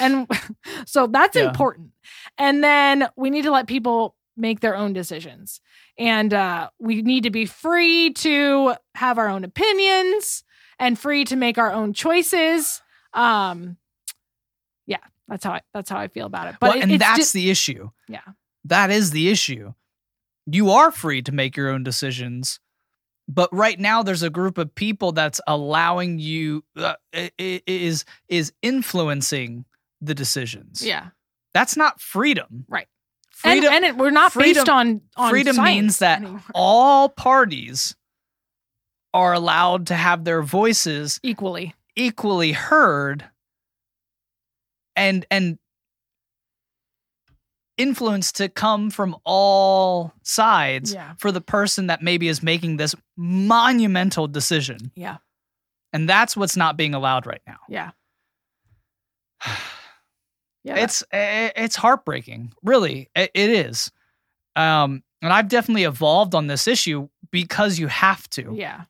And 0.00 0.26
so 0.86 1.06
that's 1.06 1.36
Yeah. 1.36 1.48
important. 1.48 1.90
And 2.38 2.62
then 2.62 3.08
we 3.16 3.30
need 3.30 3.42
to 3.42 3.50
let 3.50 3.66
people 3.66 4.16
make 4.36 4.60
their 4.60 4.76
own 4.76 4.92
decisions. 4.92 5.60
And 5.98 6.32
uh, 6.32 6.70
we 6.78 7.02
need 7.02 7.24
to 7.24 7.30
be 7.30 7.44
free 7.46 8.12
to 8.14 8.74
have 8.94 9.18
our 9.18 9.28
own 9.28 9.44
opinions 9.44 10.42
and 10.78 10.98
free 10.98 11.24
to 11.26 11.36
make 11.36 11.58
our 11.58 11.70
own 11.72 11.92
choices. 11.92 12.80
Um, 13.12 13.76
yeah, 14.86 14.96
that's 15.28 15.44
how 15.44 15.52
I 15.52 15.60
that's 15.74 15.90
how 15.90 15.98
I 15.98 16.08
feel 16.08 16.26
about 16.26 16.48
it. 16.48 16.56
But 16.60 16.70
well, 16.70 16.78
it- 16.78 16.90
and 16.90 17.00
that's 17.00 17.18
just- 17.18 17.32
the 17.34 17.50
issue. 17.50 17.90
Yeah. 18.08 18.20
That 18.64 18.90
is 18.90 19.10
the 19.10 19.28
issue. 19.28 19.74
You 20.46 20.70
are 20.70 20.90
free 20.90 21.20
to 21.22 21.32
make 21.32 21.56
your 21.56 21.68
own 21.68 21.82
decisions, 21.84 22.58
but 23.28 23.48
right 23.52 23.78
now 23.78 24.02
there's 24.02 24.22
a 24.22 24.30
group 24.30 24.56
of 24.58 24.74
people 24.74 25.12
that's 25.12 25.40
allowing 25.46 26.18
you 26.18 26.64
uh, 26.76 26.94
is 27.12 28.04
is 28.28 28.52
influencing 28.62 29.64
the 30.02 30.14
decisions. 30.14 30.84
yeah. 30.84 31.08
That's 31.54 31.76
not 31.76 32.00
freedom. 32.00 32.64
Right. 32.68 32.88
Freedom 33.30 33.64
and 33.72 33.74
and 33.74 33.84
it, 33.84 33.96
we're 33.96 34.10
not 34.10 34.34
based 34.34 34.68
on, 34.68 35.00
on 35.16 35.30
freedom 35.30 35.56
means 35.62 35.98
that 35.98 36.20
anymore. 36.22 36.42
all 36.54 37.08
parties 37.10 37.94
are 39.14 39.32
allowed 39.34 39.86
to 39.88 39.94
have 39.94 40.24
their 40.24 40.42
voices 40.42 41.20
equally. 41.22 41.74
equally 41.96 42.52
heard 42.52 43.24
and 44.96 45.26
and 45.30 45.58
influence 47.76 48.32
to 48.32 48.48
come 48.48 48.90
from 48.90 49.16
all 49.24 50.12
sides 50.22 50.92
Yeah. 50.94 51.14
for 51.18 51.32
the 51.32 51.40
person 51.40 51.88
that 51.88 52.02
maybe 52.02 52.28
is 52.28 52.42
making 52.42 52.76
this 52.76 52.94
monumental 53.16 54.26
decision 54.28 54.92
Yeah. 54.94 55.16
and 55.92 56.08
that's 56.08 56.36
what's 56.36 56.56
not 56.56 56.76
being 56.76 56.94
allowed 56.94 57.26
right 57.26 57.42
now 57.46 57.58
Yeah. 57.68 57.90
Yeah. 60.64 60.76
it's 60.76 61.02
it's 61.12 61.76
heartbreaking 61.76 62.52
really 62.62 63.10
it, 63.16 63.30
it 63.34 63.50
is 63.50 63.90
um 64.56 65.02
and 65.20 65.32
i've 65.32 65.48
definitely 65.48 65.84
evolved 65.84 66.34
on 66.34 66.46
this 66.46 66.68
issue 66.68 67.08
because 67.30 67.78
you 67.78 67.88
have 67.88 68.28
to 68.30 68.54
yeah. 68.54 68.82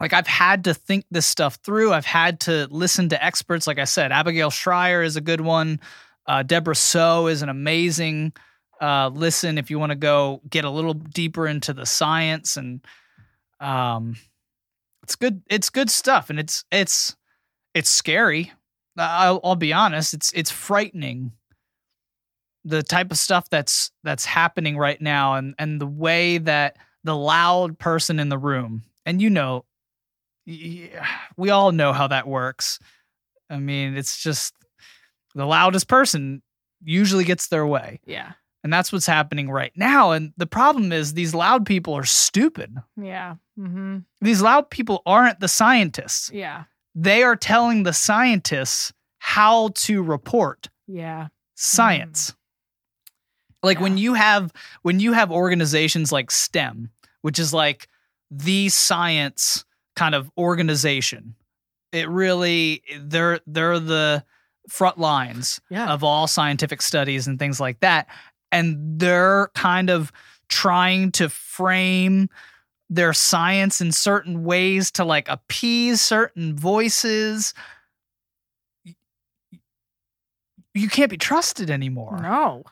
like 0.00 0.12
I've 0.12 0.26
had 0.26 0.64
to 0.64 0.74
think 0.74 1.04
this 1.10 1.26
stuff 1.26 1.58
through. 1.62 1.92
I've 1.92 2.06
had 2.06 2.40
to 2.40 2.66
listen 2.70 3.10
to 3.10 3.22
experts. 3.22 3.66
Like 3.66 3.78
I 3.78 3.84
said, 3.84 4.10
Abigail 4.10 4.48
Shrier 4.48 5.02
is 5.02 5.16
a 5.16 5.20
good 5.20 5.42
one. 5.42 5.78
Uh, 6.26 6.42
Debra 6.42 6.74
Soh 6.74 7.26
is 7.26 7.42
an 7.42 7.50
amazing 7.50 8.32
uh, 8.80 9.10
listen 9.12 9.58
if 9.58 9.70
you 9.70 9.78
want 9.78 9.90
to 9.90 9.96
go 9.96 10.40
get 10.48 10.64
a 10.64 10.70
little 10.70 10.94
deeper 10.94 11.46
into 11.46 11.74
the 11.74 11.84
science 11.84 12.56
and 12.56 12.80
um, 13.62 14.16
it's 15.02 15.16
good. 15.16 15.42
It's 15.48 15.70
good 15.70 15.90
stuff, 15.90 16.30
and 16.30 16.38
it's 16.38 16.64
it's 16.70 17.16
it's 17.74 17.90
scary. 17.90 18.52
I'll, 18.96 19.40
I'll 19.42 19.56
be 19.56 19.72
honest. 19.72 20.14
It's 20.14 20.32
it's 20.32 20.50
frightening. 20.50 21.32
The 22.64 22.82
type 22.82 23.10
of 23.10 23.18
stuff 23.18 23.50
that's 23.50 23.90
that's 24.04 24.24
happening 24.24 24.76
right 24.76 25.00
now, 25.00 25.34
and 25.34 25.54
and 25.58 25.80
the 25.80 25.86
way 25.86 26.38
that 26.38 26.76
the 27.04 27.16
loud 27.16 27.78
person 27.78 28.20
in 28.20 28.28
the 28.28 28.38
room, 28.38 28.82
and 29.04 29.20
you 29.20 29.30
know, 29.30 29.64
yeah, 30.46 31.06
we 31.36 31.50
all 31.50 31.72
know 31.72 31.92
how 31.92 32.06
that 32.08 32.28
works. 32.28 32.78
I 33.50 33.58
mean, 33.58 33.96
it's 33.96 34.22
just 34.22 34.54
the 35.34 35.46
loudest 35.46 35.88
person 35.88 36.42
usually 36.82 37.24
gets 37.24 37.48
their 37.48 37.66
way. 37.66 38.00
Yeah. 38.06 38.32
And 38.64 38.72
that's 38.72 38.92
what's 38.92 39.06
happening 39.06 39.50
right 39.50 39.72
now. 39.74 40.12
And 40.12 40.32
the 40.36 40.46
problem 40.46 40.92
is 40.92 41.14
these 41.14 41.34
loud 41.34 41.66
people 41.66 41.94
are 41.94 42.04
stupid. 42.04 42.76
Yeah. 42.96 43.36
Mm-hmm. 43.58 43.98
These 44.20 44.40
loud 44.40 44.70
people 44.70 45.02
aren't 45.04 45.40
the 45.40 45.48
scientists. 45.48 46.30
Yeah. 46.32 46.64
They 46.94 47.22
are 47.22 47.36
telling 47.36 47.82
the 47.82 47.92
scientists 47.92 48.92
how 49.18 49.68
to 49.74 50.02
report 50.02 50.68
Yeah. 50.86 51.28
science. 51.54 52.30
Mm. 52.32 52.34
Like 53.62 53.80
when 53.80 53.96
you 53.96 54.14
have 54.14 54.52
when 54.82 54.98
you 55.00 55.12
have 55.12 55.30
organizations 55.30 56.10
like 56.10 56.30
STEM, 56.30 56.90
which 57.22 57.38
is 57.38 57.54
like 57.54 57.88
the 58.30 58.68
science 58.68 59.64
kind 59.94 60.14
of 60.14 60.30
organization. 60.36 61.36
It 61.92 62.08
really 62.08 62.82
they're 62.98 63.40
they're 63.46 63.78
the 63.78 64.24
front 64.68 64.98
lines 64.98 65.60
Yeah. 65.70 65.92
of 65.92 66.02
all 66.02 66.26
scientific 66.26 66.82
studies 66.82 67.26
and 67.28 67.38
things 67.38 67.60
like 67.60 67.80
that. 67.80 68.08
And 68.50 68.98
they're 68.98 69.48
kind 69.54 69.90
of 69.90 70.10
trying 70.48 71.12
to 71.12 71.28
frame 71.28 72.28
their 72.94 73.14
science 73.14 73.80
in 73.80 73.90
certain 73.90 74.44
ways 74.44 74.90
to 74.90 75.04
like 75.04 75.26
appease 75.28 76.02
certain 76.02 76.54
voices. 76.54 77.54
You 80.74 80.88
can't 80.88 81.10
be 81.10 81.16
trusted 81.16 81.70
anymore 81.70 82.18
no. 82.22 82.64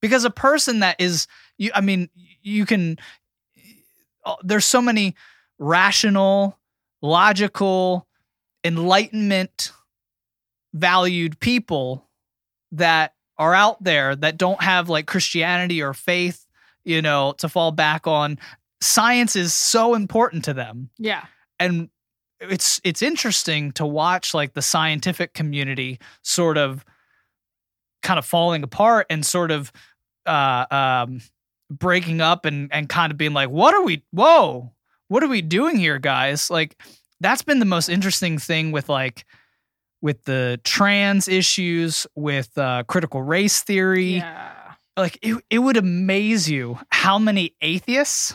because 0.00 0.24
a 0.24 0.30
person 0.30 0.80
that 0.80 1.00
is 1.00 1.26
you 1.56 1.70
i 1.74 1.80
mean 1.80 2.10
you 2.42 2.66
can 2.66 2.98
uh, 4.24 4.34
there's 4.42 4.64
so 4.64 4.82
many 4.82 5.14
rational 5.58 6.58
logical 7.00 8.08
enlightenment 8.64 9.70
valued 10.72 11.38
people 11.38 12.08
that 12.72 13.14
are 13.38 13.54
out 13.54 13.82
there 13.84 14.16
that 14.16 14.36
don't 14.36 14.62
have 14.62 14.88
like 14.88 15.06
christianity 15.06 15.80
or 15.80 15.94
faith 15.94 16.44
you 16.84 17.00
know 17.00 17.32
to 17.38 17.48
fall 17.48 17.70
back 17.70 18.08
on 18.08 18.36
science 18.84 19.34
is 19.36 19.52
so 19.54 19.94
important 19.94 20.44
to 20.44 20.52
them 20.54 20.90
Yeah. 20.98 21.24
and 21.58 21.88
it's 22.40 22.80
it's 22.84 23.00
interesting 23.02 23.72
to 23.72 23.86
watch 23.86 24.34
like 24.34 24.52
the 24.54 24.62
scientific 24.62 25.32
community 25.34 25.98
sort 26.22 26.58
of 26.58 26.84
kind 28.02 28.18
of 28.18 28.26
falling 28.26 28.62
apart 28.62 29.06
and 29.08 29.24
sort 29.24 29.50
of 29.50 29.72
uh 30.26 30.66
um 30.70 31.20
breaking 31.70 32.20
up 32.20 32.44
and 32.44 32.70
and 32.72 32.88
kind 32.88 33.10
of 33.10 33.16
being 33.18 33.32
like 33.32 33.48
what 33.48 33.74
are 33.74 33.82
we 33.82 34.02
whoa 34.10 34.70
what 35.08 35.22
are 35.22 35.28
we 35.28 35.40
doing 35.42 35.76
here 35.76 35.98
guys 35.98 36.50
like 36.50 36.76
that's 37.20 37.42
been 37.42 37.60
the 37.60 37.64
most 37.64 37.88
interesting 37.88 38.36
thing 38.38 38.72
with 38.72 38.88
like 38.88 39.24
with 40.02 40.22
the 40.24 40.60
trans 40.64 41.28
issues 41.28 42.06
with 42.14 42.56
uh 42.58 42.82
critical 42.86 43.22
race 43.22 43.62
theory 43.62 44.16
Yeah. 44.16 44.52
like 44.98 45.18
it, 45.22 45.42
it 45.48 45.58
would 45.60 45.78
amaze 45.78 46.50
you 46.50 46.78
how 46.90 47.18
many 47.18 47.54
atheists 47.62 48.34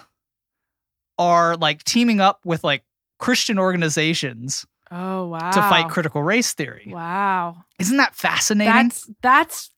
are 1.19 1.55
like 1.57 1.83
teaming 1.83 2.19
up 2.19 2.39
with 2.45 2.63
like 2.63 2.83
christian 3.19 3.59
organizations 3.59 4.65
Oh 4.91 5.27
wow. 5.27 5.51
to 5.51 5.61
fight 5.61 5.87
critical 5.89 6.23
race 6.23 6.53
theory. 6.53 6.87
Wow. 6.91 7.63
Isn't 7.77 7.97
that 7.97 8.15
fascinating? 8.15 8.73
That's 8.73 9.09
that's 9.21 9.71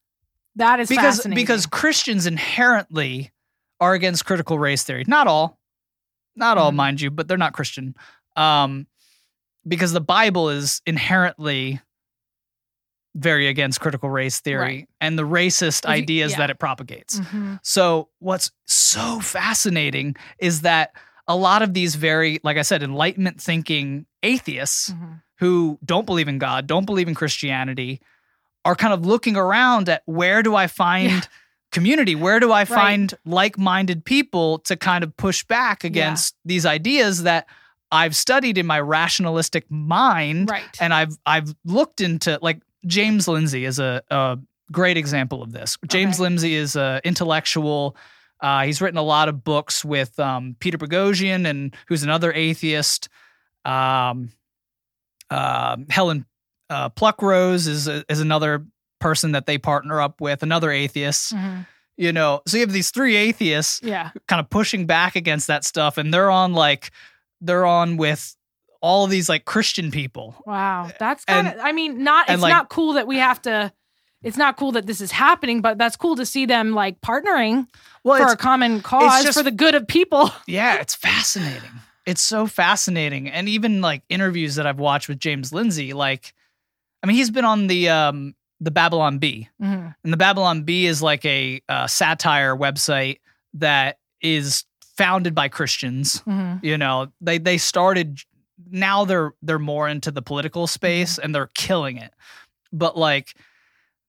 that 0.56 0.80
is 0.80 0.88
because 0.88 1.18
fascinating. 1.18 1.44
because 1.44 1.66
Christians 1.66 2.26
inherently 2.26 3.32
are 3.82 3.94
against 3.94 4.24
critical 4.26 4.58
race 4.58 4.84
theory. 4.86 5.04
Not 5.08 5.28
all, 5.28 5.60
not 6.38 6.58
all, 6.58 6.72
Mhm. 6.72 6.76
mind 6.76 7.02
you, 7.02 7.12
but 7.12 7.28
they're 7.28 7.38
not 7.38 7.52
Christian. 7.52 7.94
Um, 8.38 8.88
because 9.68 9.92
the 9.92 10.00
Bible 10.00 10.50
is 10.50 10.82
inherently 10.86 11.82
very 13.16 13.48
against 13.48 13.82
critical 13.82 14.10
race 14.10 14.40
theory 14.40 14.62
Right. 14.62 14.90
and 15.02 15.20
the 15.20 15.28
racist 15.28 15.86
ideas 15.86 16.32
yeah. 16.32 16.38
that 16.38 16.50
it 16.52 16.60
propagates. 16.60 17.20
Mhm. 17.20 17.60
So 17.64 18.08
what's 18.20 18.52
so 18.66 19.20
fascinating 19.20 20.16
is 20.40 20.62
that 20.62 20.94
a 21.32 21.36
lot 21.36 21.62
of 21.62 21.74
these 21.74 21.96
very, 21.96 22.40
like 22.44 22.58
I 22.58 22.62
said, 22.64 22.84
enlightenment 22.84 23.42
thinking 23.42 24.06
atheists 24.24 24.90
Mhm. 24.92 25.22
who 25.40 25.80
don't 25.84 26.06
believe 26.06 26.28
in 26.28 26.38
God, 26.38 26.68
don't 26.68 26.86
believe 26.86 27.08
in 27.08 27.16
Christianity, 27.16 28.02
are 28.66 28.76
kind 28.76 28.94
of 28.94 29.06
looking 29.06 29.36
around 29.36 29.90
at 29.90 30.04
where 30.06 30.44
do 30.44 30.56
I 30.56 30.68
find 30.68 31.10
Yeah. 31.12 31.22
community? 31.72 32.16
Where 32.16 32.40
do 32.40 32.52
I 32.52 32.66
find 32.66 33.14
like 33.26 33.58
minded 33.58 34.04
people 34.06 34.60
to 34.60 34.76
kind 34.76 35.04
of 35.04 35.16
push 35.18 35.44
back 35.44 35.84
against 35.84 36.36
these 36.46 36.66
ideas 36.66 37.24
that 37.24 37.48
I've 37.92 38.16
studied 38.16 38.58
in 38.58 38.66
my 38.68 38.80
rationalistic 38.80 39.66
mind 39.70 40.50
Right. 40.50 40.78
and 40.80 40.94
I've 40.94 41.18
I've 41.26 41.56
looked 41.66 42.00
into 42.02 42.38
like 42.42 42.62
James 42.86 43.28
Lindsay 43.28 43.66
is 43.66 43.80
a, 43.80 44.02
a 44.10 44.38
great 44.72 44.98
example 44.98 45.42
of 45.44 45.52
this. 45.52 45.78
James 45.88 46.16
Okay. 46.16 46.24
Lindsay 46.24 46.54
is 46.56 46.76
an 46.76 47.02
intellectual. 47.04 47.96
Uh, 48.42 48.64
he's 48.64 48.82
written 48.82 48.98
a 48.98 49.04
lot 49.04 49.30
of 49.30 49.44
books 49.44 49.86
with 49.86 50.20
um, 50.20 50.56
Peter 50.60 50.78
Boghossian 50.78 51.46
and 51.48 51.76
who's 51.88 52.04
another 52.04 52.34
atheist. 52.34 53.08
Um, 53.66 54.32
um 55.30 55.86
Helen 55.90 56.26
uh, 56.70 56.90
Pluckrose 56.90 57.68
is 57.68 57.88
is 57.88 58.20
another 58.20 58.66
person 59.00 59.32
that 59.34 59.46
they 59.46 59.58
partner 59.58 60.02
up 60.02 60.22
with, 60.22 60.44
another 60.44 60.72
atheist. 60.72 61.34
Mhm. 61.36 61.66
You 61.98 62.12
know, 62.14 62.42
so 62.48 62.58
you 62.58 62.62
have 62.62 62.72
these 62.72 62.90
three 62.92 63.16
atheists 63.16 63.80
Yeah. 63.84 64.10
kind 64.28 64.40
of 64.40 64.50
pushing 64.50 64.86
back 64.88 65.16
against 65.16 65.48
that 65.48 65.64
stuff, 65.64 65.98
and 65.98 66.14
they're 66.14 66.32
on 66.32 66.54
like 66.54 66.92
they're 67.42 67.66
on 67.66 67.98
with 67.98 68.36
all 68.82 69.04
of 69.06 69.12
these 69.12 69.30
like 69.30 69.46
Christian 69.46 69.92
people. 69.92 70.42
Wow. 70.46 70.90
That's 71.00 71.26
kind 71.26 71.48
of 71.48 71.56
I 71.62 71.72
mean, 71.72 72.04
not 72.04 72.30
it's 72.30 72.42
like- 72.42 72.52
not 72.54 72.70
cool 72.70 72.94
that 72.94 73.06
we 73.08 73.18
have 73.18 73.42
to 73.44 73.72
it's 74.24 74.38
not 74.38 74.58
cool 74.58 74.72
that 74.74 74.86
this 74.88 75.02
is 75.02 75.12
happening, 75.12 75.62
but 75.62 75.78
that's 75.78 75.96
cool 75.96 76.16
to 76.16 76.26
see 76.26 76.46
them 76.46 76.74
like 76.74 77.02
partnering 77.02 77.68
Well, 78.04 78.26
for 78.26 78.34
a 78.34 78.38
common 78.38 78.82
cause 78.82 79.24
just- 79.24 79.38
for 79.38 79.44
the 79.44 79.52
good 79.52 79.76
of 79.76 79.88
people. 79.88 80.32
yeah, 80.48 80.76
it's 80.76 80.96
fascinating. 80.96 81.72
It's 82.06 82.22
so 82.22 82.48
fascinating, 82.48 83.30
and 83.30 83.48
even 83.48 83.82
like 83.82 84.02
interviews 84.10 84.56
that 84.56 84.66
I've 84.66 84.80
watched 84.80 85.08
with 85.08 85.20
James 85.20 85.54
Lindsay, 85.54 85.94
like, 85.94 86.34
I 87.04 87.08
mean, 87.08 87.16
he's 87.16 87.30
been 87.30 87.46
on 87.46 87.68
the 87.68 87.90
um 87.90 88.36
the 88.60 88.72
Babylon 88.72 89.18
Bee, 89.20 89.50
Mhm. 89.62 89.96
and 90.04 90.14
the 90.14 90.18
Babylon 90.18 90.64
Bee 90.64 90.86
is 90.88 91.02
like 91.02 91.24
a 91.26 91.62
uh, 91.70 91.88
satire 91.88 92.56
website 92.56 93.20
that 93.56 93.98
is 94.22 94.66
founded 94.98 95.34
by 95.36 95.48
Christians. 95.48 96.22
Mhm. 96.28 96.64
You 96.64 96.78
know, 96.78 97.12
they 97.22 97.38
they 97.38 97.58
started 97.58 98.20
now 98.70 99.06
they're 99.06 99.34
they're 99.44 99.60
more 99.60 99.88
into 99.88 100.10
the 100.12 100.22
political 100.22 100.66
space 100.68 101.18
and 101.20 101.34
they're 101.36 101.50
killing 101.56 101.98
it. 101.98 102.14
But 102.74 102.98
like 102.98 103.36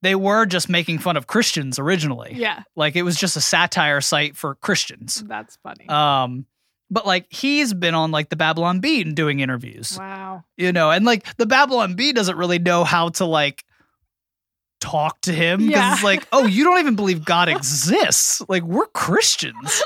they 0.02 0.14
were 0.14 0.46
just 0.46 0.68
making 0.68 0.98
fun 0.98 1.16
of 1.16 1.26
Christians 1.26 1.78
originally. 1.78 2.32
Yeah. 2.34 2.62
Like 2.76 2.96
it 2.96 3.02
was 3.02 3.16
just 3.16 3.36
a 3.36 3.40
satire 3.40 4.00
site 4.00 4.36
for 4.36 4.56
Christians. 4.56 5.22
That's 5.26 5.56
funny. 5.62 5.88
Um 5.88 6.46
but 6.90 7.06
like 7.06 7.26
he's 7.30 7.72
been 7.72 7.94
on 7.94 8.10
like 8.10 8.28
the 8.28 8.36
Babylon 8.36 8.80
Bee 8.80 9.00
and 9.00 9.16
doing 9.16 9.40
interviews. 9.40 9.96
wow. 9.98 10.44
You 10.58 10.72
know, 10.72 10.90
and 10.90 11.04
like 11.06 11.36
the 11.38 11.46
Babylon 11.46 11.94
Bee 11.94 12.12
doesn't 12.12 12.36
really 12.36 12.58
know 12.58 12.84
how 12.84 13.08
to 13.10 13.24
like 13.24 13.64
talk 14.80 15.20
to 15.22 15.32
him 15.32 15.60
because 15.66 15.70
Yeah. 15.80 15.94
it's 15.94 16.02
like, 16.02 16.26
oh, 16.32 16.44
you 16.44 16.64
don't 16.64 16.80
even 16.80 16.96
believe 16.96 17.24
God 17.24 17.48
exists. 17.48 18.42
Like 18.48 18.64
we're 18.64 18.86
Christians. 18.88 19.82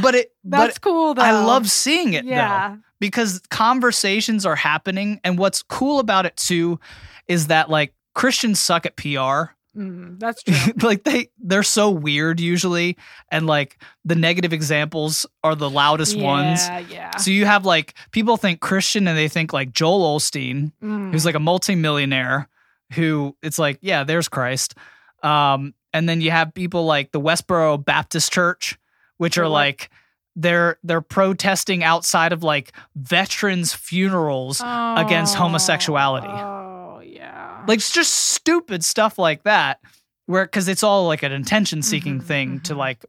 But 0.00 0.14
it 0.14 0.32
That's 0.44 0.78
but 0.78 0.80
cool 0.82 1.14
though. 1.14 1.22
I 1.22 1.32
love 1.44 1.68
seeing 1.70 2.14
it 2.14 2.24
though 2.24 2.30
Yeah. 2.30 2.76
because 2.98 3.40
conversations 3.50 4.46
are 4.46 4.56
happening 4.56 5.20
and 5.22 5.38
what's 5.38 5.62
cool 5.62 5.98
about 6.00 6.24
it 6.26 6.36
too 6.36 6.80
is 7.28 7.48
that 7.48 7.68
like 7.68 7.92
Christians 8.14 8.60
suck 8.60 8.86
at 8.86 8.96
PR. 8.96 9.52
Mm, 9.76 10.20
that's 10.20 10.42
true. 10.42 10.54
like 10.82 11.04
they 11.04 11.30
they're 11.38 11.62
so 11.62 11.88
weird 11.90 12.40
usually 12.40 12.98
and 13.30 13.46
like 13.46 13.78
the 14.04 14.14
negative 14.14 14.52
examples 14.52 15.24
are 15.42 15.54
the 15.54 15.70
loudest 15.70 16.14
ones. 16.16 16.60
Yeah, 16.66 16.78
yeah. 16.80 17.16
So 17.16 17.30
you 17.30 17.46
have 17.46 17.64
like 17.64 17.94
people 18.10 18.36
think 18.36 18.60
Christian 18.60 19.08
and 19.08 19.16
they 19.16 19.28
think 19.28 19.54
like 19.54 19.72
Joel 19.72 20.18
Osteen 20.18 20.72
Mm. 20.82 21.10
who's 21.12 21.24
like 21.24 21.34
a 21.36 21.40
multimillionaire 21.40 22.48
who 22.92 23.34
it's 23.42 23.58
like 23.58 23.78
yeah 23.80 24.04
there's 24.04 24.28
Christ. 24.28 24.74
Um 25.22 25.72
and 25.94 26.06
then 26.06 26.20
you 26.20 26.30
have 26.30 26.52
people 26.52 26.84
like 26.84 27.10
the 27.12 27.20
Westboro 27.20 27.82
Baptist 27.82 28.30
Church 28.30 28.78
which 29.16 29.38
are 29.38 29.44
what? 29.44 29.50
like 29.52 29.90
they're 30.36 30.76
they're 30.82 31.00
protesting 31.00 31.82
outside 31.82 32.32
of 32.34 32.42
like 32.42 32.72
veterans 32.94 33.72
funerals 33.72 34.60
against 34.60 35.36
Oh, 35.36 35.40
homosexuality. 35.40 36.28
Oh, 36.28 36.71
yeah. 37.12 37.64
like 37.68 37.76
it's 37.78 37.92
just 37.92 38.12
stupid 38.12 38.84
stuff 38.84 39.18
like 39.18 39.42
that 39.44 39.78
where 40.26 40.44
because 40.44 40.68
it's 40.68 40.82
all 40.82 41.06
like 41.06 41.22
an 41.22 41.32
attention 41.32 41.82
seeking 41.82 42.20
Mhm, 42.20 42.24
thing 42.24 42.60
to 42.60 42.74
mhm. 42.74 42.78
like 42.78 43.04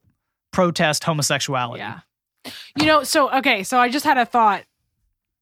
protest 0.51 1.04
homosexuality 1.04 1.80
Yeah. 1.80 1.99
You 2.78 2.86
know, 2.86 3.04
so 3.04 3.32
okay, 3.38 3.64
so 3.64 3.80
I 3.80 3.89
just 3.89 4.04
had 4.06 4.18
a 4.18 4.26
thought 4.26 4.64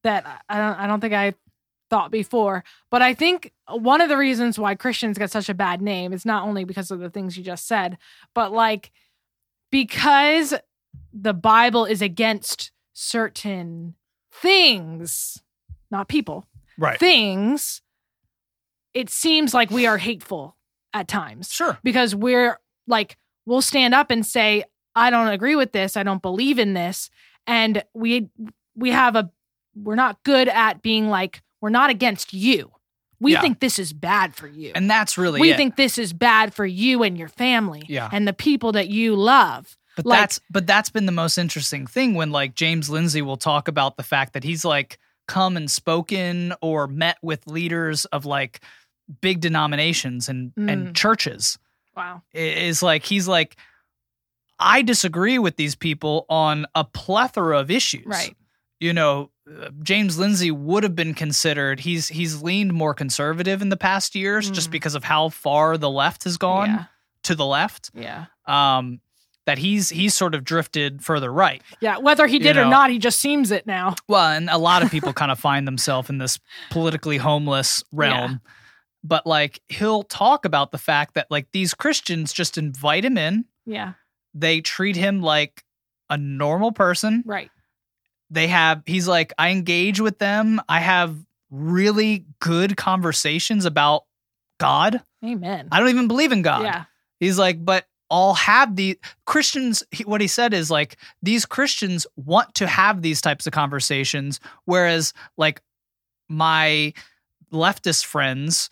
that 0.03 0.25
I 0.47 0.57
don't 0.57 0.79
I 0.79 0.87
don't 0.87 0.99
think 1.01 1.13
I 1.13 1.33
thought 1.89 2.11
before, 2.11 2.63
but 2.89 3.01
I 3.01 3.13
think 3.13 3.51
one 3.67 3.99
of 4.01 4.07
the 4.09 4.17
reasons 4.17 4.57
why 4.59 4.75
Christians 4.75 5.17
get 5.17 5.31
such 5.31 5.49
a 5.49 5.53
bad 5.53 5.81
name 5.81 6.13
is 6.13 6.25
not 6.25 6.43
only 6.43 6.63
because 6.63 6.91
of 6.91 6.99
the 6.99 7.09
things 7.09 7.37
you 7.37 7.43
just 7.43 7.67
said, 7.67 7.97
but 8.35 8.51
like 8.53 8.91
because 9.71 10.53
the 11.13 11.33
Bible 11.33 11.85
is 11.85 12.01
against 12.01 12.71
certain 12.93 13.95
things, 14.31 15.41
not 15.89 16.07
people, 16.07 16.45
right 16.77 16.99
things, 16.99 17.81
it 18.93 19.09
seems 19.09 19.53
like 19.53 19.69
we 19.71 19.85
are 19.87 19.97
hateful 19.97 20.55
at 20.93 21.07
times. 21.07 21.51
Sure. 21.53 21.77
Because 21.83 22.13
we're 22.15 22.59
like 22.87 23.17
we'll 23.45 23.61
stand 23.61 23.93
up 23.93 24.11
and 24.11 24.25
say 24.25 24.63
i 24.95 25.09
don't 25.09 25.27
agree 25.29 25.55
with 25.55 25.71
this. 25.71 25.95
I 25.97 26.03
don't 26.03 26.21
believe 26.21 26.59
in 26.59 26.73
this. 26.73 27.09
And 27.47 27.83
we 27.93 28.29
we 28.75 28.91
have 28.91 29.15
a 29.15 29.31
we're 29.75 29.95
not 29.95 30.21
good 30.23 30.47
at 30.49 30.81
being 30.81 31.09
like 31.09 31.41
we're 31.61 31.69
not 31.69 31.89
against 31.89 32.33
you. 32.33 32.71
We 33.19 33.33
Yeah. 33.33 33.41
think 33.41 33.59
this 33.59 33.77
is 33.79 33.93
bad 33.93 34.35
for 34.35 34.47
you. 34.47 34.71
And 34.75 34.89
that's 34.89 35.17
really 35.17 35.39
we 35.39 35.51
it. 35.51 35.57
think 35.57 35.75
this 35.75 35.97
is 35.97 36.11
bad 36.11 36.53
for 36.53 36.65
you 36.65 37.03
and 37.03 37.17
your 37.17 37.27
family 37.29 37.83
Yeah. 37.87 38.09
and 38.11 38.27
the 38.27 38.33
people 38.33 38.71
that 38.73 38.89
you 38.89 39.15
love. 39.15 39.77
But 39.95 40.05
like- 40.05 40.19
that's 40.19 40.39
but 40.49 40.67
that's 40.67 40.89
been 40.89 41.05
the 41.05 41.11
most 41.11 41.37
interesting 41.37 41.85
thing 41.87 42.13
when 42.15 42.31
like 42.31 42.55
james 42.55 42.89
lindsay 42.89 43.21
will 43.21 43.37
talk 43.37 43.67
about 43.67 43.97
the 43.97 44.03
fact 44.03 44.33
that 44.33 44.43
he's 44.43 44.63
like 44.65 44.97
come 45.27 45.55
and 45.57 45.69
spoken 45.69 46.53
or 46.61 46.87
met 46.87 47.17
with 47.21 47.45
leaders 47.47 48.05
of 48.05 48.25
like 48.25 48.61
big 49.19 49.41
denominations 49.41 50.29
and 50.29 50.53
and 50.57 50.87
Mm. 50.89 50.95
churches 50.95 51.57
wow 51.95 52.21
is 52.33 52.81
like 52.81 53.03
he's 53.05 53.27
like 53.27 53.57
i 54.59 54.81
disagree 54.81 55.39
with 55.39 55.55
these 55.57 55.75
people 55.75 56.25
on 56.29 56.65
a 56.75 56.83
plethora 56.83 57.59
of 57.59 57.69
issues 57.71 58.05
right 58.05 58.35
you 58.79 58.93
know, 58.93 59.29
uh, 59.47 59.69
James 59.83 60.17
Lindsay 60.17 60.49
would 60.49 60.81
have 60.81 60.95
been 60.95 61.13
considered. 61.13 61.79
He's 61.81 62.07
he's 62.07 62.41
leaned 62.41 62.73
more 62.73 62.95
conservative 62.95 63.61
in 63.61 63.69
the 63.69 63.77
past 63.77 64.15
years 64.15 64.49
just 64.49 64.69
Mm. 64.69 64.71
because 64.71 64.95
of 64.95 65.03
how 65.03 65.29
far 65.29 65.77
the 65.77 65.87
left 65.87 66.23
has 66.23 66.37
gone 66.37 66.67
yeah 66.69 66.83
to 67.25 67.35
the 67.35 67.45
left. 67.45 67.91
yeah 67.93 68.25
Um, 68.47 68.99
that 69.45 69.59
he's 69.59 69.89
he's 69.89 70.15
sort 70.15 70.33
of 70.33 70.43
drifted 70.43 71.03
further 71.03 71.31
right. 71.31 71.61
yeah 71.79 71.99
whether 71.99 72.25
he 72.25 72.37
You 72.37 72.39
did 72.39 72.57
or 72.57 72.65
not 72.65 72.89
he 72.89 72.97
just 72.97 73.19
seems 73.21 73.51
it 73.51 73.67
now 73.67 73.93
Well, 74.07 74.25
and 74.31 74.49
a 74.49 74.57
lot 74.57 74.81
of 74.81 74.89
people 74.89 75.13
kind 75.21 75.29
of 75.31 75.37
find 75.39 75.67
themselves 75.67 76.09
in 76.09 76.17
this 76.17 76.39
politically 76.71 77.17
homeless 77.17 77.83
realm. 77.91 78.41
But 79.03 79.25
like 79.25 79.61
he'll 79.69 80.03
talk 80.03 80.45
about 80.45 80.71
the 80.71 80.77
fact 80.77 81.15
that 81.15 81.29
like 81.31 81.51
these 81.51 81.73
Christians 81.73 82.31
just 82.33 82.57
invite 82.57 83.05
him 83.05 83.17
in. 83.17 83.45
yeah. 83.65 83.93
They 84.33 84.61
treat 84.61 84.95
him 84.95 85.21
like 85.21 85.63
a 86.09 86.17
normal 86.17 86.71
person. 86.71 87.23
right. 87.25 87.49
They 88.29 88.47
have 88.47 88.81
he's 88.85 89.07
like 89.09 89.33
i 89.37 89.49
engage 89.49 89.99
with 89.99 90.19
them. 90.19 90.61
I 90.69 90.79
have 90.79 91.17
really 91.49 92.25
good 92.39 92.77
conversations 92.77 93.65
about 93.65 94.03
god. 94.57 95.01
Amen. 95.25 95.67
I 95.71 95.79
don't 95.79 95.89
even 95.89 96.07
believe 96.07 96.31
in 96.31 96.41
god. 96.43 96.63
Yeah. 96.63 96.85
He's 97.19 97.37
like 97.37 97.63
but 97.65 97.85
i'll 98.09 98.33
have 98.33 98.75
the 98.75 98.99
christians 99.25 99.83
he, 99.91 100.03
what 100.03 100.19
he 100.19 100.27
said 100.27 100.53
is 100.53 100.69
like 100.69 100.97
these 101.23 101.45
christians 101.45 102.05
want 102.17 102.53
to 102.55 102.67
have 102.67 103.01
these 103.01 103.21
types 103.21 103.47
of 103.47 103.53
conversations 103.53 104.41
whereas 104.65 105.13
like 105.37 105.61
my 106.27 106.91
leftist 107.53 108.05
friends 108.05 108.69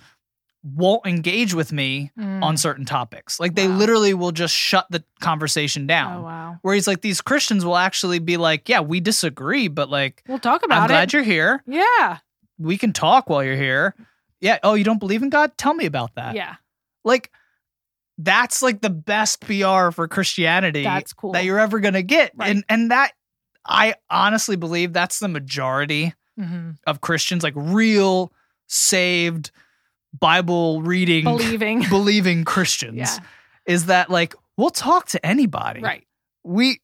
won't 0.64 1.06
engage 1.08 1.54
with 1.54 1.72
me 1.72 2.12
Mm. 2.20 2.44
on 2.44 2.58
certain 2.58 2.84
topics 2.86 3.40
like 3.40 3.56
they 3.56 3.68
Wow. 3.68 3.76
literally 3.78 4.14
will 4.14 4.32
just 4.34 4.54
shut 4.54 4.86
the 4.90 5.04
conversation 5.22 5.88
down 5.88 6.18
oh 6.18 6.22
wow 6.24 6.58
where 6.64 6.76
he's 6.76 6.86
like 6.88 7.00
these 7.02 7.22
christians 7.22 7.64
will 7.64 7.78
actually 7.78 8.20
be 8.20 8.36
like 8.36 8.68
yeah 8.68 8.82
we 8.82 9.00
disagree 9.00 9.70
but 9.70 9.90
like 9.90 10.22
we'll 10.28 10.38
talk 10.40 10.62
i'm 10.64 10.72
about 10.72 10.90
glad 10.90 11.04
it 11.10 11.14
you're 11.14 11.24
here 11.24 11.64
yeah 11.66 12.18
we 12.58 12.78
can 12.78 12.92
talk 12.92 13.30
while 13.30 13.42
you're 13.42 13.56
here. 13.56 13.96
Yeah. 14.42 14.60
Oh, 14.64 14.74
you 14.74 14.84
don't 14.84 15.00
believe 15.00 15.24
in 15.24 15.30
God? 15.30 15.58
Tell 15.58 15.74
me 15.74 15.86
about 15.86 16.16
that. 16.16 16.36
yeah, 16.36 16.56
Like 17.06 17.32
that's 18.18 18.62
like 18.62 18.82
the 18.82 18.90
best 18.90 19.40
PR 19.40 19.92
for 19.92 20.10
Christianity 20.10 20.84
that's 20.84 21.14
cool. 21.14 21.32
that 21.32 21.46
you're 21.46 21.60
ever 21.60 21.80
gonna 21.80 22.02
get. 22.04 22.34
Right. 22.36 22.50
And 22.52 22.66
and 22.68 22.92
that 22.92 23.14
I 23.66 23.96
honestly 24.10 24.58
believe 24.58 24.92
that's 24.92 25.20
the 25.20 25.30
majority 25.30 26.14
Mhm. 26.38 26.78
of 26.86 27.00
Christians, 27.00 27.44
like 27.44 27.54
real 27.56 28.34
saved 28.68 29.52
Bible 30.18 30.82
reading 30.82 31.24
believing. 31.24 31.84
believing 31.90 32.44
Christians. 32.46 32.98
yeah, 32.98 33.18
Is 33.66 33.88
that 33.88 34.10
like 34.10 34.34
we'll 34.58 34.70
talk 34.70 35.08
to 35.10 35.26
anybody. 35.26 35.82
right. 35.82 36.06
We 36.44 36.80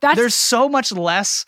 That's 0.00 0.16
there's 0.16 0.34
so 0.34 0.68
much 0.68 0.92
less 0.92 1.44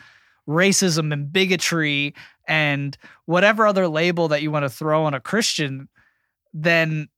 racism 0.49 1.13
and 1.13 1.33
bigotry 1.33 2.15
and 2.47 2.97
whatever 3.27 3.67
other 3.67 3.89
label 3.89 4.29
that 4.29 4.43
you 4.43 4.51
want 4.51 4.65
to 4.65 4.71
throw 4.71 5.05
on 5.05 5.15
a 5.15 5.21
Christian 5.21 5.89
than 6.53 7.09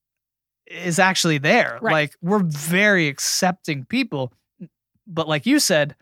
is 0.66 0.99
actually 0.99 1.39
there. 1.39 1.79
Right. 1.81 1.93
Like 1.93 2.16
we're 2.22 2.43
very 2.43 3.09
accepting 3.09 3.85
people, 3.85 4.33
but 5.07 5.29
like 5.29 5.47
you 5.47 5.59
said, 5.59 5.95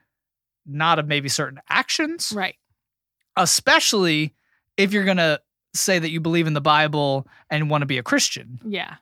not 0.66 0.99
of 0.99 1.07
maybe 1.07 1.29
certain 1.29 1.61
actions, 1.68 2.33
right. 2.35 2.57
especially 3.37 4.35
if 4.77 4.93
you're 4.93 5.05
going 5.05 5.18
to 5.18 5.41
say 5.75 5.99
that 5.99 6.11
you 6.11 6.20
believe 6.20 6.47
in 6.47 6.55
the 6.55 6.61
Bible 6.61 7.27
and 7.51 7.68
want 7.70 7.83
to 7.83 7.87
be 7.87 7.99
a 7.99 8.03
Christian. 8.03 8.61
Yeah, 8.66 8.97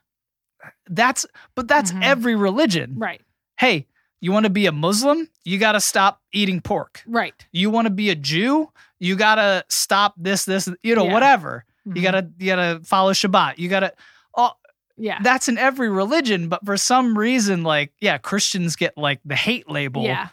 That's 0.87 1.25
but 1.55 1.67
that's 1.67 1.91
Mhm. 1.91 2.03
every 2.03 2.35
religion. 2.35 2.93
right. 2.97 3.21
Hey, 3.57 3.87
you 4.21 4.31
want 4.31 4.45
to 4.45 4.49
be 4.49 4.65
a 4.65 4.71
Muslim? 4.71 5.27
You 5.43 5.57
got 5.57 5.73
to 5.73 5.79
stop 5.81 6.21
eating 6.31 6.61
pork. 6.61 7.03
Right. 7.05 7.33
you 7.51 7.69
want 7.69 7.85
to 7.87 7.91
be 7.93 8.09
a 8.09 8.15
Jew, 8.15 8.71
you 8.99 9.15
gotta 9.17 9.65
stop 9.69 10.13
this, 10.17 10.45
this, 10.45 10.69
you 10.81 10.95
know, 10.95 11.05
Yeah. 11.05 11.13
whatever. 11.13 11.65
You 11.85 11.91
Mhm. 11.95 12.03
gotta, 12.03 12.29
you 12.39 12.45
gotta 12.47 12.81
follow 12.85 13.11
Shabbat. 13.11 13.57
You 13.57 13.67
gotta. 13.67 13.93
Oh, 14.35 14.53
Yeah. 14.97 15.19
that's 15.21 15.49
in 15.49 15.57
every 15.57 15.89
religion, 15.89 16.47
but 16.47 16.65
for 16.65 16.77
some 16.77 17.17
reason, 17.17 17.63
like, 17.63 17.91
yeah, 17.99 18.17
Christians 18.17 18.77
get 18.77 18.97
like 18.97 19.19
the 19.25 19.35
hate 19.35 19.69
label 19.69 20.03
Yeah. 20.03 20.29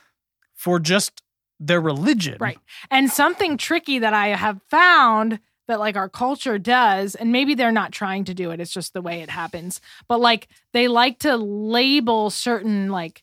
for 0.55 0.79
just 0.79 1.23
their 1.59 1.81
religion. 1.81 2.37
Right. 2.41 2.59
And 2.91 3.11
something 3.11 3.57
tricky 3.59 3.99
that 3.99 4.15
I 4.15 4.29
have 4.29 4.61
found 4.71 5.41
that 5.71 5.81
like 5.81 5.97
our 5.97 6.09
culture 6.09 6.59
does, 6.59 7.15
and 7.15 7.33
maybe 7.33 7.55
they're 7.55 7.73
not 7.73 7.93
trying 7.93 8.25
to 8.25 8.35
do 8.35 8.51
it, 8.51 8.61
it's 8.61 8.73
just 8.73 8.93
the 8.93 9.03
way 9.03 9.23
it 9.23 9.31
happens. 9.31 9.81
But 10.09 10.21
like 10.21 10.49
they 10.73 10.89
like 10.89 11.21
to 11.21 11.37
label 11.37 12.31
certain 12.31 12.91
like 12.91 13.23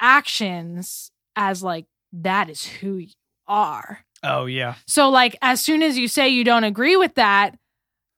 actions 0.00 1.10
as 1.36 1.62
like 1.62 1.86
that 2.12 2.50
is 2.50 2.64
who 2.64 2.96
you 2.96 3.08
are. 3.46 4.04
Oh 4.22 4.46
yeah. 4.46 4.74
So 4.86 5.10
like 5.10 5.36
as 5.42 5.60
soon 5.60 5.82
as 5.82 5.98
you 5.98 6.08
say 6.08 6.28
you 6.28 6.44
don't 6.44 6.64
agree 6.64 6.96
with 6.96 7.14
that, 7.14 7.56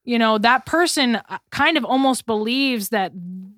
you 0.03 0.19
know, 0.19 0.37
that 0.37 0.65
person 0.65 1.15
uh, 1.15 1.39
kind 1.51 1.77
of 1.77 1.85
almost 1.85 2.25
believes 2.25 2.89
that 2.89 3.11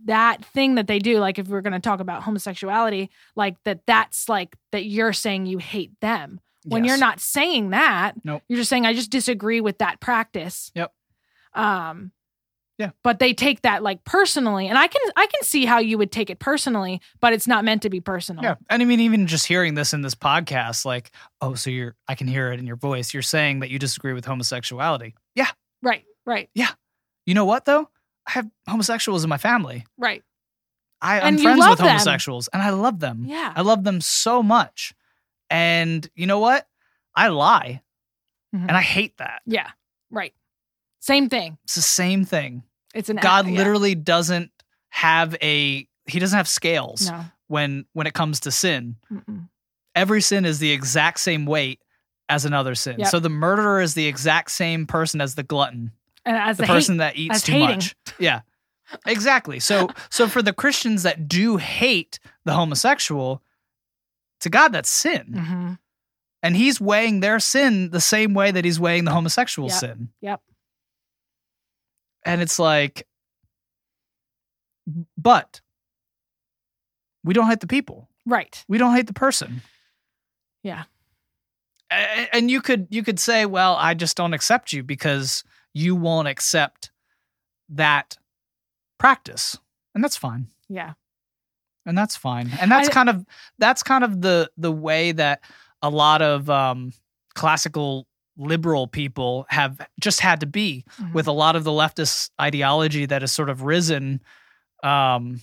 that 0.06 0.46
thing 0.46 0.76
that 0.76 0.88
they 0.88 1.00
do, 1.00 1.20
like 1.20 1.38
if 1.38 1.48
we're 1.50 1.62
going 1.62 1.74
to 1.74 1.80
talk 1.80 2.00
about 2.00 2.24
homosexuality, 2.24 3.10
like 3.36 3.58
that 3.66 3.82
that's 3.86 4.30
like 4.30 4.56
that 4.72 4.86
you're 4.86 5.14
saying 5.14 5.46
you 5.46 5.58
hate 5.58 5.92
them. 6.00 6.40
When 6.68 6.84
Yes. 6.84 6.90
you're 6.92 7.00
not 7.00 7.20
saying 7.20 7.70
that, 7.72 8.14
Nope. 8.24 8.44
you're 8.48 8.58
just 8.58 8.70
saying 8.70 8.86
I 8.86 8.94
just 8.94 9.10
disagree 9.10 9.62
with 9.62 9.78
that 9.80 10.00
practice. 10.00 10.72
Yep. 10.76 10.94
Um 11.54 12.12
Yeah. 12.78 12.92
But 13.04 13.18
they 13.20 13.34
take 13.34 13.62
that 13.64 13.82
like 13.82 14.04
personally, 14.04 14.68
and 14.68 14.78
I 14.78 14.88
can 14.88 15.02
I 15.16 15.26
can 15.26 15.42
see 15.44 15.66
how 15.66 15.80
you 15.80 15.98
would 15.98 16.12
take 16.12 16.30
it 16.30 16.38
personally, 16.40 17.02
but 17.20 17.34
it's 17.34 17.48
not 17.48 17.66
meant 17.66 17.82
to 17.84 17.90
be 17.90 18.00
personal. 18.00 18.44
Yeah. 18.44 18.56
And 18.70 18.82
I 18.82 18.86
mean, 18.86 19.00
even 19.00 19.26
just 19.28 19.48
hearing 19.48 19.74
this 19.74 19.94
in 19.94 20.02
this 20.02 20.14
podcast, 20.16 20.86
like, 20.86 21.12
oh, 21.42 21.56
so 21.56 21.70
you're, 21.72 21.96
I 22.08 22.14
can 22.16 22.28
hear 22.28 22.52
it 22.52 22.60
in 22.60 22.68
your 22.68 22.76
voice. 22.76 23.14
You're 23.14 23.24
saying 23.24 23.62
that 23.62 23.72
you 23.72 23.80
disagree 23.80 24.14
with 24.14 24.26
homosexuality. 24.26 25.16
Yeah. 25.34 25.50
Right. 25.82 26.04
Right. 26.26 26.50
Yeah. 26.54 26.70
You 27.26 27.34
know 27.34 27.46
what 27.46 27.66
though? 27.66 27.90
I 28.28 28.32
have 28.32 28.48
homosexuals 28.70 29.24
in 29.24 29.30
my 29.30 29.38
family. 29.38 29.86
Right. 29.98 30.22
I, 31.02 31.22
I'm 31.22 31.38
friends 31.38 31.66
with 31.68 31.78
them. 31.78 31.88
homosexuals 31.88 32.48
and 32.50 32.62
I 32.62 32.72
love 32.72 33.00
them. 33.00 33.26
Yeah. 33.26 33.54
I 33.56 33.62
love 33.62 33.84
them 33.84 34.02
so 34.02 34.44
much. 34.44 34.94
And 35.50 36.08
you 36.16 36.28
know 36.28 36.40
what? 36.40 36.68
I 37.16 37.30
lie 37.30 37.82
Mhm. 38.56 38.68
and 38.68 38.72
I 38.72 38.82
hate 38.82 39.18
that. 39.18 39.42
Yeah. 39.46 39.70
Right. 40.12 40.34
Same 41.00 41.30
thing. 41.30 41.58
It's 41.64 41.76
the 41.76 41.82
same 41.82 42.26
thing. 42.26 42.64
It's 42.94 43.10
an 43.10 43.18
God 43.18 43.48
yeah. 43.48 43.58
literally 43.58 43.96
doesn't 43.96 44.52
have 44.90 45.36
a 45.42 45.88
he 46.06 46.20
doesn't 46.20 46.38
have 46.38 46.48
scales 46.48 47.10
No. 47.10 47.26
when 47.48 47.86
when 47.94 48.08
it 48.08 48.14
comes 48.14 48.40
to 48.42 48.52
sin. 48.52 48.96
Mm-mm. 49.12 49.50
Every 49.96 50.22
sin 50.22 50.46
is 50.46 50.60
the 50.60 50.72
exact 50.72 51.20
same 51.20 51.46
weight 51.46 51.82
as 52.30 52.46
another 52.46 52.76
sin. 52.76 53.00
Yep. 53.00 53.08
So 53.10 53.20
the 53.20 53.30
murderer 53.30 53.82
is 53.82 53.94
the 53.94 54.06
exact 54.08 54.52
same 54.52 54.86
person 54.86 55.22
as 55.22 55.36
the 55.36 55.44
glutton, 55.44 55.92
And 56.26 56.36
as 56.38 56.58
the, 56.58 56.64
the, 56.64 56.68
person 56.68 56.96
hate, 56.96 57.00
that 57.00 57.16
eats 57.18 57.42
too 57.42 57.52
hating. 57.54 57.68
much. 57.78 57.96
Yeah. 58.20 58.42
Exactly. 59.06 59.60
So 59.60 59.90
so 60.10 60.28
for 60.28 60.42
the 60.42 60.54
Christians 60.54 61.04
that 61.04 61.28
do 61.28 61.58
hate 61.58 62.20
the 62.46 62.54
homosexual, 62.54 63.42
to 64.42 64.50
God 64.50 64.70
that's 64.70 64.90
sin. 64.90 65.26
Mhm. 65.36 65.80
And 66.44 66.56
he's 66.56 66.80
weighing 66.80 67.20
their 67.20 67.40
sin 67.40 67.90
the 67.90 68.02
same 68.02 68.34
way 68.34 68.52
that 68.52 68.64
he's 68.64 68.80
weighing 68.80 69.06
the 69.06 69.12
homosexual 69.12 69.70
Yep. 69.70 69.80
sin. 69.80 70.10
Yep. 70.22 70.42
And 72.26 72.42
it's 72.42 72.60
like, 72.60 73.08
but 75.18 75.62
we 77.24 77.34
don't 77.34 77.48
hate 77.50 77.60
the 77.60 77.68
people. 77.68 78.10
Right. 78.26 78.64
We 78.68 78.78
don't 78.78 78.96
hate 78.96 79.08
the 79.08 79.14
person. 79.14 79.62
Yeah. 80.64 80.84
And 81.90 82.52
you 82.52 82.62
could 82.62 82.88
you 82.90 83.02
could 83.04 83.20
say, 83.20 83.46
well, 83.46 83.76
I 83.78 83.94
just 83.94 84.18
don't 84.18 84.34
accept 84.34 84.74
you 84.74 84.84
because 84.84 85.44
you 85.74 85.96
won't 85.96 86.28
accept 86.28 86.92
that 87.70 88.18
practice. 88.98 89.58
And 89.96 90.04
that's 90.04 90.18
fine. 90.18 90.48
Yeah. 90.68 90.94
And 91.88 91.98
that's 91.98 92.16
fine 92.16 92.52
and 92.62 92.70
that's 92.72 92.90
I- 92.90 92.92
kind 92.92 93.10
of 93.10 93.26
that's 93.58 93.82
kind 93.82 94.04
of 94.04 94.22
the 94.22 94.50
the 94.58 94.72
way 94.72 95.12
that 95.14 95.42
a 95.82 95.90
lot 95.90 96.22
of 96.22 96.48
um 96.50 96.94
classical 97.34 98.06
liberal 98.38 98.86
people 98.88 99.46
have 99.50 99.82
just 100.00 100.20
had 100.20 100.40
to 100.42 100.46
be 100.46 100.84
Mhm. 101.02 101.14
with 101.14 101.26
a 101.28 101.32
lot 101.32 101.56
of 101.56 101.64
the 101.64 101.72
leftist 101.72 102.30
ideology 102.40 103.08
that 103.08 103.22
has 103.24 103.32
sort 103.32 103.50
of 103.50 103.64
risen 103.64 104.22
um 104.84 105.42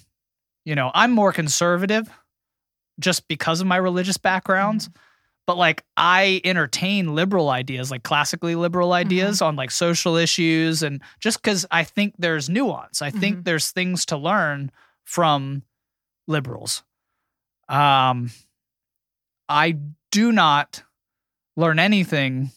you 0.64 0.74
know 0.76 0.90
i'm 0.94 1.10
more 1.10 1.32
conservative 1.32 2.08
just 3.00 3.26
because 3.26 3.60
of 3.60 3.66
my 3.66 3.76
religious 3.76 4.16
background 4.16 4.88
but 5.46 5.56
like 5.56 5.82
i 5.96 6.40
entertain 6.44 7.14
liberal 7.16 7.50
ideas 7.50 7.90
like 7.90 8.04
classically 8.04 8.54
liberal 8.54 8.92
ideas 8.92 9.42
on 9.42 9.56
like 9.56 9.72
social 9.72 10.14
issues 10.16 10.82
and 10.84 11.02
just 11.18 11.42
because 11.42 11.66
i 11.72 11.82
think 11.82 12.14
there's 12.18 12.48
nuance 12.48 13.02
i 13.02 13.10
think 13.10 13.38
Mhm. 13.38 13.44
there's 13.44 13.72
things 13.72 14.06
to 14.06 14.16
learn 14.16 14.70
from 15.04 15.62
liberals 16.26 16.82
um 17.68 18.30
i 19.48 19.76
do 20.10 20.32
not 20.32 20.82
learn 21.56 21.78
anything 21.78 22.50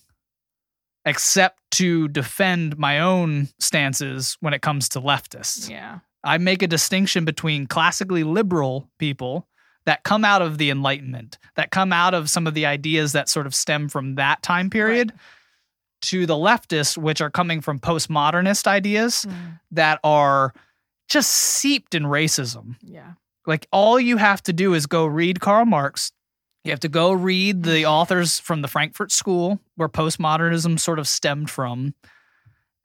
except 1.05 1.59
to 1.71 2.07
defend 2.09 2.77
my 2.77 2.99
own 2.99 3.47
stances 3.59 4.37
when 4.41 4.53
it 4.53 4.61
comes 4.61 4.89
to 4.89 4.99
leftists 5.01 5.69
Yeah. 5.69 5.99
I 6.23 6.37
make 6.39 6.61
a 6.61 6.67
distinction 6.67 7.23
between 7.23 7.67
classically 7.67 8.23
liberal 8.25 8.89
people 8.97 9.47
that 9.85 10.03
come 10.03 10.25
out 10.25 10.41
of 10.41 10.57
the 10.57 10.69
Enlightenment, 10.69 11.37
that 11.55 11.71
come 11.71 11.93
out 11.93 12.13
of 12.13 12.29
some 12.29 12.47
of 12.47 12.53
the 12.53 12.65
ideas 12.65 13.13
that 13.13 13.29
sort 13.29 13.47
of 13.47 13.55
stem 13.55 13.87
from 13.87 14.15
that 14.15 14.41
time 14.43 14.69
period, 14.69 15.13
to 16.01 16.25
the 16.25 16.33
leftists, 16.33 16.97
which 16.97 17.21
are 17.21 17.29
coming 17.29 17.61
from 17.61 17.79
postmodernist 17.79 18.67
ideas 18.67 19.25
Mm. 19.29 19.59
that 19.71 19.99
are 20.03 20.53
just 21.07 21.31
seeped 21.31 21.95
in 21.95 22.03
racism. 22.03 22.75
Yeah. 22.81 23.13
Like 23.47 23.67
all 23.71 23.99
you 23.99 24.17
have 24.17 24.43
to 24.43 24.53
do 24.53 24.73
is 24.73 24.85
go 24.85 25.05
read 25.05 25.39
Karl 25.39 25.65
Marx. 25.65 26.11
You 26.63 26.71
have 26.71 26.81
to 26.81 26.89
go 26.89 27.13
read 27.13 27.63
the 27.63 27.85
authors 27.85 28.39
from 28.39 28.61
the 28.61 28.67
Frankfurt 28.67 29.11
School, 29.11 29.59
where 29.77 29.87
postmodernism 29.87 30.79
sort 30.79 30.99
of 30.99 31.07
stemmed 31.07 31.49
from. 31.49 31.93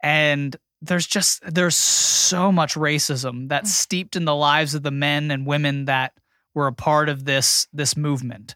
And 0.02 0.56
there's 0.80 1.06
just 1.06 1.42
there's 1.44 1.76
so 1.76 2.50
much 2.52 2.74
racism 2.74 3.48
that's 3.48 3.70
Mm. 3.70 3.74
steeped 3.74 4.16
in 4.16 4.24
the 4.24 4.34
lives 4.34 4.74
of 4.74 4.82
the 4.82 4.90
men 4.90 5.30
and 5.30 5.46
women 5.46 5.84
that 5.86 6.12
were 6.54 6.66
a 6.68 6.72
part 6.72 7.08
of 7.08 7.24
this 7.24 7.66
this 7.72 7.96
movement. 7.96 8.54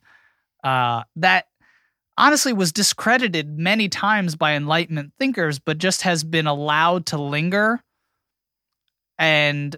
Uh, 0.62 1.02
that 1.16 1.46
honestly 2.18 2.52
was 2.52 2.72
discredited 2.72 3.58
many 3.58 3.88
times 3.88 4.36
by 4.36 4.54
Enlightenment 4.54 5.12
thinkers, 5.18 5.58
but 5.58 5.78
just 5.78 6.02
has 6.02 6.24
been 6.24 6.46
allowed 6.46 7.06
to 7.06 7.18
linger 7.18 7.82
and 9.18 9.76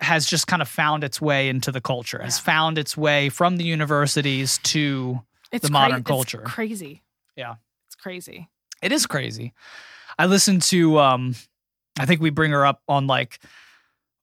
has 0.00 0.26
just 0.26 0.46
kind 0.46 0.62
of 0.62 0.68
found 0.68 1.04
its 1.04 1.20
way 1.20 1.48
into 1.48 1.70
the 1.72 1.80
culture, 1.80 2.20
has 2.22 2.38
found 2.38 2.78
its 2.78 2.96
way 2.96 3.28
from 3.28 3.56
the 3.56 3.64
universities 3.64 4.58
to 4.64 5.20
It's 5.52 5.66
The 5.66 5.72
modern 5.72 6.02
culture. 6.04 6.38
it's 6.38 6.44
culture. 6.44 6.54
crazy. 6.54 7.02
Yeah. 7.36 7.56
It's 7.86 7.94
crazy. 7.96 8.48
it 8.82 8.92
is 8.92 9.06
crazy. 9.06 9.52
I 10.18 10.26
listened 10.26 10.62
to 10.62 10.98
um 10.98 11.34
I 11.98 12.06
think 12.06 12.20
we 12.20 12.30
bring 12.30 12.52
her 12.52 12.64
up 12.64 12.82
on 12.88 13.06
like 13.06 13.40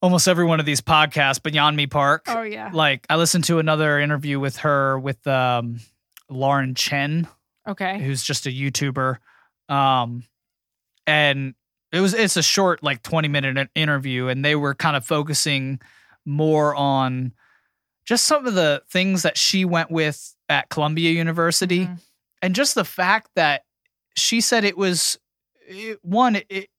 almost 0.02 0.28
every 0.28 0.46
one 0.46 0.60
of 0.60 0.66
these 0.66 0.82
podcasts, 0.82 1.40
but 1.42 1.54
Yeonmi 1.54 1.90
Park. 1.90 2.24
Oh 2.28 2.42
yeah. 2.44 2.70
Like 2.74 3.06
I 3.10 3.16
listened 3.18 3.44
to 3.46 3.60
another 3.60 4.00
interview 4.00 4.40
with 4.40 4.58
her 4.58 4.98
with 5.00 5.26
um 5.28 5.80
Lauren 6.30 6.76
Chen 6.76 7.28
Okay. 7.68 8.00
who's 8.00 8.24
just 8.24 8.46
a 8.46 8.50
YouTuber. 8.50 9.18
Um, 9.70 10.24
and 11.06 11.54
it 11.92 12.00
was 12.02 12.14
it's 12.14 12.38
a 12.38 12.44
short 12.44 12.84
like 12.84 13.02
20 13.04 13.28
minute 13.28 13.70
interview 13.76 14.28
and 14.28 14.44
they 14.44 14.56
were 14.56 14.76
kind 14.76 14.96
of 14.98 15.06
focusing 15.06 15.80
more 16.26 16.76
on 16.76 17.32
just 18.06 18.26
some 18.26 18.46
of 18.48 18.54
the 18.56 18.82
things 18.90 19.24
that 19.24 19.38
she 19.38 19.66
went 19.66 19.90
with 19.92 20.36
at 20.50 20.70
Columbia 20.70 21.12
University 21.12 21.86
Mhm. 21.86 22.00
and 22.42 22.56
just 22.56 22.76
the 22.76 22.86
fact 22.86 23.30
that 23.36 23.64
she 24.16 24.42
said 24.42 24.64
it 24.64 24.78
was 24.78 25.18
it, 25.68 26.00
one 26.04 26.36
it 26.50 26.70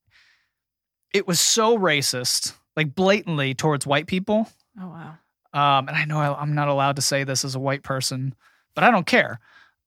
it 1.15 1.27
was 1.27 1.41
so 1.41 1.79
racist 1.79 2.53
like 2.77 2.95
blatantly 2.95 3.55
towards 3.55 3.87
white 3.87 4.07
people 4.07 4.49
Oh 4.81 4.89
wow. 4.89 5.79
um, 5.79 5.89
and 5.89 5.97
I 5.97 6.05
know 6.05 6.19
I, 6.19 6.41
I'm 6.41 6.55
not 6.55 6.69
allowed 6.69 6.97
to 6.97 7.03
say 7.03 7.25
this 7.25 7.45
as 7.45 7.55
a 7.55 7.59
white 7.61 7.83
person, 7.83 8.35
but 8.75 8.85
I 8.85 8.91
don't 8.91 9.07
care. 9.07 9.41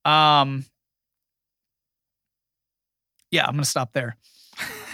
Um, 0.04 0.64
yeah, 3.30 3.46
I'm 3.46 3.54
gonna 3.54 3.64
stop 3.64 3.92
there. 3.92 4.16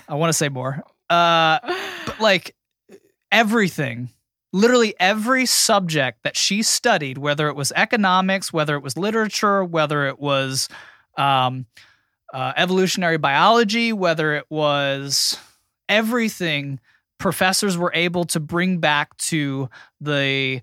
I 0.09 0.15
want 0.15 0.31
to 0.31 0.35
say 0.35 0.49
more. 0.49 0.83
Uh, 1.11 1.59
but 2.07 2.21
like 2.21 2.55
everything, 3.31 4.11
literally 4.53 4.95
every 4.99 5.47
subject 5.47 6.23
that 6.25 6.37
she 6.37 6.63
studied, 6.63 7.19
whether 7.19 7.49
it 7.49 7.57
was 7.57 7.73
economics, 7.77 8.53
whether 8.53 8.75
it 8.77 8.83
was 8.83 8.97
literature, 8.97 9.65
whether 9.65 10.07
it 10.07 10.19
was 10.19 10.69
um, 11.17 11.67
uh, 12.33 12.53
evolutionary 12.57 13.19
biology, 13.19 13.93
whether 13.93 14.35
it 14.35 14.47
was 14.49 15.39
everything, 15.89 16.81
professors 17.19 17.77
were 17.77 17.93
able 17.95 18.25
to 18.25 18.41
bring 18.41 18.79
back 18.79 19.17
to 19.17 19.69
the 20.01 20.63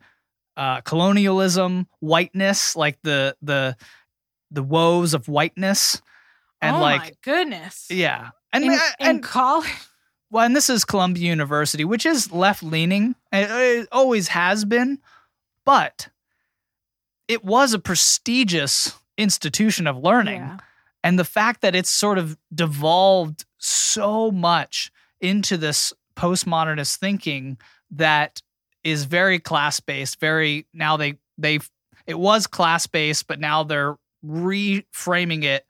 uh, 0.58 0.82
colonialism, 0.82 1.88
whiteness, 2.00 2.76
like 2.76 2.98
the 3.04 3.36
the 3.42 3.76
the 4.52 4.64
woes 4.64 5.14
of 5.14 5.28
whiteness, 5.28 6.02
and 6.62 6.78
oh 6.78 6.80
like 6.80 7.02
my 7.02 7.12
goodness. 7.24 7.88
yeah, 7.90 8.30
and 8.56 8.66
In, 8.66 8.72
uh, 8.72 8.80
and, 9.00 9.18
in 9.18 9.22
college. 9.24 9.70
well, 10.32 10.46
and 10.46 10.56
this 10.56 10.70
is 10.70 10.86
Columbia 10.86 11.30
University, 11.30 11.86
which 11.86 12.06
is 12.06 12.32
left 12.32 12.64
leaning. 12.64 13.16
It, 13.32 13.50
uh, 13.50 13.54
uh, 13.54 13.60
it 13.60 13.88
always 13.92 14.30
has 14.30 14.66
been, 14.66 15.00
but 15.66 16.08
it 17.28 17.44
was 17.44 17.74
a 17.74 17.80
prestigious 17.80 18.94
institution 19.18 19.88
of 19.88 19.98
learning. 19.98 20.42
Yeah. 20.42 20.58
And 21.04 21.20
the 21.20 21.24
fact 21.26 21.62
that 21.62 21.76
it's 21.76 21.90
sort 21.90 22.18
of 22.18 22.38
devolved 22.54 23.46
so 23.58 24.32
much 24.32 24.92
into 25.22 25.58
this 25.58 25.94
postmodernist 26.16 26.98
thinking 26.98 27.58
that 27.92 28.42
is 28.84 29.06
very 29.06 29.40
class 29.40 29.80
based, 29.80 30.20
very 30.20 30.66
now 30.74 30.98
they 30.98 31.16
they've 31.38 31.70
it 32.08 32.20
was 32.20 32.48
class 32.48 32.88
based, 32.88 33.28
but 33.28 33.40
now 33.40 33.64
they're 33.64 33.96
reframing 34.26 35.44
it 35.44 35.66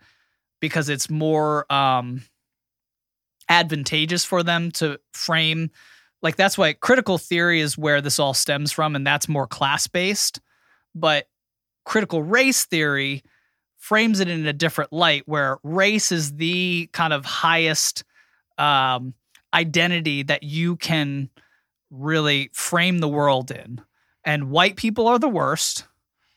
because 0.60 0.90
it's 0.90 1.10
more 1.10 1.72
um 1.72 2.22
advantageous 3.50 4.26
for 4.26 4.44
them 4.44 4.72
to 4.72 5.00
frame 5.14 5.70
like 6.22 6.36
that's 6.36 6.58
why 6.58 6.74
critical 6.74 7.18
theory 7.18 7.62
is 7.62 7.78
where 7.78 8.02
this 8.02 8.20
all 8.20 8.34
stems 8.34 8.72
from 8.72 8.96
and 8.96 9.06
that's 9.06 9.30
more 9.30 9.48
class 9.48 9.88
based 9.88 10.40
but 10.96 11.28
critical 11.84 12.24
race 12.24 12.66
theory 12.66 13.24
frames 13.78 14.20
it 14.20 14.28
in 14.28 14.48
a 14.48 14.54
different 14.54 14.92
light 14.92 15.24
where 15.28 15.60
race 15.64 16.12
is 16.12 16.34
the 16.34 16.90
kind 16.92 17.14
of 17.14 17.24
highest 17.24 18.04
um, 18.58 19.14
identity 19.54 20.24
that 20.24 20.42
you 20.42 20.76
can 20.76 21.30
really 21.92 22.50
frame 22.54 22.98
the 23.00 23.08
world 23.08 23.52
in 23.52 23.80
and 24.24 24.50
white 24.50 24.76
people 24.76 25.08
are 25.08 25.20
the 25.20 25.30
worst 25.30 25.86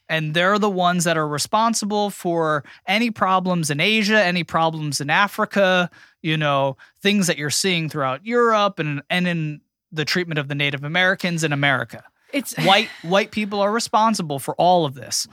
and 0.08 0.34
they're 0.34 0.58
the 0.58 0.70
ones 0.70 1.04
that 1.04 1.16
are 1.16 1.28
responsible 1.28 2.10
for 2.10 2.64
any 2.86 3.10
problems 3.10 3.70
in 3.70 3.80
Asia, 3.80 4.22
any 4.22 4.44
problems 4.44 5.00
in 5.00 5.10
Africa, 5.10 5.90
you 6.22 6.36
know, 6.36 6.76
things 7.00 7.26
that 7.26 7.38
you're 7.38 7.50
seeing 7.50 7.88
throughout 7.88 8.24
Europe 8.24 8.78
and 8.78 9.02
and 9.10 9.26
in 9.26 9.60
the 9.90 10.04
treatment 10.04 10.38
of 10.38 10.48
the 10.48 10.54
Native 10.54 10.84
Americans 10.84 11.44
in 11.44 11.52
America. 11.52 12.04
It's 12.32 12.56
White 12.64 12.88
white 13.02 13.30
people 13.30 13.60
are 13.60 13.72
responsible 13.72 14.38
for 14.38 14.54
all 14.54 14.84
of 14.84 14.94
this. 14.94 15.26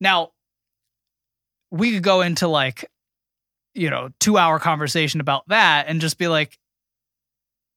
Now, 0.00 0.30
we 1.70 1.92
could 1.92 2.02
go 2.02 2.20
into 2.22 2.48
like 2.48 2.90
you 3.74 3.88
know, 3.88 4.10
2-hour 4.20 4.58
conversation 4.58 5.20
about 5.20 5.46
that 5.48 5.86
and 5.88 6.00
just 6.00 6.18
be 6.18 6.28
like 6.28 6.58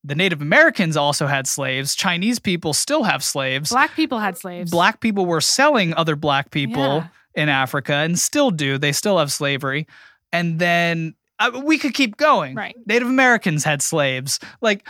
the 0.04 0.16
Native 0.16 0.42
Americans 0.42 0.98
also 0.98 1.28
had 1.28 1.48
slaves. 1.48 1.96
Chinese 1.96 2.38
people 2.40 2.74
still 2.74 3.04
have 3.04 3.24
slaves. 3.24 3.70
black 3.70 3.96
people 3.96 4.20
had 4.20 4.38
slaves. 4.38 4.70
Black 4.72 5.00
people 5.00 5.26
were 5.26 5.42
selling 5.42 5.94
other 5.94 6.16
black 6.16 6.52
people 6.52 6.82
Yeah. 6.84 7.08
in 7.36 7.50
Africa 7.50 7.94
and 7.94 8.20
still 8.20 8.52
do. 8.52 8.78
They 8.78 8.92
still 8.92 9.18
have 9.18 9.32
slavery. 9.32 9.88
And 10.32 10.60
then 10.60 11.16
uh, 11.40 11.62
we 11.64 11.78
could 11.78 11.94
keep 11.94 12.18
going. 12.18 12.56
Right. 12.56 12.76
Native 12.86 13.08
Americans 13.08 13.64
had 13.64 13.82
slaves. 13.82 14.40
Like, 14.62 14.88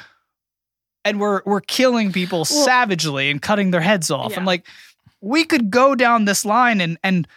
and 1.05 1.19
we're 1.19 1.41
we're 1.45 1.61
killing 1.61 2.11
people 2.11 2.39
Well- 2.39 2.45
savagely 2.45 3.29
and 3.29 3.41
cutting 3.41 3.71
their 3.71 3.81
heads 3.81 4.09
off. 4.09 4.31
Yeah. 4.31 4.37
And 4.37 4.45
like, 4.45 4.65
we 5.21 5.43
could 5.45 5.69
go 5.69 5.95
down 5.95 6.25
this 6.25 6.43
line 6.45 6.81
and 6.81 6.97
and 7.03 7.27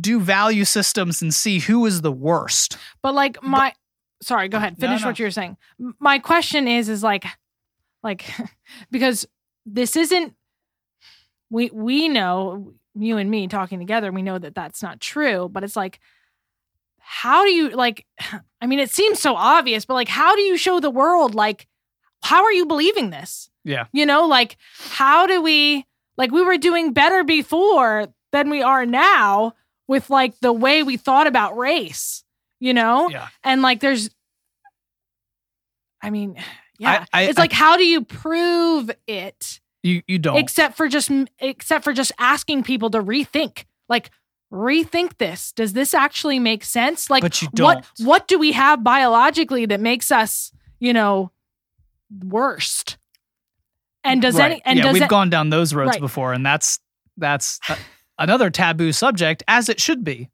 do 0.00 0.18
value 0.20 0.64
systems 0.64 1.20
and 1.22 1.32
see 1.34 1.58
who 1.58 1.84
is 1.86 2.00
the 2.00 2.10
worst. 2.12 2.76
But 3.02 3.14
like 3.14 3.42
my 3.42 3.72
sorry, 4.26 4.48
go 4.48 4.58
uh, 4.58 4.60
ahead. 4.60 4.78
Finish 4.78 5.02
no. 5.02 5.08
what 5.08 5.18
you're 5.18 5.30
saying. 5.30 5.56
My 5.98 6.18
question 6.18 6.68
is 6.68 6.88
is 6.88 7.02
like 7.02 7.24
like 8.02 8.24
because 8.90 9.26
this 9.66 9.96
isn't 9.96 10.34
we 11.50 11.70
we 11.72 12.08
know 12.08 12.74
you 12.94 13.16
and 13.16 13.30
me 13.30 13.48
talking 13.48 13.78
together, 13.78 14.12
we 14.12 14.22
know 14.22 14.38
that 14.38 14.54
that's 14.54 14.82
not 14.82 15.00
true, 15.00 15.48
but 15.50 15.64
it's 15.64 15.76
like 15.76 16.00
how 16.98 17.44
do 17.44 17.50
you 17.50 17.70
like 17.70 18.06
I 18.60 18.66
mean 18.66 18.78
it 18.78 18.90
seems 18.90 19.20
so 19.20 19.34
obvious, 19.34 19.84
but 19.84 19.94
like 19.94 20.08
how 20.08 20.34
do 20.34 20.42
you 20.42 20.56
show 20.56 20.80
the 20.80 20.90
world 20.90 21.34
like 21.34 21.66
how 22.22 22.42
are 22.44 22.52
you 22.52 22.64
believing 22.64 23.10
this? 23.10 23.50
Yeah. 23.64 23.84
You 23.92 24.06
know, 24.06 24.26
like 24.26 24.56
how 24.78 25.26
do 25.26 25.42
we 25.42 25.84
like 26.16 26.30
we 26.30 26.42
were 26.42 26.56
doing 26.56 26.92
better 26.92 27.22
before 27.22 28.08
than 28.32 28.50
we 28.50 28.62
are 28.62 28.86
now 28.86 29.54
with 29.86 30.10
like 30.10 30.38
the 30.40 30.52
way 30.52 30.82
we 30.82 30.96
thought 30.96 31.26
about 31.26 31.56
race, 31.56 32.24
you 32.60 32.72
know? 32.72 33.08
Yeah. 33.10 33.28
And 33.42 33.62
like 33.62 33.80
there's 33.80 34.10
I 36.04 36.10
mean, 36.10 36.36
yeah. 36.78 37.04
I- 37.12 37.22
it's 37.22 37.38
I- 37.38 37.42
like 37.42 37.52
how 37.52 37.76
do 37.76 37.84
you 37.84 38.02
prove 38.04 38.90
it 39.06 39.60
You 39.82 40.02
you 40.06 40.18
don't. 40.18 40.36
except 40.36 40.76
for 40.76 40.88
just 40.88 41.10
except 41.38 41.84
for 41.84 41.92
just 41.92 42.12
asking 42.18 42.62
people 42.64 42.90
to 42.90 43.02
rethink. 43.02 43.64
Like 43.88 44.10
rethink 44.52 45.18
this. 45.18 45.52
Does 45.52 45.72
this 45.72 45.94
actually 45.94 46.38
make 46.38 46.64
sense? 46.64 47.10
Like 47.10 47.22
but 47.22 47.40
you 47.42 47.48
what 47.58 47.84
don't. 47.96 48.06
what 48.08 48.28
do 48.28 48.38
we 48.38 48.52
have 48.52 48.82
biologically 48.84 49.66
that 49.66 49.80
makes 49.80 50.10
us, 50.12 50.52
you 50.80 50.92
know, 50.92 51.30
worst? 52.22 52.98
And 54.02 54.20
does 54.20 54.36
Right. 54.36 54.52
any 54.52 54.62
and 54.64 54.76
yeah, 54.78 54.84
does 54.84 54.92
we've 54.94 55.02
it, 55.02 55.08
gone 55.08 55.30
down 55.30 55.50
those 55.50 55.74
roads 55.74 55.90
Right. 55.92 56.00
before, 56.00 56.32
and 56.34 56.44
that's 56.44 56.78
that's 57.16 57.58
a- 57.68 57.76
another 58.18 58.50
taboo 58.50 58.92
subject, 58.92 59.42
as 59.48 59.68
it 59.68 59.80
should 59.80 60.04
be, 60.04 60.28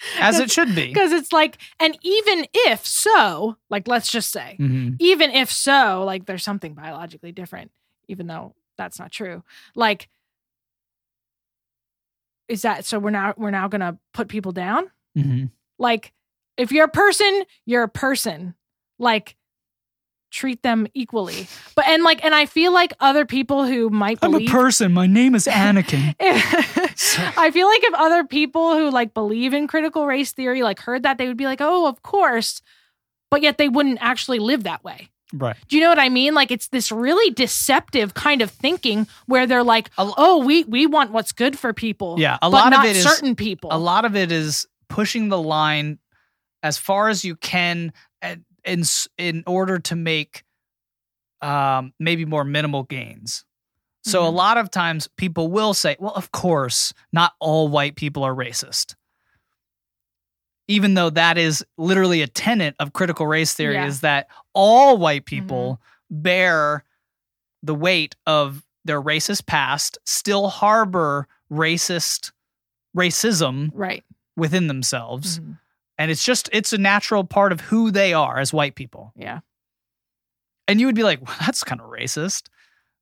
as 0.20 0.38
it 0.38 0.50
should 0.50 0.74
be. 0.74 0.88
because 0.88 1.12
it's 1.12 1.32
like 1.32 1.58
and 1.78 1.98
even 2.02 2.46
if 2.54 2.86
so, 2.86 3.56
like 3.68 3.86
let's 3.88 4.10
just 4.10 4.30
say, 4.30 4.56
Mhm. 4.58 4.96
even 4.98 5.30
if 5.30 5.50
so, 5.52 6.02
like 6.04 6.26
there's 6.26 6.42
something 6.44 6.74
biologically 6.74 7.32
different, 7.32 7.70
even 8.08 8.26
though 8.26 8.54
that's 8.78 8.98
not 8.98 9.10
true. 9.12 9.42
Like, 9.74 10.08
is 12.48 12.62
that 12.62 12.84
so? 12.84 12.98
We're 12.98 13.10
now 13.10 13.34
we're 13.36 13.50
now 13.50 13.68
gonna 13.68 13.98
put 14.12 14.28
people 14.28 14.52
down. 14.52 14.90
Mhm. 15.16 15.50
Like, 15.78 16.12
if 16.56 16.72
you're 16.72 16.86
a 16.86 16.88
person, 16.88 17.44
you're 17.66 17.84
a 17.84 17.88
person. 17.88 18.54
Like, 18.98 19.36
treat 20.30 20.62
them 20.62 20.86
equally. 20.94 21.46
But 21.74 21.86
and 21.88 22.02
like, 22.02 22.24
and 22.24 22.34
I 22.34 22.46
feel 22.46 22.72
like 22.72 22.92
other 23.00 23.24
people 23.24 23.64
who 23.66 23.90
might 23.90 24.18
I'm 24.22 24.34
a 24.34 24.46
person. 24.46 24.92
My 24.92 25.06
name 25.06 25.34
is 25.34 25.46
Anakin. 25.46 26.14
I 27.36 27.50
feel 27.50 27.66
like 27.66 27.84
if 27.84 27.94
other 27.94 28.24
people 28.24 28.76
who 28.76 28.90
like 28.90 29.14
believe 29.14 29.52
in 29.54 29.66
critical 29.66 30.06
race 30.06 30.32
theory 30.32 30.62
like 30.62 30.80
heard 30.80 31.02
that, 31.02 31.18
they 31.18 31.26
would 31.28 31.36
be 31.36 31.46
like, 31.46 31.60
"Oh, 31.60 31.86
of 31.86 32.02
course," 32.02 32.62
but 33.30 33.42
yet 33.42 33.58
they 33.58 33.68
wouldn't 33.68 33.98
actually 34.00 34.38
live 34.38 34.64
that 34.64 34.84
way. 34.84 35.08
right. 35.32 35.56
Do 35.68 35.76
you 35.76 35.82
know 35.82 35.88
what 35.88 35.98
I 35.98 36.08
mean? 36.08 36.34
Like 36.34 36.50
it's 36.50 36.68
this 36.68 36.90
really 36.92 37.32
deceptive 37.32 38.14
kind 38.14 38.42
of 38.42 38.50
thinking 38.50 39.06
where 39.26 39.46
they're 39.46 39.62
like, 39.64 39.90
"Oh, 39.98 40.44
we 40.44 40.64
we 40.64 40.86
want 40.86 41.12
what's 41.12 41.32
good 41.32 41.58
for 41.58 41.72
people." 41.72 42.16
Yeah, 42.18 42.36
a 42.36 42.50
but 42.50 42.50
lot 42.50 42.70
not 42.70 42.84
of 42.84 42.90
it 42.90 42.96
is 42.96 43.02
certain 43.04 43.34
people. 43.36 43.70
a 43.72 43.78
lot 43.78 44.04
of 44.04 44.16
it 44.16 44.30
is 44.32 44.66
pushing 44.88 45.28
the 45.28 45.40
line 45.40 45.98
as 46.62 46.76
far 46.76 47.08
as 47.08 47.24
you 47.24 47.36
can 47.36 47.92
and 48.20 48.44
in 48.64 48.82
in 49.18 49.42
order 49.46 49.78
to 49.78 49.96
make 49.96 50.44
um 51.42 51.92
maybe 51.98 52.24
more 52.24 52.44
minimal 52.44 52.82
gains. 52.84 53.44
So 54.02 54.24
a 54.26 54.30
Mhm. 54.30 54.34
lot 54.34 54.56
of 54.58 54.70
times 54.70 55.08
people 55.16 55.48
will 55.48 55.74
say, 55.74 55.96
"Well, 55.98 56.14
of 56.14 56.32
course, 56.32 56.92
not 57.12 57.34
all 57.38 57.68
white 57.68 57.96
people 57.96 58.22
are 58.24 58.34
racist." 58.34 58.94
Even 60.68 60.94
though 60.94 61.10
that 61.10 61.36
is 61.36 61.64
literally 61.76 62.22
a 62.22 62.26
tenet 62.28 62.76
of 62.78 62.92
critical 62.92 63.26
race 63.26 63.52
theory 63.54 63.74
Yeah. 63.74 63.86
is 63.86 64.00
that 64.02 64.28
all 64.54 64.96
white 64.98 65.24
people 65.26 65.80
bear 66.10 66.84
the 67.62 67.74
weight 67.74 68.16
of 68.26 68.64
their 68.84 69.02
racist 69.02 69.46
past, 69.46 69.98
still 70.04 70.48
harbor 70.48 71.28
racist 71.52 72.32
racism 72.96 73.70
Right. 73.74 74.04
within 74.36 74.66
themselves. 74.66 75.40
Mhm. 75.40 75.58
And 76.00 76.10
it's 76.10 76.24
just, 76.24 76.48
it's 76.50 76.72
a 76.72 76.78
natural 76.78 77.24
part 77.24 77.52
of 77.52 77.60
who 77.60 77.90
they 77.90 78.14
are 78.14 78.38
as 78.38 78.54
white 78.54 78.74
people. 78.74 79.12
Yeah. 79.14 79.40
And 80.66 80.80
you 80.80 80.86
would 80.86 80.94
be 80.94 81.02
like, 81.02 81.20
well, 81.20 81.36
that's 81.40 81.62
kind 81.62 81.78
of 81.78 81.90
racist. 81.90 82.44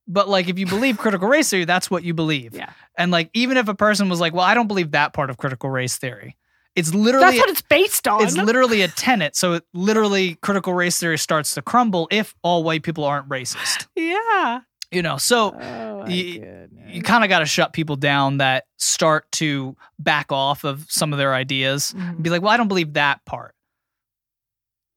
But 0.09 0.29
like, 0.29 0.49
if 0.49 0.59
you 0.59 0.67
believe 0.67 0.99
critical 0.99 1.29
race 1.29 1.49
theory, 1.49 1.65
that's 1.65 1.89
what 1.89 2.03
you 2.03 2.13
believe. 2.13 2.57
Yeah. 2.57 2.73
And 2.97 3.13
like, 3.13 3.31
even 3.35 3.57
if 3.57 3.69
a 3.69 3.75
person 3.75 4.09
was 4.09 4.19
like, 4.19 4.35
well, 4.35 4.45
I 4.45 4.55
don't 4.55 4.67
believe 4.67 4.91
that 4.91 5.13
part 5.13 5.31
of 5.31 5.37
critical 5.37 5.71
race 5.71 5.97
theory, 5.97 6.37
it's 6.75 6.93
literally 6.93 7.27
That's 7.27 7.39
what 7.39 7.51
it's 7.51 7.63
based 7.63 8.09
on. 8.09 8.25
it's 8.25 8.37
literally 8.37 8.83
a 8.83 8.89
tenet. 8.89 9.37
So 9.37 9.53
it 9.53 9.65
literally 9.73 10.35
critical 10.43 10.75
race 10.75 10.99
theory 10.99 11.19
starts 11.19 11.55
to 11.55 11.63
crumble 11.63 12.09
if 12.11 12.35
all 12.43 12.65
white 12.65 12.83
people 12.83 13.05
aren't 13.05 13.29
racist. 13.29 13.87
yeah. 13.95 14.63
You 14.91 15.03
know, 15.03 15.17
so 15.19 15.55
Oh, 15.55 16.07
you- 16.09 16.69
you 16.87 17.03
kind 17.03 17.23
of 17.25 17.29
got 17.29 17.41
to 17.41 17.47
shut 17.47 17.73
people 17.75 17.97
down 17.97 18.39
that 18.39 18.65
start 18.79 19.31
to 19.33 19.77
back 19.99 20.33
off 20.33 20.65
of 20.65 20.87
some 20.89 21.13
of 21.13 21.19
their 21.19 21.35
ideas. 21.35 21.93
Mhm. 21.97 22.23
Be 22.23 22.31
like, 22.31 22.41
well, 22.41 22.51
I 22.53 22.57
don't 22.57 22.69
believe 22.69 22.95
that 22.95 23.23
part. 23.27 23.55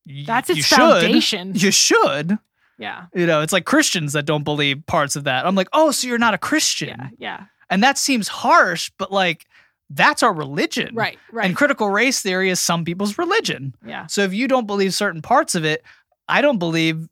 Y- 0.07 0.23
That's 0.25 0.49
you 0.49 0.55
its 0.55 0.67
should. 0.67 0.77
foundation. 0.77 1.51
You 1.55 1.71
should. 1.71 2.37
Yeah. 2.77 3.05
You 3.13 3.27
know, 3.27 3.41
it's 3.41 3.53
like 3.53 3.65
Christians 3.65 4.13
that 4.13 4.25
don't 4.25 4.43
believe 4.43 4.85
parts 4.87 5.15
of 5.15 5.25
that. 5.25 5.45
I'm 5.45 5.55
like, 5.55 5.67
oh, 5.73 5.91
so 5.91 6.07
you're 6.07 6.17
not 6.17 6.33
a 6.33 6.37
Christian. 6.39 6.97
Yeah. 6.97 7.09
Yeah. 7.19 7.45
And 7.69 7.83
that 7.83 7.97
seems 7.97 8.27
harsh, 8.27 8.91
but 8.97 9.11
like, 9.11 9.45
that's 9.89 10.23
our 10.23 10.33
religion. 10.33 10.95
Right. 10.95 11.19
Right. 11.31 11.45
And 11.45 11.55
critical 11.55 11.89
race 11.89 12.21
theory 12.21 12.49
is 12.49 12.59
some 12.59 12.85
people's 12.85 13.17
religion. 13.17 13.75
yeah. 13.85 14.07
So 14.07 14.21
if 14.23 14.33
you 14.33 14.47
don't 14.47 14.65
believe 14.67 14.93
certain 14.93 15.21
parts 15.21 15.53
of 15.53 15.65
it, 15.65 15.83
I 16.29 16.41
don't 16.41 16.59
believe 16.59 17.07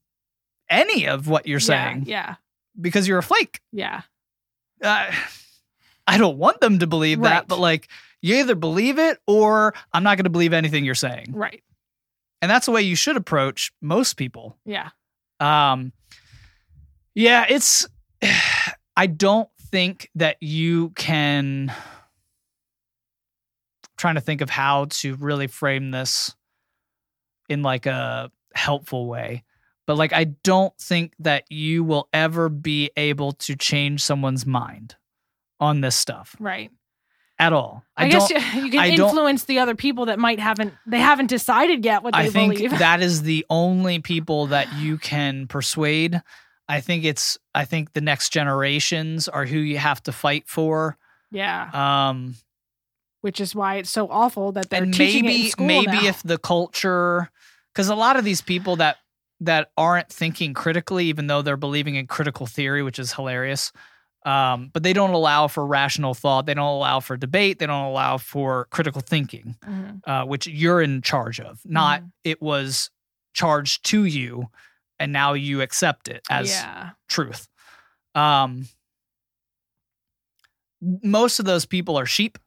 any 0.70 1.08
of 1.08 1.28
what 1.28 1.46
you're 1.46 1.60
saying 1.60 2.04
Yeah. 2.08 2.36
Because 2.80 3.08
you're 3.08 3.18
a 3.18 3.24
flake. 3.24 3.62
Yeah. 3.72 4.02
Uh, 4.82 5.12
I 6.08 6.18
don't 6.18 6.38
want 6.38 6.62
them 6.62 6.80
to 6.80 6.88
believe 6.88 7.22
that, 7.22 7.48
but 7.48 7.60
like 7.60 7.88
you 8.22 8.36
either 8.38 8.56
believe 8.56 8.98
it 8.98 9.20
or 9.28 9.74
I'm 9.94 10.04
not 10.04 10.18
going 10.18 10.24
to 10.24 10.30
believe 10.30 10.54
anything 10.54 10.86
you're 10.86 10.96
saying. 10.96 11.34
Right. 11.34 11.64
And 12.42 12.50
that's 12.50 12.66
the 12.66 12.72
way 12.72 12.82
you 12.82 12.96
should 12.96 13.18
approach 13.18 13.72
most 13.82 14.16
people. 14.16 14.58
Yeah. 14.66 14.90
Um 15.40 15.94
yeah, 17.14 17.46
it's 17.50 17.88
I 18.96 19.08
don't 19.08 19.50
think 19.72 20.10
that 20.16 20.38
you 20.42 20.90
can 20.92 21.72
trying 23.98 24.16
to 24.16 24.22
think 24.22 24.42
of 24.42 24.50
how 24.50 24.86
to 24.90 25.16
really 25.16 25.48
frame 25.48 25.92
this 25.92 26.34
in 27.50 27.62
like 27.62 27.86
a 27.86 28.32
helpful 28.56 29.08
way. 29.08 29.44
But 29.90 29.98
like 29.98 30.14
I 30.14 30.26
don't 30.26 30.78
think 30.78 31.14
that 31.18 31.46
you 31.50 31.84
will 31.84 32.10
ever 32.14 32.48
be 32.48 32.92
able 32.96 33.32
to 33.32 33.56
change 33.56 34.04
someone's 34.04 34.46
mind 34.46 34.96
on 35.60 35.82
this 35.82 35.96
stuff 35.96 36.36
Right. 36.40 36.70
at 37.40 37.54
all. 37.54 37.84
I, 37.98 38.06
I, 38.06 38.10
guess 38.10 38.30
you, 38.30 38.36
you 38.66 38.70
can 38.70 38.80
I 38.82 38.90
influence 38.90 39.46
the 39.46 39.58
other 39.58 39.74
people 39.74 40.06
that 40.06 40.20
might 40.20 40.40
haven't 40.40 40.76
they 40.86 41.00
haven't 41.00 41.26
decided 41.26 41.84
yet 41.84 42.04
what 42.04 42.14
they 42.14 42.30
believe. 42.30 42.36
I 42.36 42.40
think 42.40 42.54
believe. 42.70 42.80
that 42.88 43.02
is 43.02 43.24
the 43.24 43.44
only 43.50 43.98
people 43.98 44.46
that 44.46 44.72
you 44.76 45.00
can 45.00 45.48
persuade. 45.48 46.22
I 46.68 46.82
think 46.82 47.04
it's 47.04 47.40
I 47.56 47.66
think 47.66 47.94
the 47.94 48.02
next 48.02 48.30
generations 48.32 49.28
are 49.28 49.46
who 49.48 49.58
you 49.58 49.80
have 49.80 50.04
to 50.04 50.12
fight 50.12 50.44
for. 50.48 51.00
yeah. 51.32 51.72
Um 51.74 52.36
Which 53.22 53.42
is 53.42 53.56
why 53.56 53.78
it's 53.78 53.90
so 53.90 54.08
awful 54.08 54.52
that 54.52 54.70
they're 54.70 54.84
and 54.84 54.94
teaching 54.94 55.26
it 55.26 55.30
in 55.30 55.34
maybe 55.36 55.50
school 55.50 55.66
maybe 55.66 55.92
now. 55.94 56.04
if 56.04 56.22
the 56.22 56.38
culture 56.38 57.32
cuz 57.74 57.90
a 57.90 57.96
lot 57.96 58.18
of 58.18 58.24
these 58.24 58.42
people 58.44 58.76
that 58.76 58.98
that 59.42 59.72
aren't 59.78 60.10
thinking 60.10 60.54
critically 60.54 61.06
even 61.06 61.28
though 61.28 61.42
they're 61.42 61.58
believing 61.58 61.96
in 61.96 62.08
critical 62.08 62.46
theory 62.46 62.84
which 62.84 63.00
is 63.00 63.14
hilarious. 63.14 63.72
Um, 64.26 64.70
but 64.74 64.84
they 64.84 64.92
don't 64.92 65.12
allow 65.12 65.48
for 65.48 65.66
rational 65.66 66.14
thought. 66.14 66.46
They 66.46 66.54
don't 66.54 66.66
allow 66.66 67.00
for 67.00 67.16
debate. 67.16 67.58
They 67.60 67.66
don't 67.68 67.86
allow 67.86 68.18
for 68.18 68.66
critical 68.70 69.02
thinking. 69.02 69.56
Mhm. 69.66 70.02
uh, 70.06 70.26
which 70.26 70.46
you're 70.46 70.82
in 70.82 71.02
charge 71.02 71.40
of, 71.40 71.62
not 71.66 72.04
it 72.26 72.42
was 72.42 72.90
charged 73.34 73.86
to 73.86 74.04
you 74.04 74.50
and 75.00 75.14
now 75.14 75.32
you 75.34 75.62
accept 75.62 76.10
it 76.10 76.22
as 76.30 76.50
yeah. 76.50 76.90
truth. 77.08 77.48
Um, 78.14 78.68
most 80.82 81.40
of 81.40 81.46
those 81.46 81.66
people 81.66 81.98
are 81.98 82.06
sheep 82.06 82.38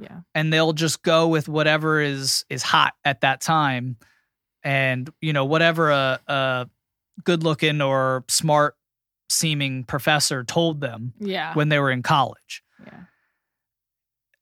Yeah. 0.00 0.20
and 0.34 0.52
they'll 0.52 0.72
just 0.72 1.02
go 1.02 1.28
with 1.28 1.48
whatever 1.48 2.00
is 2.00 2.44
is 2.48 2.62
hot 2.62 2.94
at 3.04 3.20
that 3.22 3.40
time 3.40 3.96
and 4.64 5.12
you 5.20 5.32
know 5.32 5.44
whatever 5.44 5.90
a, 5.90 6.20
a 6.26 6.68
good 7.24 7.42
looking 7.42 7.80
or 7.80 8.24
smart 8.28 8.76
seeming 9.30 9.84
professor 9.84 10.44
told 10.44 10.80
them 10.80 11.12
Yeah. 11.18 11.54
when 11.54 11.68
they 11.68 11.78
were 11.78 11.90
in 11.90 12.02
college 12.02 12.62
yeah. 12.84 13.00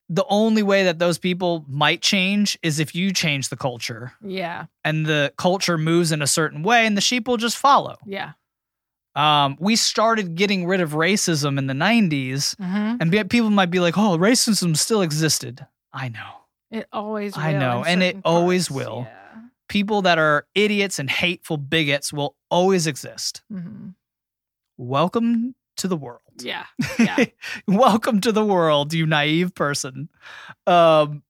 the 0.09 0.25
only 0.29 0.63
way 0.65 0.85
that 0.85 0.99
those 0.99 1.19
people 1.19 1.65
might 1.69 2.03
change 2.03 2.59
is 2.63 2.81
if 2.81 2.95
you 2.95 3.13
change 3.13 3.49
the 3.51 3.57
culture 3.57 4.13
Yeah. 4.25 4.67
and 4.85 5.07
the 5.07 5.33
culture 5.37 5.79
moves 5.79 6.11
in 6.11 6.23
a 6.23 6.27
certain 6.27 6.63
way 6.63 6.87
and 6.87 6.97
the 6.97 7.01
sheep 7.01 7.29
will 7.29 7.37
just 7.37 7.57
follow. 7.57 7.97
Yeah. 8.05 8.33
Um, 9.15 9.57
we 9.61 9.77
started 9.77 10.35
getting 10.37 10.67
rid 10.67 10.81
of 10.81 10.91
racism 10.93 11.59
in 11.59 11.67
the 11.67 11.75
90s 11.75 12.57
hmm 12.57 12.97
and 13.01 13.11
be- 13.11 13.25
people 13.25 13.51
might 13.51 13.71
be 13.71 13.81
like, 13.81 13.97
oh, 13.99 14.17
racism 14.19 14.77
still 14.77 15.03
existed. 15.03 15.67
I 15.93 16.09
know. 16.09 16.31
It 16.71 16.87
always 16.93 17.35
will 17.37 17.43
I 17.43 17.53
know, 17.53 17.83
and 17.85 18.01
it 18.03 18.07
certain 18.11 18.23
always 18.25 18.71
will. 18.71 19.07
Yeah. 19.09 19.17
People 19.71 20.03
that 20.03 20.19
are 20.19 20.49
idiots 20.57 20.99
and 20.99 21.09
hateful 21.09 21.57
bigots 21.57 22.13
will 22.13 22.35
always 22.51 22.89
exist. 22.89 23.43
Mhm. 23.53 23.95
Welcome 24.77 25.55
to 25.77 25.87
the 25.87 25.97
world. 25.97 26.21
Yeah. 26.41 26.65
Yeah. 26.99 27.27
Welcome 27.69 28.21
to 28.23 28.33
the 28.33 28.45
world, 28.45 28.93
you 28.93 29.07
naive 29.07 29.55
person. 29.55 30.09
Um, 30.67 31.23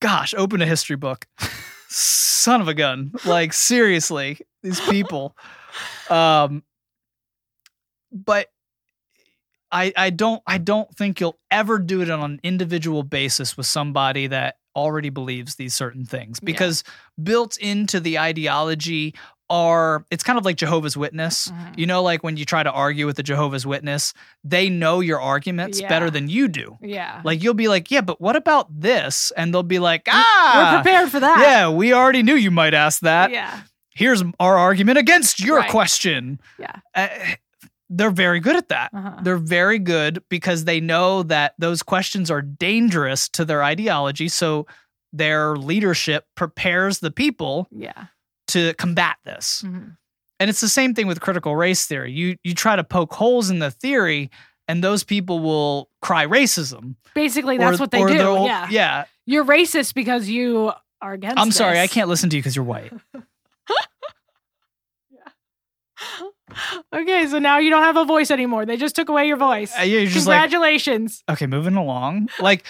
gosh, 0.00 0.32
open 0.38 0.62
a 0.62 0.66
history 0.66 0.96
book. 0.96 1.26
Son 1.88 2.62
of 2.62 2.66
a 2.68 2.72
gun. 2.74 3.12
Like 3.26 3.52
seriously, 3.52 4.38
these 4.62 4.80
people. 4.80 5.36
Um, 6.08 6.62
but 8.10 8.48
I 9.70 9.92
I 9.98 10.08
don't 10.08 10.42
I 10.46 10.56
don't 10.56 10.90
think 10.96 11.20
you'll 11.20 11.38
ever 11.50 11.78
do 11.78 12.00
it 12.00 12.10
on 12.10 12.22
an 12.22 12.40
individual 12.42 13.02
basis 13.02 13.54
with 13.54 13.66
somebody 13.66 14.28
that 14.28 14.56
already 14.76 15.08
believes 15.10 15.56
these 15.56 15.74
certain 15.74 16.04
things 16.04 16.38
Yeah. 16.40 16.46
because 16.46 16.84
built 17.22 17.56
into 17.56 17.98
the 17.98 18.18
ideology 18.18 19.14
are 19.48 20.04
it's 20.10 20.24
kind 20.24 20.38
of 20.40 20.44
like 20.44 20.56
Jehovah's 20.56 20.96
Witness. 20.96 21.48
Mhm. 21.48 21.78
You 21.78 21.86
know, 21.86 22.02
like 22.02 22.24
when 22.24 22.36
you 22.36 22.44
try 22.44 22.64
to 22.64 22.70
argue 22.72 23.06
with 23.06 23.14
the 23.16 23.22
Jehovah's 23.22 23.64
Witness, 23.64 24.12
they 24.42 24.68
know 24.68 24.98
your 24.98 25.20
arguments 25.20 25.80
Yeah. 25.80 25.88
better 25.88 26.10
than 26.10 26.28
you 26.28 26.48
do. 26.48 26.76
Yeah. 26.82 27.20
Like 27.24 27.42
you'll 27.44 27.54
be 27.54 27.68
like, 27.68 27.90
yeah, 27.92 28.00
but 28.00 28.20
what 28.20 28.34
about 28.34 28.66
this? 28.80 29.30
And 29.36 29.54
they'll 29.54 29.62
be 29.62 29.78
like, 29.78 30.08
ah, 30.10 30.72
We're 30.74 30.82
prepared 30.82 31.10
for 31.10 31.20
that. 31.20 31.38
yeah, 31.40 31.68
we 31.68 31.92
already 31.92 32.24
knew 32.24 32.34
you 32.34 32.50
might 32.50 32.74
ask 32.74 33.00
that. 33.02 33.30
Yeah. 33.30 33.60
Here's 33.90 34.22
our 34.40 34.58
argument 34.58 34.98
against 34.98 35.38
your 35.40 35.58
Right. 35.58 35.70
question. 35.70 36.40
Yeah. 36.58 36.72
Uh, 36.94 37.08
they're 37.88 38.10
very 38.10 38.40
good 38.40 38.56
at 38.56 38.68
that. 38.68 38.90
Uh-huh. 38.92 39.18
They're 39.22 39.36
very 39.36 39.78
good 39.78 40.22
because 40.28 40.64
they 40.64 40.80
know 40.80 41.22
that 41.24 41.54
those 41.58 41.82
questions 41.82 42.30
are 42.30 42.42
dangerous 42.42 43.28
to 43.30 43.44
their 43.44 43.62
ideology. 43.62 44.28
So 44.28 44.66
their 45.12 45.56
leadership 45.56 46.26
prepares 46.34 46.98
the 46.98 47.10
people 47.10 47.68
Yeah. 47.70 48.06
to 48.48 48.74
combat 48.74 49.16
this. 49.24 49.62
Mhm. 49.64 49.96
And 50.38 50.50
it's 50.50 50.60
the 50.60 50.68
same 50.68 50.94
thing 50.94 51.06
with 51.06 51.20
critical 51.20 51.56
race 51.56 51.86
theory. 51.86 52.12
You 52.12 52.36
you 52.44 52.54
try 52.54 52.76
to 52.76 52.84
poke 52.84 53.14
holes 53.14 53.48
in 53.50 53.58
the 53.60 53.70
theory, 53.70 54.30
and 54.68 54.82
those 54.84 55.02
people 55.04 55.38
will 55.38 55.88
cry 56.02 56.26
racism. 56.26 56.96
Basically, 57.14 57.56
that's 57.56 57.78
Or- 57.78 57.82
what 57.84 57.90
they 57.90 58.04
do. 58.04 58.42
Yeah. 58.44 58.66
yeah. 58.68 59.04
You're 59.24 59.44
racist 59.44 59.94
because 59.94 60.28
you 60.28 60.72
are 61.00 61.12
against. 61.14 61.38
I'm 61.38 61.52
sorry, 61.52 61.80
I 61.80 61.86
can't 61.86 62.08
listen 62.08 62.28
to 62.30 62.36
you 62.36 62.42
because 62.42 62.54
you're 62.56 62.64
white. 62.66 62.92
Okay, 66.92 67.26
so 67.28 67.38
now 67.38 67.58
you 67.58 67.70
don't 67.70 67.82
have 67.82 67.96
a 67.96 68.04
voice 68.04 68.30
anymore. 68.30 68.64
They 68.66 68.76
just 68.76 68.96
took 68.96 69.08
away 69.08 69.26
your 69.26 69.36
voice. 69.36 69.72
Uh, 69.78 69.82
You're 69.82 70.06
just 70.06 70.26
like, 70.26 70.40
Congratulations. 70.40 71.22
okay, 71.28 71.46
moving 71.46 71.76
along. 71.76 72.28
Like, 72.40 72.64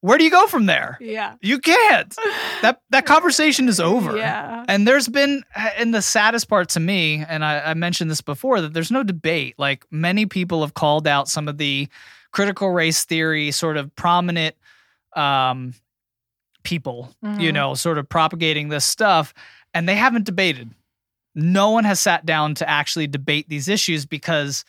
where 0.00 0.18
do 0.18 0.24
you 0.24 0.30
go 0.30 0.46
from 0.46 0.66
there? 0.66 0.98
yeah. 1.00 1.34
You 1.40 1.58
can't. 1.58 2.14
That 2.62 2.80
that 2.90 3.06
conversation 3.06 3.68
is 3.68 3.78
over. 3.80 4.16
Yeah. 4.16 4.64
And 4.68 4.86
there's 4.86 5.08
been, 5.08 5.42
and 5.76 5.94
the 5.94 6.02
saddest 6.02 6.48
part 6.48 6.68
to 6.70 6.80
me, 6.80 7.24
and 7.28 7.44
I, 7.44 7.60
I 7.70 7.74
mentioned 7.74 8.10
this 8.10 8.20
before, 8.20 8.60
that 8.60 8.72
there's 8.74 8.90
no 8.90 9.02
debate. 9.02 9.54
Like 9.58 9.84
many 9.90 10.26
people 10.26 10.62
have 10.62 10.74
called 10.74 11.06
out 11.06 11.28
some 11.28 11.46
of 11.48 11.58
the 11.58 11.88
critical 12.32 12.70
race 12.70 13.04
theory 13.04 13.50
sort 13.50 13.76
of 13.76 13.94
prominent 13.94 14.56
um, 15.14 15.74
people, 16.62 17.14
you 17.22 17.50
Mhm. 17.50 17.54
know, 17.54 17.74
sort 17.74 17.98
of 17.98 18.08
propagating 18.08 18.68
this 18.70 18.84
stuff, 18.84 19.34
and 19.74 19.88
they 19.88 19.96
haven't 19.96 20.24
debated. 20.24 20.70
No 21.34 21.70
one 21.70 21.84
has 21.84 22.00
sat 22.00 22.26
down 22.26 22.54
to 22.56 22.68
actually 22.68 23.06
debate 23.06 23.48
these 23.48 23.68
issues 23.68 24.06
because 24.06 24.64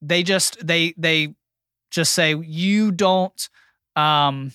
they 0.00 0.22
just 0.22 0.64
they 0.64 0.94
they 0.96 1.34
just 1.90 2.12
say 2.12 2.34
you 2.34 2.90
don't 2.92 3.48
um 3.96 4.52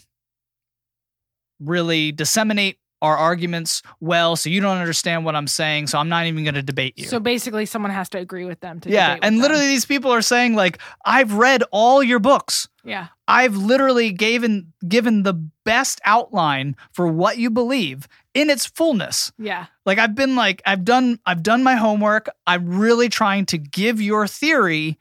really 1.60 2.12
disseminate 2.12 2.78
our 3.02 3.16
arguments 3.16 3.84
well, 4.00 4.36
so 4.36 4.50
you 4.50 4.60
don't 4.60 4.78
understand 4.78 5.24
what 5.24 5.36
I'm 5.36 5.48
saying, 5.48 5.88
so 5.88 6.00
I'm 6.00 6.10
not 6.10 6.26
even 6.26 6.44
going 6.44 6.56
to 6.56 6.64
debate 6.64 6.98
you. 6.98 7.06
So 7.06 7.20
basically, 7.20 7.66
someone 7.66 7.92
has 7.92 8.10
to 8.10 8.18
agree 8.18 8.46
with 8.46 8.60
them 8.60 8.80
to 8.82 8.90
yeah, 8.90 9.18
and 9.22 9.36
them. 9.36 9.42
literally 9.42 9.68
these 9.68 9.86
people 9.86 10.12
are 10.12 10.22
saying 10.22 10.56
like, 10.56 10.80
I've 11.06 11.34
read 11.34 11.64
all 11.72 12.02
your 12.02 12.20
books. 12.20 12.68
yeah, 12.84 13.08
I've 13.28 13.56
literally 13.56 14.12
given 14.12 14.74
given 14.88 15.24
the 15.24 15.34
best 15.64 16.02
outline 16.06 16.76
for 16.92 17.08
what 17.08 17.38
you 17.38 17.50
believe 17.52 18.08
in 18.38 18.50
its 18.50 18.66
fullness. 18.68 19.32
yeah, 19.40 19.66
Like 19.86 19.98
I've 19.98 20.14
been 20.16 20.36
like 20.36 20.62
I've 20.66 20.86
done 20.86 21.20
I've 21.26 21.42
done 21.44 21.64
my 21.64 21.76
homework. 21.76 22.30
I'm 22.46 22.78
really 22.80 23.10
trying 23.10 23.46
to 23.48 23.58
give 23.58 24.00
your 24.02 24.28
theory 24.28 24.98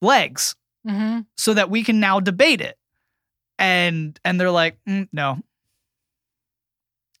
legs 0.00 0.54
hmm 0.86 1.20
so 1.36 1.52
that 1.54 1.68
we 1.70 1.82
can 1.82 1.98
now 2.00 2.20
debate 2.20 2.60
it. 2.60 2.78
And 3.58 4.18
and 4.24 4.40
they're 4.40 4.50
like, 4.50 4.78
"Mm, 4.88 5.08
no. 5.12 5.40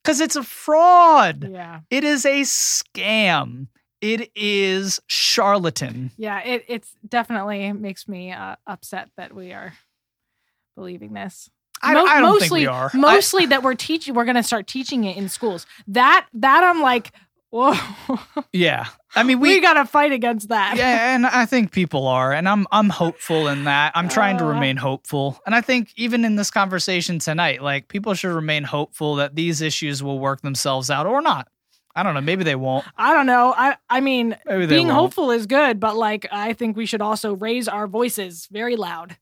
Cuz 0.04 0.20
it's 0.20 0.36
a 0.36 0.42
fraud. 0.44 1.48
yeah, 1.50 1.80
It 1.90 2.04
is 2.04 2.24
a 2.24 2.42
scam. 2.42 3.66
It 4.00 4.30
is 4.36 5.00
charlatan. 5.08 6.12
yeah. 6.16 6.40
It 6.44 6.64
it's 6.68 6.94
definitely 7.08 7.72
makes 7.72 8.06
me 8.06 8.30
uh, 8.32 8.56
upset 8.66 9.10
that 9.16 9.34
we 9.34 9.52
are 9.52 9.72
believing 10.76 11.14
this. 11.14 11.50
I, 11.82 11.94
Mo- 11.94 12.04
I 12.06 12.20
don't 12.20 12.30
mostly, 12.32 12.40
think 12.48 12.52
we 12.52 12.66
are. 12.66 12.90
I- 12.92 12.96
Mostly 12.96 13.46
that 13.46 13.62
we're 13.62 13.74
teaching. 13.74 14.14
We're 14.14 14.24
going 14.24 14.36
to 14.36 14.42
start 14.42 14.66
teaching 14.66 15.04
it 15.04 15.16
in 15.16 15.28
schools. 15.28 15.66
That 15.88 16.26
that 16.34 16.64
I'm 16.64 16.80
like, 16.80 17.12
whoa, 17.50 17.74
yeah. 18.52 18.86
I 19.14 19.22
mean, 19.22 19.40
we, 19.40 19.50
we 19.54 19.60
got 19.60 19.74
to 19.74 19.86
fight 19.86 20.12
against 20.12 20.48
that. 20.48 20.76
yeah, 20.76 21.14
and 21.14 21.24
I 21.26 21.46
think 21.46 21.72
people 21.72 22.06
are, 22.06 22.32
and 22.32 22.48
I'm 22.48 22.66
I'm 22.70 22.88
hopeful 22.90 23.48
in 23.48 23.64
that. 23.64 23.92
I'm 23.94 24.08
trying 24.08 24.36
to 24.38 24.44
Uh. 24.44 24.48
remain 24.48 24.76
hopeful, 24.76 25.40
and 25.46 25.54
I 25.54 25.60
think 25.62 25.90
even 25.96 26.24
in 26.24 26.36
this 26.36 26.50
conversation 26.50 27.18
tonight, 27.18 27.62
like 27.62 27.88
people 27.88 28.14
should 28.14 28.34
remain 28.34 28.62
hopeful 28.64 29.16
that 29.16 29.34
these 29.34 29.60
issues 29.62 30.02
will 30.02 30.18
work 30.18 30.42
themselves 30.42 30.90
out 30.90 31.06
or 31.06 31.20
not. 31.22 31.48
I 31.94 32.02
don't 32.02 32.12
know. 32.12 32.20
Maybe 32.20 32.44
they 32.44 32.56
won't. 32.56 32.84
I 32.98 33.14
don't 33.14 33.24
know. 33.26 33.54
I 33.56 33.76
I 33.88 34.00
mean, 34.02 34.36
being 34.46 34.88
won't. 34.88 34.90
hopeful 34.98 35.30
is 35.30 35.46
good, 35.46 35.80
but 35.80 35.96
like 35.96 36.26
I 36.30 36.52
think 36.52 36.76
we 36.76 36.84
should 36.84 37.00
also 37.00 37.34
raise 37.34 37.68
our 37.68 37.86
voices 37.86 38.48
very 38.50 38.76
loud. 38.76 39.16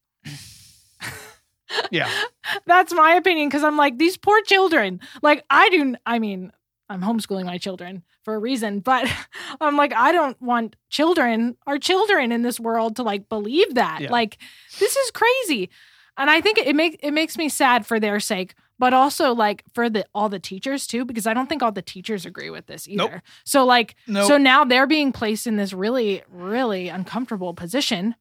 Yeah, 1.90 2.10
That's 2.66 2.92
my 2.92 3.14
opinion 3.14 3.48
because 3.48 3.64
I'm 3.64 3.76
like 3.76 3.98
these 3.98 4.16
poor 4.16 4.40
children. 4.42 5.00
Like 5.22 5.44
I 5.50 5.68
do. 5.70 5.96
I 6.04 6.18
mean, 6.18 6.52
I'm 6.88 7.00
homeschooling 7.00 7.46
my 7.46 7.58
children 7.58 8.02
for 8.22 8.34
a 8.34 8.38
reason, 8.38 8.80
but 8.80 9.08
I'm 9.60 9.76
like 9.76 9.92
I 9.94 10.12
don't 10.12 10.40
want 10.42 10.76
children, 10.90 11.56
our 11.66 11.78
children 11.78 12.32
in 12.32 12.42
this 12.42 12.60
world, 12.60 12.96
to 12.96 13.02
like 13.02 13.28
believe 13.28 13.74
that. 13.74 14.00
Yeah. 14.02 14.10
Like 14.10 14.38
this 14.78 14.96
is 14.96 15.10
crazy, 15.10 15.70
and 16.16 16.30
I 16.30 16.40
think 16.40 16.58
it 16.58 16.76
makes 16.76 16.96
it 17.02 17.12
makes 17.12 17.36
me 17.38 17.48
sad 17.48 17.86
for 17.86 17.98
their 17.98 18.20
sake, 18.20 18.54
but 18.78 18.92
also 18.92 19.34
like 19.34 19.64
for 19.72 19.88
the 19.88 20.04
all 20.14 20.28
the 20.28 20.38
teachers 20.38 20.86
too, 20.86 21.04
because 21.04 21.26
I 21.26 21.32
don't 21.34 21.48
think 21.48 21.62
all 21.62 21.72
the 21.72 21.82
teachers 21.82 22.26
agree 22.26 22.50
with 22.50 22.66
this 22.66 22.86
either. 22.86 23.10
Nope. 23.10 23.20
So 23.44 23.64
like, 23.64 23.94
Nope. 24.06 24.28
so 24.28 24.36
now 24.36 24.64
they're 24.64 24.86
being 24.86 25.12
placed 25.12 25.46
in 25.46 25.56
this 25.56 25.72
really 25.72 26.22
really 26.30 26.88
uncomfortable 26.88 27.54
position 27.54 28.14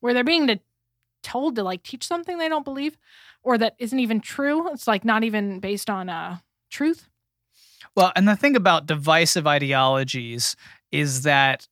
where 0.00 0.14
they're 0.14 0.22
being 0.22 0.46
to, 0.46 0.60
told 1.22 1.56
to 1.56 1.62
like 1.62 1.82
teach 1.82 2.06
something 2.06 2.38
they 2.38 2.48
don't 2.48 2.64
believe 2.64 2.96
or 3.42 3.58
that 3.58 3.74
isn't 3.78 3.98
even 3.98 4.20
true. 4.20 4.70
It's 4.72 4.86
like 4.86 5.04
not 5.04 5.24
even 5.24 5.60
based 5.60 5.90
on 5.90 6.08
uh 6.08 6.38
truth. 6.70 7.08
Well, 7.94 8.12
and 8.14 8.28
the 8.28 8.36
thing 8.36 8.56
about 8.56 8.86
divisive 8.86 9.46
ideologies 9.46 10.56
is 10.92 11.22
that 11.22 11.66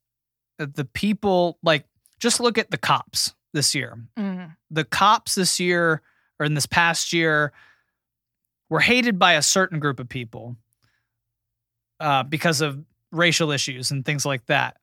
the 0.59 0.85
people 0.85 1.59
like 1.63 1.85
just 2.19 2.41
look 2.41 2.59
at 2.59 2.71
the 2.71 2.79
cops 2.79 3.35
this 3.53 3.75
year. 3.75 3.99
Mm. 4.19 4.57
the 4.71 4.85
cops 4.85 5.35
this 5.35 5.59
year 5.59 6.03
or 6.39 6.47
in 6.47 6.55
this 6.55 6.67
past 6.67 7.13
year 7.13 7.53
were 8.69 8.81
hated 8.81 9.19
by 9.19 9.35
a 9.35 9.43
certain 9.43 9.79
group 9.79 10.01
of 10.01 10.09
people 10.09 10.57
uh, 12.01 12.23
because 12.23 12.61
of 12.61 12.85
racial 13.13 13.51
issues 13.51 13.91
and 13.91 14.05
things 14.05 14.27
like 14.27 14.45
that. 14.47 14.77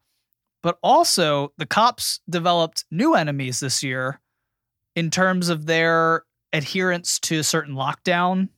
But 0.61 0.79
also, 0.81 1.51
the 1.57 1.65
cops 1.65 2.21
developed 2.29 2.85
new 2.89 3.15
enemies 3.15 3.59
this 3.59 3.83
year 3.83 4.19
in 4.95 5.09
terms 5.09 5.49
of 5.49 5.65
their 5.65 6.23
adherence 6.51 7.19
to 7.19 7.43
certain 7.43 7.75
lockdown 7.75 8.49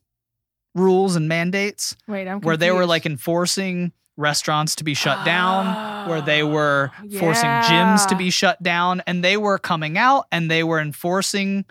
rules 0.74 1.16
and 1.16 1.28
mandates, 1.28 1.96
Wait, 2.08 2.28
I'm 2.28 2.42
where 2.42 2.58
they 2.58 2.72
were 2.72 2.86
like 2.86 3.06
enforcing 3.06 3.94
restaurants 4.18 4.76
to 4.76 4.84
be 4.84 4.94
shut 4.94 5.26
down 5.26 6.10
where 6.10 6.22
they 6.22 6.42
ah, 6.42 6.48
were 6.48 6.92
Oh, 7.04 7.20
forcing 7.20 7.50
gyms 7.50 8.08
to 8.08 8.16
be 8.16 8.30
shut 8.30 8.62
down 8.64 9.02
and 9.08 9.24
they 9.24 9.38
were 9.38 9.58
coming 9.58 9.98
out 9.98 10.26
and 10.32 10.50
they 10.50 10.64
were 10.64 10.80
enforcing 10.80 11.66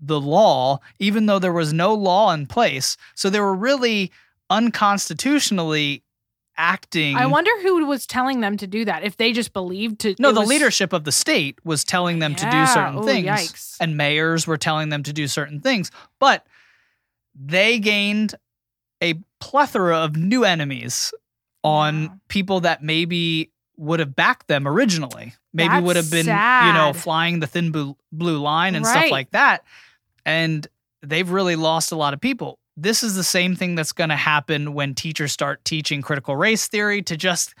the 0.00 0.20
law 0.20 0.80
even 0.98 1.26
though 1.26 1.38
there 1.38 1.52
was 1.52 1.72
no 1.72 1.92
law 1.94 2.32
in 2.32 2.46
place. 2.46 2.96
So 3.14 3.28
they 3.28 3.40
were 3.40 3.54
really 3.54 4.10
unconstitutionally 4.48 6.02
acting 6.60 7.16
I 7.16 7.24
wonder 7.26 7.50
who 7.62 7.86
was 7.86 8.06
telling 8.06 8.40
them 8.40 8.56
to 8.58 8.66
do 8.66 8.84
that. 8.84 9.02
If 9.02 9.16
they 9.16 9.32
just 9.32 9.52
believed 9.54 10.00
to 10.00 10.14
no 10.18 10.30
the 10.32 10.40
was- 10.40 10.48
leadership 10.48 10.92
of 10.92 11.04
the 11.04 11.12
state 11.12 11.58
was 11.64 11.82
telling 11.84 12.18
them 12.18 12.34
to 12.34 12.44
do 12.50 12.66
certain 12.66 12.98
Ooh, 12.98 13.04
things 13.04 13.26
yikes. 13.26 13.76
and 13.80 13.96
mayors 13.96 14.46
were 14.46 14.58
telling 14.58 14.90
them 14.90 15.02
to 15.04 15.12
do 15.12 15.26
certain 15.26 15.60
things 15.60 15.90
but 16.18 16.46
they 17.34 17.78
gained 17.78 18.34
a 19.02 19.14
plethora 19.40 19.96
of 19.98 20.16
new 20.16 20.44
enemies 20.44 21.12
on 21.64 22.06
Wow. 22.08 22.14
people 22.28 22.60
that 22.60 22.82
maybe 22.82 23.50
would 23.76 24.00
have 24.00 24.14
backed 24.14 24.46
them 24.48 24.68
originally. 24.68 25.32
Maybe 25.54 25.68
That's 25.68 25.84
would 25.84 25.96
have 25.96 26.10
been, 26.10 26.26
you 26.26 26.72
know, 26.74 26.92
flying 26.94 27.40
the 27.40 27.46
thin 27.46 27.70
blue, 27.70 27.96
blue 28.12 28.38
line 28.38 28.74
and 28.74 28.86
stuff 28.86 29.10
like 29.10 29.30
that. 29.30 29.64
And 30.26 30.66
they've 31.02 31.28
really 31.30 31.56
lost 31.56 31.90
a 31.92 31.96
lot 31.96 32.12
of 32.14 32.20
people. 32.20 32.58
This 32.82 33.02
is 33.02 33.14
the 33.14 33.24
same 33.24 33.54
thing 33.56 33.74
that's 33.74 33.92
going 33.92 34.10
to 34.10 34.16
happen 34.16 34.72
when 34.74 34.94
teachers 34.94 35.32
start 35.32 35.64
teaching 35.64 36.00
critical 36.02 36.34
race 36.36 36.66
theory 36.68 37.02
to 37.02 37.16
just 37.16 37.54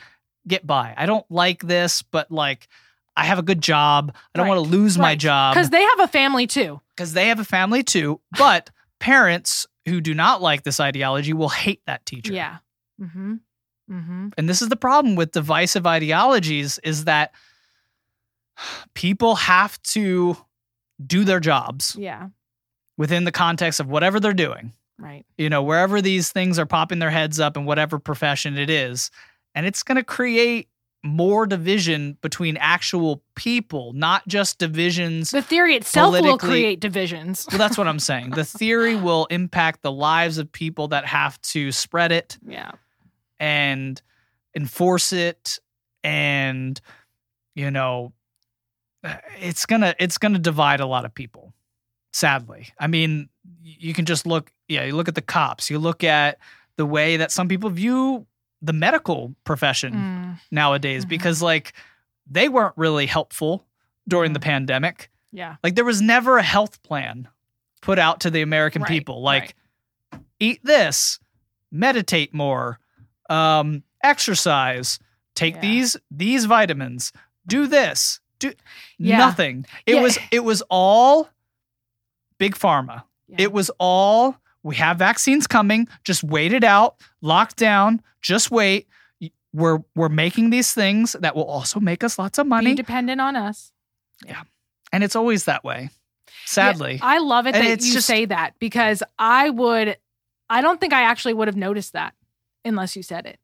get 0.48 0.66
by. 0.66 0.94
I 0.96 1.06
don't 1.06 1.28
like 1.30 1.62
this, 1.62 2.02
but 2.02 2.30
like 2.30 2.68
I 3.16 3.24
have 3.24 3.38
a 3.38 3.42
good 3.42 3.60
job. 3.60 4.12
I 4.34 4.38
don't 4.38 4.46
Right. 4.48 4.56
want 4.56 4.66
to 4.66 4.70
lose 4.76 4.96
my 4.96 5.14
job 5.14 5.54
because 5.54 5.70
they 5.70 5.82
have 5.82 6.00
a 6.00 6.08
family 6.08 6.46
too. 6.46 6.80
because 6.96 7.12
they 7.12 7.28
have 7.28 7.38
a 7.40 7.44
family 7.44 7.82
too. 7.82 8.20
But 8.38 8.70
parents 8.98 9.66
who 9.86 10.00
do 10.00 10.14
not 10.14 10.40
like 10.40 10.62
this 10.62 10.80
ideology 10.80 11.32
will 11.32 11.48
hate 11.50 11.82
that 11.86 12.06
teacher. 12.06 12.32
Yeah. 12.32 12.58
Mm-hmm. 13.00 13.34
Mm-hmm. 13.90 14.28
and 14.38 14.48
this 14.48 14.62
is 14.62 14.68
the 14.68 14.76
problem 14.76 15.16
with 15.16 15.32
divisive 15.32 15.84
ideologies 15.86 16.78
is 16.84 17.06
that 17.06 17.32
people 18.94 19.34
have 19.34 19.82
to 19.82 20.36
do 21.04 21.24
their 21.24 21.40
jobs 21.40 21.96
Yeah. 21.98 22.28
within 22.96 23.24
the 23.24 23.32
context 23.32 23.80
of 23.80 23.88
whatever 23.88 24.20
they're 24.20 24.32
doing 24.32 24.72
Right. 25.00 25.24
you 25.38 25.48
know 25.48 25.62
wherever 25.62 26.00
these 26.02 26.30
things 26.30 26.58
are 26.58 26.66
popping 26.66 26.98
their 26.98 27.10
heads 27.10 27.40
up 27.40 27.56
in 27.56 27.64
whatever 27.64 27.98
profession 27.98 28.58
it 28.58 28.68
is 28.70 29.10
and 29.54 29.66
it's 29.66 29.82
going 29.82 29.96
to 29.96 30.04
create 30.04 30.68
more 31.02 31.46
division 31.46 32.18
between 32.20 32.58
actual 32.58 33.22
people 33.34 33.92
not 33.94 34.28
just 34.28 34.58
divisions 34.58 35.30
The 35.30 35.40
theory 35.40 35.74
itself 35.74 36.12
will 36.20 36.36
create 36.36 36.78
divisions. 36.80 37.46
well 37.50 37.58
that's 37.58 37.78
what 37.78 37.88
i'm 37.88 37.98
saying 37.98 38.30
the 38.30 38.44
theory 38.60 38.94
will 38.96 39.24
impact 39.30 39.80
the 39.82 39.90
lives 39.92 40.36
of 40.36 40.52
people 40.52 40.88
that 40.88 41.06
have 41.06 41.40
to 41.42 41.72
spread 41.72 42.12
it 42.12 42.36
Yeah. 42.46 42.72
and 43.38 44.00
enforce 44.54 45.12
it 45.14 45.58
and 46.04 46.78
you 47.54 47.70
know 47.70 48.12
eh, 49.04 49.16
it's 49.40 49.64
gonna 49.64 49.94
it's 49.98 50.18
gonna 50.18 50.38
divide 50.38 50.80
a 50.80 50.86
lot 50.86 51.04
of 51.06 51.14
people 51.14 51.54
sadly 52.12 52.68
i 52.78 52.86
mean 52.86 53.28
you 53.62 53.94
can 53.94 54.04
just 54.04 54.26
look 54.26 54.50
yeah 54.70 54.84
you 54.84 54.94
look 54.94 55.08
at 55.08 55.14
the 55.14 55.20
cops 55.22 55.68
you 55.70 55.78
look 55.78 56.02
at 56.04 56.38
the 56.76 56.86
way 56.86 57.16
that 57.18 57.30
some 57.30 57.48
people 57.48 57.68
view 57.70 58.26
the 58.62 58.72
medical 58.72 59.34
profession 59.44 59.92
Mm. 59.94 60.38
nowadays 60.50 61.04
Mhm. 61.04 61.08
because 61.08 61.42
like 61.42 61.72
they 62.26 62.48
weren't 62.48 62.74
really 62.76 63.06
helpful 63.06 63.66
during 64.08 64.32
the 64.32 64.38
Mhm. 64.40 64.44
pandemic 64.44 65.10
Yeah. 65.32 65.56
like 65.64 65.74
there 65.74 65.84
was 65.84 66.00
never 66.00 66.38
a 66.38 66.42
health 66.42 66.82
plan 66.82 67.28
put 67.82 67.98
out 67.98 68.20
to 68.20 68.30
the 68.30 68.42
American 68.42 68.82
Right, 68.82 68.88
people. 68.88 69.22
Like 69.22 69.54
eat 70.38 70.60
this, 70.64 71.18
meditate 71.70 72.34
more, 72.34 72.78
um, 73.30 73.82
exercise, 74.02 74.98
take 75.34 75.54
Yeah. 75.54 75.60
these 75.60 75.96
these 76.10 76.44
vitamins, 76.46 77.12
do 77.46 77.66
this, 77.66 78.20
do 78.38 78.52
Yeah. 78.98 79.16
nothing. 79.18 79.64
It 79.86 79.94
Yeah. 79.96 80.02
was 80.02 80.18
it 80.30 80.44
was 80.44 80.62
all 80.68 81.28
big 82.38 82.54
pharma. 82.54 83.04
It 83.38 83.52
was 83.52 83.70
all 83.78 84.36
we 84.62 84.76
have 84.76 84.98
vaccines 84.98 85.46
coming, 85.46 85.88
just 86.04 86.22
wait 86.22 86.52
it 86.52 86.64
out, 86.64 86.96
lock 87.22 87.56
down, 87.56 88.02
just 88.20 88.50
wait. 88.50 88.86
We're 89.52 89.80
we're 89.96 90.08
making 90.08 90.50
these 90.50 90.72
things 90.72 91.16
that 91.18 91.34
will 91.34 91.44
also 91.44 91.80
make 91.80 92.04
us 92.04 92.18
lots 92.18 92.38
of 92.38 92.46
money. 92.46 92.70
Be 92.70 92.74
dependent 92.76 93.20
on 93.20 93.34
us. 93.34 93.72
Yeah, 94.24 94.42
and 94.92 95.02
it's 95.02 95.16
always 95.16 95.44
that 95.46 95.64
way. 95.64 95.90
Sadly. 96.46 97.00
I 97.02 97.18
love 97.18 97.46
it 97.46 97.54
And 97.56 97.64
that 97.66 97.84
you 97.84 97.92
just- 97.94 98.06
say 98.06 98.24
that 98.26 98.54
because 98.60 99.02
I 99.18 99.50
would, 99.50 99.96
I 100.48 100.60
don't 100.60 100.80
think 100.80 100.92
I 100.92 101.02
actually 101.02 101.34
would 101.34 101.48
have 101.48 101.56
noticed 101.56 101.92
that 101.94 102.14
unless 102.64 102.94
you 102.96 103.02
said 103.02 103.26
it, 103.26 103.38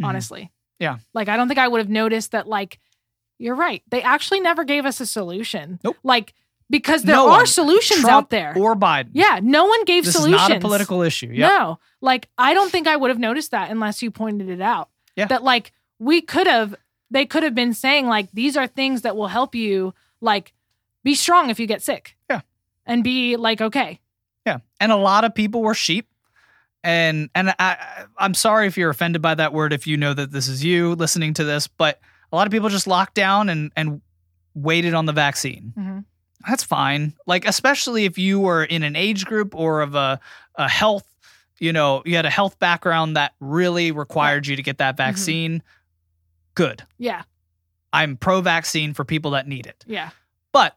Mhm. 0.00 0.06
honestly. 0.06 0.50
Yeah. 0.78 0.98
Like, 1.14 1.28
I 1.28 1.36
don't 1.36 1.48
think 1.48 1.58
I 1.58 1.66
would 1.68 1.78
have 1.78 1.88
noticed 1.88 2.32
that, 2.32 2.46
like, 2.46 2.78
you're 3.38 3.54
right. 3.54 3.82
They 3.88 4.02
actually 4.02 4.40
never 4.40 4.64
gave 4.64 4.84
us 4.86 5.00
a 5.00 5.06
solution. 5.06 5.78
Nope. 5.82 5.96
Like, 6.02 6.34
because 6.70 7.02
there 7.02 7.16
No 7.16 7.26
are 7.30 7.38
one. 7.38 7.46
solutions 7.46 8.00
Trump 8.00 8.12
out 8.26 8.30
there. 8.30 8.54
or 8.56 8.74
Biden. 8.76 9.10
yeah, 9.12 9.40
no 9.42 9.64
one 9.66 9.84
gave 9.84 10.04
this 10.04 10.14
solutions. 10.14 10.42
is 10.42 10.48
not 10.48 10.56
a 10.56 10.60
political 10.60 11.02
issue. 11.02 11.30
Yep. 11.32 11.50
No, 11.52 11.78
like 12.00 12.28
I 12.36 12.54
don't 12.54 12.70
think 12.70 12.86
I 12.86 12.96
would 12.96 13.10
have 13.10 13.18
noticed 13.18 13.50
that 13.52 13.70
unless 13.70 14.02
you 14.02 14.10
pointed 14.10 14.48
it 14.50 14.60
out. 14.60 14.88
Yeah. 15.16 15.26
That 15.26 15.42
like 15.42 15.72
we 15.98 16.20
could 16.20 16.46
have, 16.46 16.74
they 17.10 17.26
could 17.26 17.42
have 17.42 17.54
been 17.54 17.74
saying 17.74 18.06
like 18.06 18.30
these 18.32 18.56
are 18.56 18.66
things 18.66 19.02
that 19.02 19.16
will 19.16 19.28
help 19.28 19.54
you 19.54 19.94
like 20.20 20.52
be 21.02 21.14
strong 21.14 21.48
if 21.50 21.58
you 21.58 21.66
get 21.66 21.82
sick. 21.82 22.16
Yeah. 22.30 22.42
And 22.86 23.02
be 23.04 23.36
like 23.36 23.60
okay. 23.60 24.00
Yeah, 24.46 24.58
and 24.80 24.90
a 24.92 24.96
lot 24.96 25.24
of 25.24 25.34
people 25.34 25.60
were 25.62 25.74
sheep, 25.74 26.08
and 26.84 27.28
and 27.34 27.50
I, 27.50 27.54
I- 27.58 28.04
I'm 28.18 28.34
sorry 28.34 28.66
if 28.66 28.76
you're 28.78 28.90
offended 28.90 29.20
by 29.22 29.34
that 29.34 29.52
word 29.52 29.72
if 29.72 29.86
you 29.86 29.96
know 29.96 30.14
that 30.14 30.32
this 30.32 30.48
is 30.48 30.64
you 30.64 30.94
listening 30.94 31.34
to 31.34 31.44
this, 31.44 31.66
but 31.66 32.00
a 32.32 32.36
lot 32.36 32.46
of 32.46 32.50
people 32.52 32.68
just 32.68 32.86
locked 32.86 33.14
down 33.14 33.48
and 33.48 33.72
and 33.76 34.00
waited 34.54 34.94
on 34.94 35.06
the 35.06 35.12
vaccine. 35.12 35.72
Mhm. 35.78 36.04
That's 36.46 36.62
fine. 36.62 37.14
Like 37.26 37.46
especially 37.46 38.04
if 38.04 38.18
you 38.18 38.40
were 38.40 38.64
in 38.64 38.82
an 38.82 38.96
age 38.96 39.24
group 39.24 39.54
or 39.54 39.80
of 39.80 39.94
a 39.94 40.20
a 40.54 40.68
health, 40.68 41.06
you 41.58 41.72
know, 41.72 42.02
you 42.04 42.16
had 42.16 42.26
a 42.26 42.30
health 42.30 42.58
background 42.58 43.16
that 43.16 43.32
really 43.40 43.90
required 43.90 44.46
you 44.46 44.56
to 44.56 44.62
get 44.62 44.78
that 44.78 44.96
mm-hmm. 44.96 45.10
vaccine. 45.10 45.62
Good. 46.54 46.82
Yeah. 46.98 47.22
I'm 47.92 48.16
pro 48.16 48.40
vaccine 48.40 48.94
for 48.94 49.04
people 49.04 49.32
that 49.32 49.46
need 49.48 49.66
it. 49.66 49.84
Yeah. 49.86 50.10
But 50.52 50.76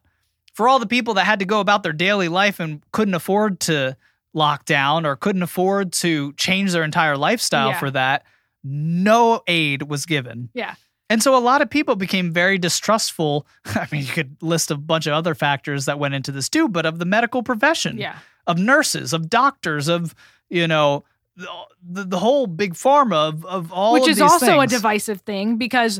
for 0.53 0.67
all 0.67 0.79
the 0.79 0.87
people 0.87 1.15
that 1.15 1.25
had 1.25 1.39
to 1.39 1.45
go 1.45 1.59
about 1.59 1.83
their 1.83 1.93
daily 1.93 2.27
life 2.27 2.59
and 2.59 2.81
couldn't 2.91 3.13
afford 3.13 3.59
to 3.61 3.97
lock 4.33 4.65
down 4.65 5.05
or 5.05 5.15
couldn't 5.15 5.43
afford 5.43 5.91
to 5.91 6.33
change 6.33 6.71
their 6.71 6.83
entire 6.83 7.17
lifestyle 7.17 7.69
Yeah. 7.69 7.79
for 7.79 7.91
that, 7.91 8.23
no 8.63 9.41
aid 9.47 9.83
was 9.83 10.05
given. 10.05 10.49
Yeah. 10.53 10.75
And 11.11 11.21
so 11.21 11.35
a 11.35 11.39
lot 11.39 11.61
of 11.61 11.69
people 11.69 11.97
became 11.97 12.31
very 12.31 12.57
distrustful. 12.57 13.45
I 13.65 13.85
mean, 13.91 14.01
you 14.01 14.13
could 14.13 14.37
list 14.41 14.71
a 14.71 14.77
bunch 14.77 15.07
of 15.07 15.13
other 15.13 15.35
factors 15.35 15.83
that 15.85 15.99
went 15.99 16.13
into 16.13 16.31
this 16.31 16.47
too, 16.47 16.69
but 16.69 16.85
of 16.85 16.99
the 16.99 17.05
medical 17.05 17.43
profession, 17.43 17.97
Yeah. 17.97 18.17
of 18.47 18.57
nurses, 18.57 19.11
of 19.11 19.29
doctors, 19.29 19.89
of, 19.89 20.15
you 20.49 20.69
know, 20.69 21.03
the, 21.35 22.05
the, 22.05 22.17
whole 22.17 22.47
big 22.47 22.75
pharma 22.75 23.27
of, 23.27 23.45
of 23.45 23.73
all 23.73 23.91
Which 23.93 24.03
of 24.03 24.09
is 24.09 24.21
also 24.21 24.61
a 24.61 24.67
divisive 24.67 25.19
thing 25.21 25.57
because 25.57 25.99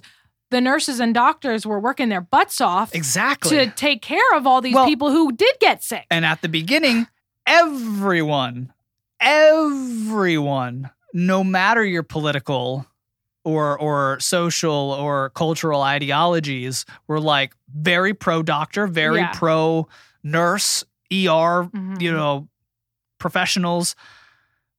the 0.50 0.62
nurses 0.62 1.02
and 1.02 1.14
doctors 1.14 1.66
were 1.66 1.80
working 1.80 2.08
their 2.08 2.22
butts 2.22 2.62
off 2.62 2.96
Exactly. 2.96 3.58
to 3.58 3.72
take 3.72 4.02
care 4.02 4.34
of 4.36 4.48
all 4.48 4.62
these 4.62 4.76
Well- 4.76 4.86
people 4.86 5.12
who 5.12 5.34
did 5.34 5.56
get 5.60 5.84
sick. 5.84 6.06
And 6.10 6.24
at 6.26 6.42
the 6.42 6.48
beginning, 6.50 7.08
everyone, 7.46 8.72
everyone, 9.20 10.90
no 11.14 11.44
matter 11.44 11.84
your 11.84 12.04
political 12.04 12.86
or 13.44 13.78
or 13.80 14.20
social 14.20 14.72
or 14.92 15.30
cultural 15.32 15.82
ideologies, 15.82 16.86
were 17.08 17.20
like 17.20 17.56
very 17.74 18.14
pro 18.14 18.44
doctor, 18.44 18.88
very 18.88 19.20
Yeah. 19.20 19.32
pro 19.34 19.88
nurse, 20.24 20.84
ER, 21.12 21.66
Mhm. 21.74 22.02
you 22.02 22.12
know, 22.12 22.48
professionals, 23.18 23.96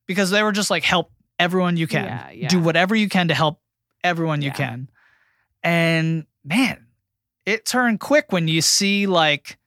because 0.06 0.30
they 0.30 0.42
were 0.42 0.52
just 0.52 0.70
like 0.70 0.84
help 0.84 1.10
everyone 1.38 1.76
you 1.76 1.86
can, 1.86 2.04
Yeah, 2.04 2.30
yeah. 2.30 2.48
do 2.48 2.60
whatever 2.60 2.94
you 2.94 3.08
can 3.08 3.28
to 3.28 3.34
help 3.34 3.60
everyone 4.04 4.42
you 4.42 4.50
can. 4.52 4.88
And 5.62 6.26
man, 6.44 6.86
it 7.46 7.64
turned 7.66 7.98
quick 8.00 8.30
when 8.32 8.46
you 8.48 8.60
see 8.62 9.06
like 9.06 9.58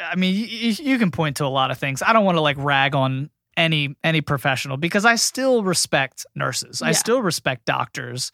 I 0.00 0.14
mean, 0.14 0.34
you, 0.34 0.44
you 0.46 0.98
can 0.98 1.10
point 1.10 1.38
to 1.38 1.44
a 1.44 1.48
lot 1.48 1.72
of 1.72 1.78
things. 1.78 2.02
I 2.02 2.12
don't 2.12 2.24
want 2.24 2.36
to 2.36 2.40
like 2.40 2.56
rag 2.58 2.94
on 2.94 3.30
any 3.58 3.94
any 4.02 4.22
professional 4.22 4.76
because 4.78 5.04
I 5.04 5.16
still 5.16 5.62
respect 5.62 6.24
nurses. 6.34 6.80
I 6.80 6.92
still 6.92 7.20
respect 7.20 7.66
doctors. 7.66 8.32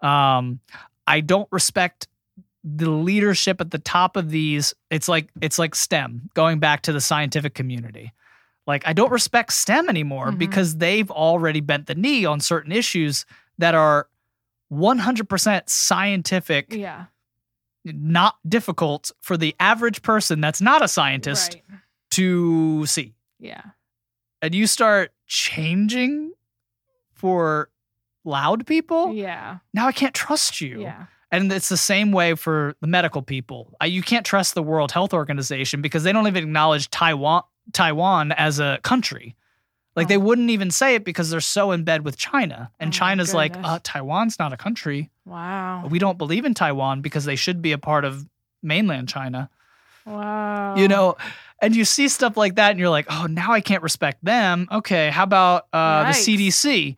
Um, 0.00 0.60
I 1.06 1.20
don't 1.20 1.48
respect 1.50 2.08
the 2.62 2.90
leadership 2.90 3.60
at 3.60 3.70
the 3.70 3.78
top 3.78 4.16
of 4.16 4.30
these. 4.30 4.72
It's 4.90 5.08
like 5.08 5.28
it's 5.42 5.58
like 5.58 5.74
STEM 5.74 6.30
going 6.34 6.58
back 6.60 6.82
to 6.82 6.92
the 6.92 7.00
scientific 7.00 7.54
community. 7.54 8.12
Like 8.66 8.86
I 8.86 8.92
don't 8.92 9.10
respect 9.10 9.52
STEM 9.52 9.88
anymore 9.88 10.30
Mhm. 10.30 10.38
because 10.38 10.76
they've 10.76 11.10
already 11.10 11.60
bent 11.60 11.86
the 11.86 11.94
knee 11.94 12.24
on 12.24 12.40
certain 12.40 12.70
issues 12.72 13.26
that 13.58 13.74
are 13.74 14.06
100% 14.70 15.68
scientific 15.68 16.72
yeah. 16.72 17.06
not 17.84 18.36
difficult 18.48 19.10
for 19.20 19.36
the 19.36 19.56
average 19.58 20.02
person 20.02 20.40
that's 20.40 20.60
not 20.60 20.82
a 20.82 20.86
scientist 20.88 21.54
Right. 21.68 21.80
to 22.12 22.86
see. 22.86 23.14
Yeah. 23.40 23.62
And 24.42 24.54
you 24.54 24.66
start 24.66 25.12
changing 25.26 26.32
for 27.12 27.68
loud 28.24 28.66
people, 28.66 29.14
Yeah. 29.14 29.58
now 29.74 29.86
I 29.86 29.92
can't 29.92 30.14
trust 30.14 30.60
you. 30.60 30.82
Yeah. 30.82 31.06
And 31.32 31.52
it's 31.52 31.68
the 31.68 31.76
same 31.76 32.10
way 32.10 32.34
for 32.34 32.74
the 32.80 32.86
medical 32.88 33.22
people. 33.22 33.72
You 33.84 34.02
can't 34.02 34.26
trust 34.26 34.54
the 34.54 34.62
World 34.62 34.90
Health 34.92 35.14
Organization 35.14 35.80
because 35.80 36.02
they 36.02 36.12
don't 36.12 36.26
even 36.26 36.42
acknowledge 36.44 36.90
Taiwan 36.90 37.42
Taiwan 37.72 38.32
as 38.32 38.58
a 38.58 38.80
country. 38.82 39.36
Like 39.94 40.06
Oh. 40.06 40.08
they 40.08 40.16
wouldn't 40.16 40.50
even 40.50 40.70
say 40.72 40.94
it 40.96 41.04
because 41.04 41.30
they're 41.30 41.40
so 41.40 41.70
in 41.70 41.84
bed 41.84 42.04
with 42.04 42.16
China. 42.16 42.70
And 42.80 42.88
Oh 42.88 42.92
China's 42.92 43.32
like, 43.32 43.54
uh, 43.62 43.78
Taiwan's 43.82 44.38
not 44.40 44.52
a 44.52 44.56
country. 44.56 45.10
Wow. 45.24 45.86
We 45.88 45.98
don't 46.00 46.18
believe 46.18 46.44
in 46.44 46.54
Taiwan 46.54 47.00
because 47.00 47.26
they 47.26 47.36
should 47.36 47.62
be 47.62 47.70
a 47.72 47.78
part 47.78 48.04
of 48.04 48.26
mainland 48.62 49.08
China. 49.08 49.50
Wow. 50.06 50.74
you 50.76 50.88
know 50.88 51.16
and 51.62 51.76
you 51.76 51.84
see 51.84 52.08
stuff 52.08 52.36
like 52.36 52.54
that 52.56 52.70
and 52.70 52.78
you're 52.80 52.88
like 52.90 53.06
oh 53.10 53.26
now 53.28 53.52
i 53.52 53.60
can't 53.60 53.82
respect 53.82 54.24
them 54.24 54.66
okay 54.72 55.10
how 55.10 55.22
about 55.24 55.66
uh, 55.72 56.04
the 56.04 56.10
cdc 56.18 56.96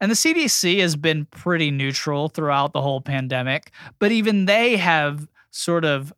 and 0.00 0.10
the 0.10 0.14
cdc 0.16 0.80
has 0.80 0.96
been 0.96 1.24
pretty 1.26 1.70
neutral 1.70 2.28
throughout 2.28 2.72
the 2.72 2.80
whole 2.82 3.00
pandemic 3.00 3.70
but 3.98 4.12
even 4.12 4.44
they 4.46 4.76
have 4.76 5.28
sort 5.50 5.84
of 5.84 6.12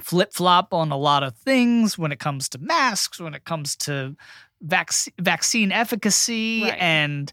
flip-flop 0.00 0.72
on 0.72 0.92
a 0.92 0.96
lot 0.96 1.22
of 1.22 1.34
things 1.36 1.98
when 1.98 2.12
it 2.12 2.18
comes 2.20 2.48
to 2.48 2.58
masks 2.58 3.18
when 3.20 3.34
it 3.34 3.44
comes 3.44 3.74
to 3.74 4.14
vac- 4.62 4.92
vaccine 5.18 5.72
efficacy 5.72 6.62
Right. 6.64 6.76
and 6.78 7.32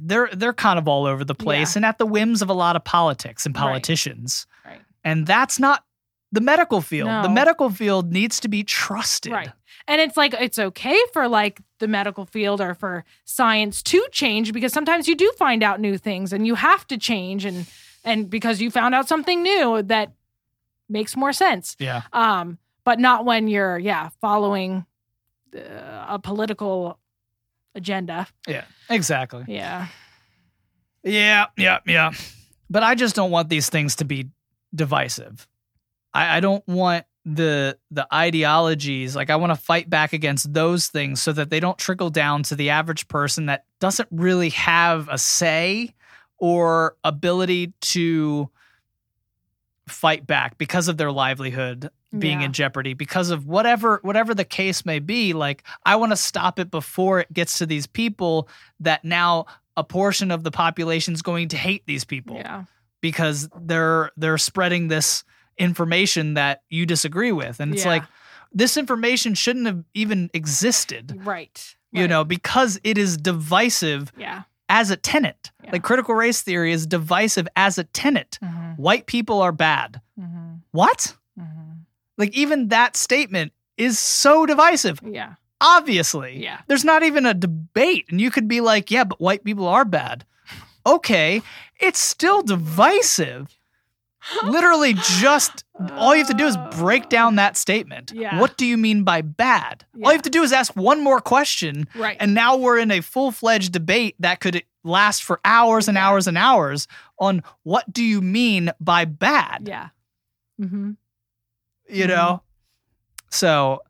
they're 0.00 0.28
they're 0.32 0.52
kind 0.52 0.76
of 0.78 0.88
all 0.88 1.06
over 1.06 1.24
the 1.24 1.36
place 1.36 1.74
Yeah. 1.74 1.78
and 1.78 1.86
at 1.86 1.98
the 1.98 2.06
whims 2.06 2.42
of 2.42 2.50
a 2.50 2.52
lot 2.52 2.74
of 2.74 2.82
politics 2.82 3.46
and 3.46 3.54
Right. 3.54 3.60
politicians 3.62 4.46
Right. 4.64 4.80
and 5.04 5.24
that's 5.24 5.60
not 5.60 5.84
the 6.32 6.40
medical 6.40 6.80
field. 6.80 7.08
The 7.24 7.28
medical 7.28 7.70
field 7.70 8.10
needs 8.12 8.40
to 8.40 8.48
be 8.48 8.64
trusted. 8.64 9.32
Right. 9.32 9.50
And 9.86 10.00
it's 10.00 10.16
like 10.16 10.34
it's 10.34 10.58
okay 10.58 10.98
for 11.12 11.28
like 11.28 11.60
the 11.78 11.86
medical 11.86 12.24
field 12.24 12.60
or 12.60 12.74
for 12.74 13.04
science 13.24 13.82
to 13.84 14.04
change 14.10 14.52
because 14.52 14.72
sometimes 14.72 15.06
you 15.06 15.14
do 15.14 15.30
find 15.36 15.62
out 15.62 15.80
new 15.80 15.98
things 15.98 16.32
and 16.32 16.46
you 16.46 16.54
have 16.54 16.86
to 16.88 16.96
change 16.96 17.44
and 17.44 17.66
and 18.04 18.30
because 18.30 18.60
you 18.60 18.70
found 18.70 18.94
out 18.94 19.08
something 19.08 19.42
new 19.42 19.82
that 19.82 20.12
makes 20.88 21.16
more 21.16 21.32
sense. 21.32 21.76
Yeah. 21.78 22.02
Um 22.12 22.58
but 22.84 22.98
not 22.98 23.24
when 23.24 23.46
you're 23.48 23.78
yeah, 23.78 24.08
following 24.20 24.86
uh, 25.54 26.06
a 26.08 26.18
political 26.18 26.98
agenda. 27.74 28.26
Yeah. 28.48 28.64
Exactly. 28.88 29.44
Yeah. 29.48 29.88
Yeah. 31.02 31.46
Yeah. 31.56 31.80
Yeah. 31.86 32.12
But 32.70 32.82
I 32.82 32.94
just 32.94 33.14
don't 33.14 33.30
want 33.30 33.48
these 33.48 33.68
things 33.68 33.96
to 33.96 34.04
be 34.04 34.30
divisive. 34.74 35.46
I, 36.14 36.36
I 36.36 36.40
don't 36.40 36.66
want 36.68 37.04
the 37.24 37.78
the 37.92 38.06
ideologies 38.12 39.14
like 39.14 39.30
I 39.30 39.36
want 39.36 39.50
to 39.54 39.60
fight 39.60 39.88
back 39.88 40.12
against 40.12 40.52
those 40.52 40.88
things 40.88 41.22
so 41.22 41.32
that 41.32 41.50
they 41.50 41.60
don't 41.60 41.78
trickle 41.78 42.10
down 42.10 42.42
to 42.44 42.56
the 42.56 42.70
average 42.70 43.06
person 43.06 43.46
that 43.46 43.64
doesn't 43.78 44.08
really 44.10 44.48
have 44.50 45.08
a 45.08 45.16
say 45.18 45.94
or 46.38 46.96
ability 47.04 47.72
to 47.80 48.50
fight 49.88 50.26
back 50.26 50.58
because 50.58 50.88
of 50.88 50.96
their 50.96 51.12
livelihood 51.12 51.90
being 52.18 52.40
Yeah. 52.40 52.46
in 52.46 52.52
jeopardy 52.52 52.94
because 52.94 53.30
of 53.30 53.46
whatever 53.46 53.98
whatever 54.02 54.34
the 54.34 54.44
case 54.44 54.84
may 54.84 54.98
be 54.98 55.32
like 55.32 55.64
I 55.84 55.96
want 55.96 56.12
to 56.12 56.16
stop 56.16 56.58
it 56.58 56.70
before 56.70 57.20
it 57.20 57.32
gets 57.32 57.58
to 57.58 57.66
these 57.66 57.86
people 57.86 58.48
that 58.80 59.04
now 59.04 59.46
a 59.76 59.82
portion 59.84 60.30
of 60.30 60.44
the 60.44 60.50
population 60.50 61.14
is 61.14 61.22
going 61.22 61.48
to 61.48 61.56
hate 61.56 61.84
these 61.86 62.04
people 62.04 62.36
Yeah. 62.36 62.64
because 63.00 63.48
they're 63.60 64.10
they're 64.16 64.38
spreading 64.38 64.88
this 64.88 65.24
information 65.62 66.34
that 66.34 66.62
you 66.70 66.84
disagree 66.86 67.32
with 67.32 67.60
and 67.60 67.72
it's 67.74 67.84
Yeah. 67.84 67.90
like 67.90 68.02
this 68.52 68.76
information 68.76 69.34
shouldn't 69.34 69.66
have 69.66 69.82
even 69.94 70.28
existed 70.34 71.18
Right. 71.24 71.74
you 71.92 72.02
Right. 72.02 72.10
know 72.10 72.24
because 72.24 72.78
it 72.84 72.98
is 72.98 73.16
divisive 73.16 74.12
Yeah. 74.16 74.42
as 74.68 74.90
a 74.90 74.96
tenant. 74.96 75.50
Yeah. 75.64 75.70
like 75.72 75.82
critical 75.84 76.14
race 76.14 76.42
theory 76.42 76.72
is 76.72 76.86
divisive 76.86 77.46
as 77.56 77.78
a 77.78 77.84
tenet 77.84 78.38
Mhm. 78.42 78.76
white 78.78 79.06
people 79.06 79.40
are 79.40 79.52
bad 79.52 80.00
Mhm. 80.20 80.60
what 80.72 81.16
Mhm. 81.38 81.84
like 82.18 82.32
even 82.34 82.68
that 82.68 82.96
statement 82.96 83.52
is 83.78 83.98
so 83.98 84.44
divisive 84.44 84.98
Yeah. 85.06 85.34
obviously 85.60 86.42
Yeah. 86.42 86.58
there's 86.66 86.84
not 86.84 87.02
even 87.02 87.24
a 87.26 87.32
debate 87.34 88.06
and 88.10 88.20
you 88.20 88.30
could 88.30 88.48
be 88.48 88.60
like 88.60 88.90
yeah 88.90 89.04
but 89.04 89.20
white 89.20 89.44
people 89.44 89.66
are 89.68 89.84
bad 89.84 90.24
okay 90.86 91.40
it's 91.80 92.00
still 92.00 92.42
divisive 92.42 93.56
literally 94.44 94.94
just 94.94 95.64
all 95.92 96.14
you 96.14 96.18
have 96.20 96.28
to 96.28 96.34
do 96.34 96.46
is 96.46 96.56
break 96.76 97.08
down 97.08 97.36
that 97.36 97.56
statement 97.56 98.12
Yeah. 98.14 98.38
what 98.40 98.56
do 98.56 98.64
you 98.66 98.76
mean 98.76 99.02
by 99.04 99.20
bad 99.22 99.84
all 100.02 100.10
you 100.12 100.16
have 100.16 100.22
to 100.22 100.30
do 100.30 100.42
is 100.42 100.52
ask 100.52 100.74
one 100.76 101.02
more 101.02 101.20
question 101.20 101.88
Right. 101.94 102.16
and 102.20 102.34
now 102.34 102.56
we're 102.56 102.78
in 102.78 102.90
a 102.90 103.00
full-fledged 103.00 103.72
debate 103.72 104.14
that 104.20 104.40
could 104.40 104.62
last 104.84 105.22
for 105.24 105.40
hours 105.44 105.88
and 105.88 105.96
Yeah. 105.96 106.08
hours 106.08 106.26
and 106.26 106.38
hours 106.38 106.86
on 107.18 107.42
what 107.62 107.92
do 107.92 108.02
you 108.04 108.20
mean 108.20 108.70
by 108.80 109.04
bad 109.06 109.64
yeah. 109.66 109.88
Mm-hmm. 110.60 110.92
you 111.88 112.06
know? 112.06 112.42
So 113.30 113.82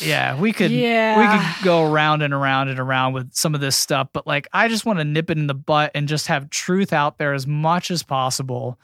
yeah, 0.00 0.34
we 0.38 0.52
could 0.52 0.70
Yeah. 0.72 1.18
we 1.18 1.38
could 1.38 1.64
go 1.64 1.90
around 1.90 2.22
and 2.22 2.34
around 2.34 2.68
and 2.68 2.80
around 2.80 3.12
with 3.12 3.32
some 3.32 3.54
of 3.54 3.60
this 3.60 3.76
stuff, 3.76 4.08
but 4.12 4.26
like 4.26 4.48
I 4.52 4.66
just 4.68 4.84
want 4.84 4.98
to 4.98 5.04
nip 5.04 5.30
it 5.30 5.38
in 5.38 5.46
the 5.46 5.54
butt 5.54 5.92
and 5.94 6.08
just 6.08 6.26
have 6.26 6.50
truth 6.50 6.92
out 6.92 7.18
there 7.18 7.32
as 7.34 7.46
much 7.46 7.90
as 7.90 8.02
possible 8.02 8.78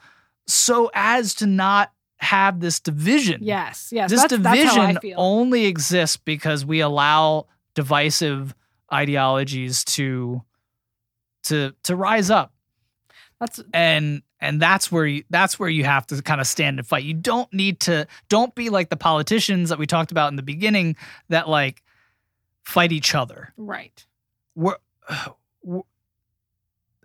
so 0.47 0.89
as 0.93 1.35
to 1.35 1.45
not 1.45 1.91
have 2.17 2.59
this 2.59 2.79
division. 2.79 3.41
Yes, 3.43 3.89
yes. 3.91 4.09
this 4.09 4.21
that's, 4.21 4.37
that's 4.37 4.59
division 4.59 4.99
feel. 4.99 5.15
only 5.19 5.65
exists 5.65 6.17
because 6.17 6.65
we 6.65 6.79
allow 6.79 7.45
divisive 7.75 8.55
ideologies 8.91 9.83
to 9.83 10.41
to 11.43 11.73
to 11.83 11.95
rise 11.95 12.29
up 12.29 12.53
That's 13.39 13.61
and 13.73 14.21
and 14.39 14.61
that's 14.61 14.91
where 14.91 15.05
you 15.05 15.23
that's 15.29 15.59
where 15.59 15.69
you 15.69 15.83
have 15.83 16.07
to 16.07 16.21
kind 16.21 16.39
of 16.39 16.47
stand 16.47 16.79
and 16.79 16.87
fight 16.87 17.03
you 17.03 17.13
don't 17.13 17.51
need 17.53 17.81
to 17.81 18.07
don't 18.29 18.55
be 18.55 18.69
like 18.69 18.89
the 18.89 18.97
politicians 18.97 19.69
that 19.69 19.77
we 19.77 19.85
talked 19.85 20.11
about 20.11 20.29
in 20.29 20.37
the 20.37 20.41
beginning 20.41 20.95
that 21.29 21.49
like 21.49 21.83
fight 22.63 22.91
each 22.91 23.13
other 23.13 23.53
right. 23.57 24.05
we're, 24.55 24.77
we're- 25.63 25.83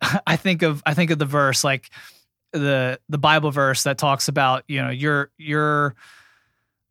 i 0.26 0.36
think 0.36 0.62
of 0.62 0.82
i 0.86 0.94
think 0.94 1.10
of 1.10 1.18
the 1.18 1.26
verse 1.26 1.64
like 1.64 1.90
the 2.52 2.98
the 3.08 3.18
bible 3.18 3.50
verse 3.50 3.82
that 3.82 3.98
talks 3.98 4.28
about 4.28 4.64
you 4.68 4.82
know 4.82 4.90
your 4.90 5.30
your 5.38 5.94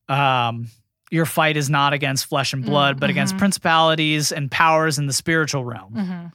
um 0.10 0.68
your 1.12 1.26
fight 1.26 1.58
is 1.58 1.70
not 1.70 1.94
against 1.94 2.26
flesh 2.26 2.54
and 2.54 2.66
blood 2.66 3.00
but 3.00 3.10
against 3.10 3.36
mhm. 3.36 3.40
principalities 3.40 4.32
and 4.32 4.50
powers 4.50 4.98
in 4.98 5.08
the 5.08 5.14
spiritual 5.14 5.64
realm 5.64 5.94
hmm 5.94 6.28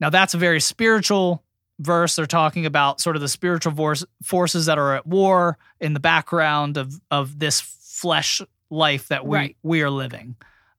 now 0.00 0.10
that's 0.10 0.34
a 0.34 0.38
very 0.38 0.60
spiritual 0.60 1.44
verse. 1.78 2.16
They're 2.16 2.26
talking 2.26 2.66
about 2.66 3.00
sort 3.00 3.16
of 3.16 3.22
the 3.22 3.28
spiritual 3.28 3.72
force, 3.72 4.04
forces 4.22 4.66
that 4.66 4.78
are 4.78 4.96
at 4.96 5.06
war 5.06 5.58
in 5.80 5.94
the 5.94 6.00
background 6.00 6.76
of 6.76 7.00
of 7.10 7.38
this 7.38 7.60
flesh 7.60 8.40
life 8.70 9.08
that 9.08 9.26
we 9.26 9.36
Right. 9.36 9.56
we 9.62 9.82
are 9.82 9.90
living. 9.90 10.36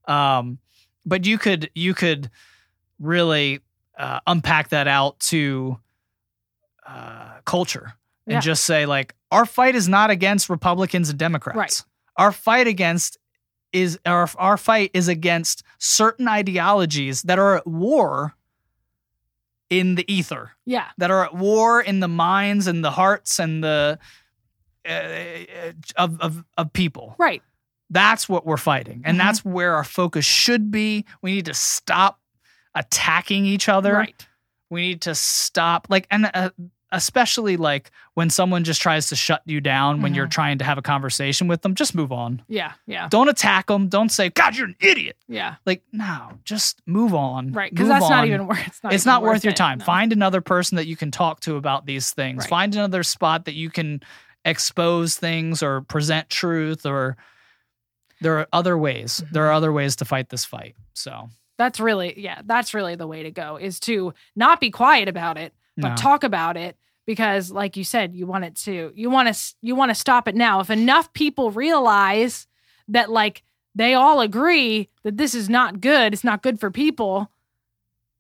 Um, 0.08 0.60
but 1.06 1.26
you 1.26 1.38
could 1.38 1.70
you 1.76 1.94
could 1.94 2.30
really 3.00 3.62
uh, 3.98 4.20
unpack 4.26 4.70
that 4.70 4.88
out 4.88 5.20
to 5.20 5.80
uh, 6.88 7.40
culture 7.46 7.94
and 8.28 8.34
Yeah. 8.36 8.40
just 8.40 8.66
say 8.66 8.86
like 8.86 9.14
our 9.32 9.46
fight 9.46 9.76
is 9.76 9.88
not 9.90 10.10
against 10.10 10.50
Republicans 10.50 11.10
and 11.10 11.18
Democrats. 11.20 11.58
Right. 11.58 11.84
Our 12.18 12.32
fight 12.32 12.68
against 12.68 13.18
is 13.72 14.00
our 14.06 14.30
our 14.38 14.58
fight 14.58 14.92
is 14.94 15.08
against 15.08 15.64
certain 15.80 16.28
ideologies 16.28 17.24
that 17.24 17.40
are 17.40 17.58
at 17.58 17.66
war 17.68 18.36
in 19.70 19.96
the 19.96 20.06
ether, 20.14 20.52
Yeah. 20.66 20.86
that 21.00 21.10
are 21.10 21.26
at 21.26 21.34
war 21.34 21.82
in 21.82 22.00
the 22.00 22.08
minds 22.08 22.68
and 22.68 22.84
the 22.84 22.92
hearts 22.92 23.40
and 23.40 23.64
the 23.64 23.98
uh, 24.88 25.72
of, 25.96 26.20
of 26.20 26.44
of 26.58 26.74
people. 26.74 27.16
Right. 27.18 27.42
That's 27.90 28.28
what 28.28 28.46
we're 28.46 28.58
fighting, 28.58 29.02
and 29.06 29.16
Mhm. 29.16 29.22
that's 29.24 29.46
where 29.46 29.76
our 29.76 29.84
focus 29.84 30.26
should 30.26 30.70
be. 30.72 31.06
We 31.22 31.32
need 31.34 31.46
to 31.46 31.54
stop 31.54 32.20
attacking 32.76 33.46
each 33.46 33.70
other. 33.70 33.94
Right. 33.94 34.28
We 34.70 34.82
need 34.82 35.02
to 35.04 35.14
stop, 35.16 35.88
like, 35.90 36.08
and 36.12 36.30
uh, 36.34 36.50
especially 36.94 37.58
like 37.58 37.92
when 38.14 38.30
someone 38.30 38.64
just 38.64 38.82
tries 38.82 39.10
to 39.10 39.16
shut 39.16 39.42
you 39.46 39.60
down 39.60 40.02
when 40.02 40.14
you're 40.14 40.28
Mhm. 40.28 40.32
trying 40.32 40.58
to 40.60 40.64
have 40.64 40.78
a 40.78 40.82
conversation 40.82 41.48
with 41.48 41.62
them. 41.64 41.76
Just 41.76 41.94
move 41.96 42.12
on. 42.12 42.42
Yeah. 42.48 42.74
Yeah. 42.88 43.08
Don't 43.10 43.28
attack 43.28 43.68
them. 43.68 43.90
Don't 43.90 44.10
say, 44.10 44.30
"God, 44.30 44.56
you're 44.56 44.68
an 44.68 44.76
idiot." 44.80 45.18
Yeah. 45.28 45.56
Like, 45.66 45.84
no, 45.92 46.40
just 46.46 46.82
move 46.86 47.14
on. 47.14 47.52
Right. 47.52 47.72
Because 47.72 47.88
that's 47.90 48.10
not 48.10 48.26
even 48.28 48.48
worth. 48.48 48.66
It's 48.68 48.84
not. 48.84 48.94
it's 48.94 49.06
not 49.06 49.22
worth 49.24 49.44
your 49.44 49.52
it, 49.52 49.58
time. 49.58 49.80
no. 49.80 49.86
Find 49.86 50.14
another 50.14 50.40
person 50.42 50.76
that 50.78 50.88
you 50.88 50.96
can 50.96 51.12
talk 51.12 51.40
to 51.42 51.56
about 51.58 51.86
these 51.86 52.12
things. 52.12 52.44
Right. 52.44 52.50
Find 52.50 52.74
another 52.76 53.04
spot 53.04 53.46
that 53.46 53.56
you 53.56 53.70
can 53.70 54.02
expose 54.46 55.16
things 55.16 55.64
or 55.64 55.82
present 55.82 56.30
truth 56.30 56.86
or 56.86 57.18
there 58.22 58.38
are 58.40 58.48
other 58.54 58.78
ways. 58.78 59.18
There 59.32 59.44
Mm-hmm. 59.44 59.50
are 59.50 59.52
other 59.54 59.72
ways 59.74 59.96
to 59.98 60.06
fight 60.06 60.30
this 60.30 60.46
fight. 60.46 60.76
So, 60.94 61.30
That's 61.58 61.80
really 61.80 62.14
yeah. 62.20 62.42
That's 62.46 62.74
really 62.74 62.96
the 62.96 63.08
way 63.08 63.24
to 63.24 63.32
go. 63.32 63.58
Is 63.58 63.80
to 63.82 64.14
not 64.36 64.60
be 64.60 64.70
quiet 64.72 65.08
about 65.08 65.38
it, 65.38 65.54
but 65.78 65.90
no. 65.90 65.96
talk 65.96 66.24
about 66.24 66.58
it 66.58 66.78
because, 67.06 67.52
like 67.52 67.76
you 67.78 67.84
said, 67.84 68.14
you 68.16 68.26
want 68.28 68.46
it 68.46 68.56
to. 68.58 68.92
You 68.96 69.10
want 69.10 69.34
to. 69.34 69.54
You 69.62 69.76
want 69.76 69.90
to 69.90 69.96
stop 69.96 70.28
it 70.28 70.36
now. 70.36 70.60
If 70.60 70.70
enough 70.70 71.12
people 71.14 71.52
realize 71.52 72.48
that, 72.88 73.10
like, 73.10 73.44
they 73.76 73.94
all 73.94 74.22
agree 74.22 74.90
that 75.04 75.18
this 75.18 75.34
is 75.36 75.50
not 75.50 75.82
good. 75.82 76.14
It's 76.14 76.24
not 76.24 76.42
good 76.44 76.60
for 76.60 76.70
people. 76.72 77.30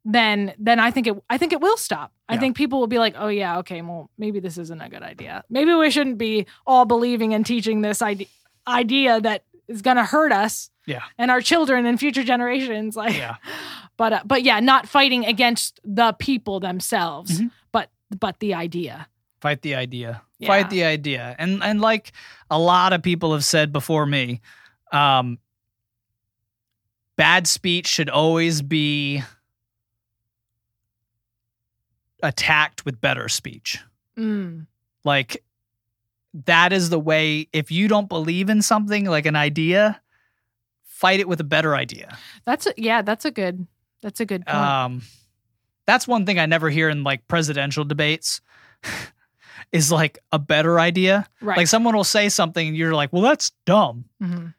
Then, 0.06 0.54
then 0.60 0.80
I 0.80 0.92
think 0.92 1.08
it. 1.08 1.16
I 1.30 1.38
think 1.38 1.54
it 1.54 1.62
will 1.62 1.78
stop. 1.78 2.12
I 2.28 2.34
Yeah. 2.34 2.40
think 2.42 2.58
people 2.58 2.80
will 2.80 2.88
be 2.88 3.00
like, 3.00 3.16
"Oh 3.18 3.30
yeah, 3.30 3.60
okay, 3.60 3.82
well, 3.82 4.10
maybe 4.18 4.40
this 4.42 4.58
isn't 4.58 4.82
a 4.82 4.90
good 4.90 5.04
idea. 5.04 5.44
Maybe 5.50 5.74
we 5.74 5.90
shouldn't 5.92 6.18
be 6.18 6.46
all 6.68 6.84
believing 6.86 7.34
and 7.34 7.46
teaching 7.46 7.82
this 7.82 8.02
idea 8.02 8.28
idea 8.68 9.20
that 9.22 9.44
is 9.68 9.82
going 9.82 9.98
to 9.98 10.06
hurt 10.06 10.32
us 10.32 10.70
Yeah. 10.86 11.04
and 11.18 11.32
our 11.32 11.42
children 11.42 11.86
and 11.86 12.00
future 12.00 12.24
generations." 12.24 12.96
Like, 12.96 13.16
Yeah. 13.16 13.36
but 13.98 14.14
uh, 14.14 14.22
but 14.26 14.44
yeah, 14.44 14.60
not 14.60 14.88
fighting 14.88 15.26
against 15.26 15.80
the 15.84 16.14
people 16.14 16.60
themselves, 16.60 17.40
Mhm. 17.42 17.52
but 17.72 17.90
but 18.20 18.40
the 18.40 18.54
idea. 18.54 19.08
fight 19.42 19.62
the 19.62 19.76
idea 19.76 20.22
Yeah. 20.40 20.48
fight 20.48 20.70
the 20.70 20.86
idea 20.86 21.36
and 21.38 21.62
and 21.62 21.82
like 21.82 22.14
a 22.50 22.58
lot 22.58 22.94
of 22.94 23.02
people 23.04 23.34
have 23.34 23.44
said 23.44 23.74
before 23.74 24.06
me 24.06 24.40
um 24.94 25.38
bad 27.18 27.46
speech 27.46 27.88
should 27.88 28.10
always 28.10 28.62
be 28.62 29.22
attacked 32.22 32.86
with 32.86 33.02
better 33.02 33.28
speech 33.28 33.80
Mm. 34.18 34.68
like 35.04 35.44
that 36.46 36.72
is 36.72 36.90
the 36.92 37.00
way 37.00 37.48
if 37.52 37.72
you 37.72 37.88
don't 37.88 38.08
believe 38.08 38.48
in 38.50 38.62
something 38.62 39.06
like 39.06 39.26
an 39.26 39.36
idea 39.36 40.00
fight 41.04 41.20
it 41.20 41.28
with 41.28 41.40
a 41.40 41.50
better 41.56 41.76
idea 41.76 42.18
That's 42.46 42.66
a, 42.68 42.74
yeah, 42.78 43.02
that's 43.04 43.26
a 43.26 43.32
good 43.32 43.68
that's 44.02 44.20
a 44.20 44.26
good 44.26 44.46
point. 44.46 44.58
um 44.58 45.02
that's 45.86 46.08
one 46.08 46.26
thing 46.26 46.40
i 46.40 46.46
never 46.48 46.70
hear 46.70 46.88
in 46.90 47.04
like 47.04 47.28
presidential 47.28 47.84
debates 47.86 48.42
is 49.72 49.92
like 49.92 50.20
a 50.32 50.40
better 50.40 50.80
idea 50.80 51.28
right. 51.42 51.58
Like 51.58 51.68
someone 51.68 51.96
will 51.96 52.04
say 52.18 52.30
something 52.30 52.68
and 52.70 52.78
you're 52.78 52.94
like, 52.94 53.12
well, 53.14 53.24
that's 53.24 53.52
dumb. 53.66 54.06
Mhm. 54.22 54.54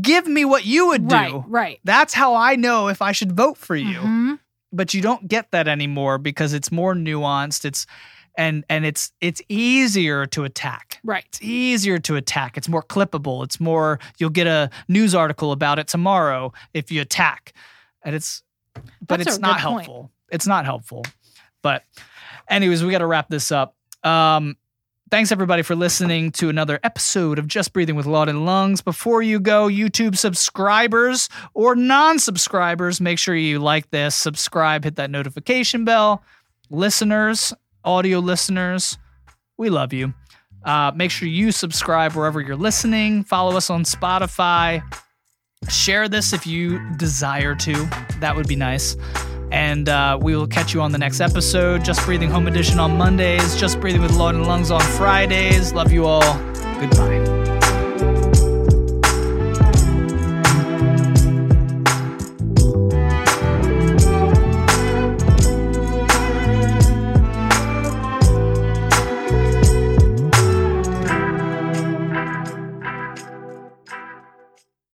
Give 0.00 0.26
me 0.26 0.44
what 0.44 0.64
you 0.64 0.88
would 0.88 1.06
do. 1.08 1.14
Right. 1.14 1.42
Right. 1.46 1.80
That's 1.84 2.14
how 2.14 2.34
I 2.34 2.56
know 2.56 2.88
if 2.88 3.02
I 3.02 3.12
should 3.12 3.32
vote 3.36 3.56
for 3.58 3.76
you. 3.76 4.00
Mhm. 4.00 4.38
But 4.72 4.94
you 4.94 5.02
don't 5.02 5.28
get 5.28 5.50
that 5.52 5.68
anymore 5.68 6.18
because 6.18 6.54
it's 6.54 6.72
more 6.72 6.94
nuanced. 6.94 7.64
It's 7.64 7.86
and 8.36 8.64
and 8.68 8.84
it's 8.84 9.12
it's 9.20 9.40
easier 9.48 10.26
to 10.26 10.44
attack. 10.44 10.98
Right. 11.04 11.24
It's 11.26 11.42
easier 11.42 11.98
to 12.00 12.16
attack. 12.16 12.56
It's 12.56 12.68
more 12.68 12.82
clippable. 12.82 13.44
It's 13.44 13.60
more 13.60 13.98
you'll 14.18 14.30
get 14.30 14.46
a 14.46 14.70
news 14.88 15.14
article 15.14 15.52
about 15.52 15.78
it 15.78 15.86
tomorrow 15.88 16.52
if 16.72 16.90
you 16.90 17.00
attack. 17.00 17.52
And 18.02 18.14
it's 18.14 18.42
but 19.00 19.18
That's 19.18 19.26
it's 19.26 19.38
not 19.38 19.60
good 19.60 19.68
point. 19.68 19.86
helpful. 19.86 20.10
It's 20.30 20.46
not 20.46 20.64
helpful. 20.64 21.04
But 21.62 21.84
anyways, 22.48 22.82
we 22.84 22.90
got 22.90 22.98
to 22.98 23.06
wrap 23.06 23.28
this 23.28 23.52
up. 23.52 23.76
Um 24.02 24.56
Thanks 25.10 25.30
everybody 25.30 25.62
for 25.62 25.76
listening 25.76 26.32
to 26.32 26.48
another 26.48 26.80
episode 26.82 27.38
of 27.38 27.46
Just 27.46 27.72
Breathing 27.72 27.94
with 27.94 28.06
Laud 28.06 28.28
and 28.28 28.44
Lungs. 28.44 28.80
Before 28.80 29.22
you 29.22 29.38
go, 29.38 29.68
YouTube 29.68 30.16
subscribers 30.16 31.28
or 31.52 31.76
non-subscribers, 31.76 33.00
make 33.00 33.18
sure 33.20 33.36
you 33.36 33.60
like 33.60 33.88
this, 33.90 34.16
subscribe, 34.16 34.82
hit 34.82 34.96
that 34.96 35.10
notification 35.10 35.84
bell. 35.84 36.24
Listeners, 36.68 37.52
audio 37.84 38.18
listeners, 38.18 38.98
we 39.56 39.70
love 39.70 39.92
you. 39.92 40.14
Uh, 40.64 40.92
make 40.94 41.10
sure 41.10 41.28
you 41.28 41.52
subscribe 41.52 42.12
wherever 42.12 42.40
you're 42.40 42.56
listening. 42.56 43.24
Follow 43.24 43.56
us 43.56 43.70
on 43.70 43.84
Spotify. 43.84 44.82
Share 45.68 46.08
this 46.08 46.32
if 46.32 46.46
you 46.46 46.80
desire 46.96 47.54
to. 47.54 47.74
That 48.20 48.34
would 48.36 48.48
be 48.48 48.56
nice. 48.56 48.96
And 49.50 49.88
uh, 49.88 50.18
we 50.20 50.34
will 50.34 50.46
catch 50.46 50.74
you 50.74 50.80
on 50.80 50.92
the 50.92 50.98
next 50.98 51.20
episode. 51.20 51.84
Just 51.84 52.04
Breathing 52.04 52.30
Home 52.30 52.46
Edition 52.48 52.80
on 52.80 52.96
Mondays. 52.96 53.56
Just 53.56 53.80
Breathing 53.80 54.02
with 54.02 54.12
Laud 54.16 54.34
and 54.34 54.46
Lungs 54.46 54.70
on 54.70 54.80
Fridays. 54.80 55.72
Love 55.72 55.92
you 55.92 56.06
all. 56.06 56.38
Goodbye. 56.80 57.53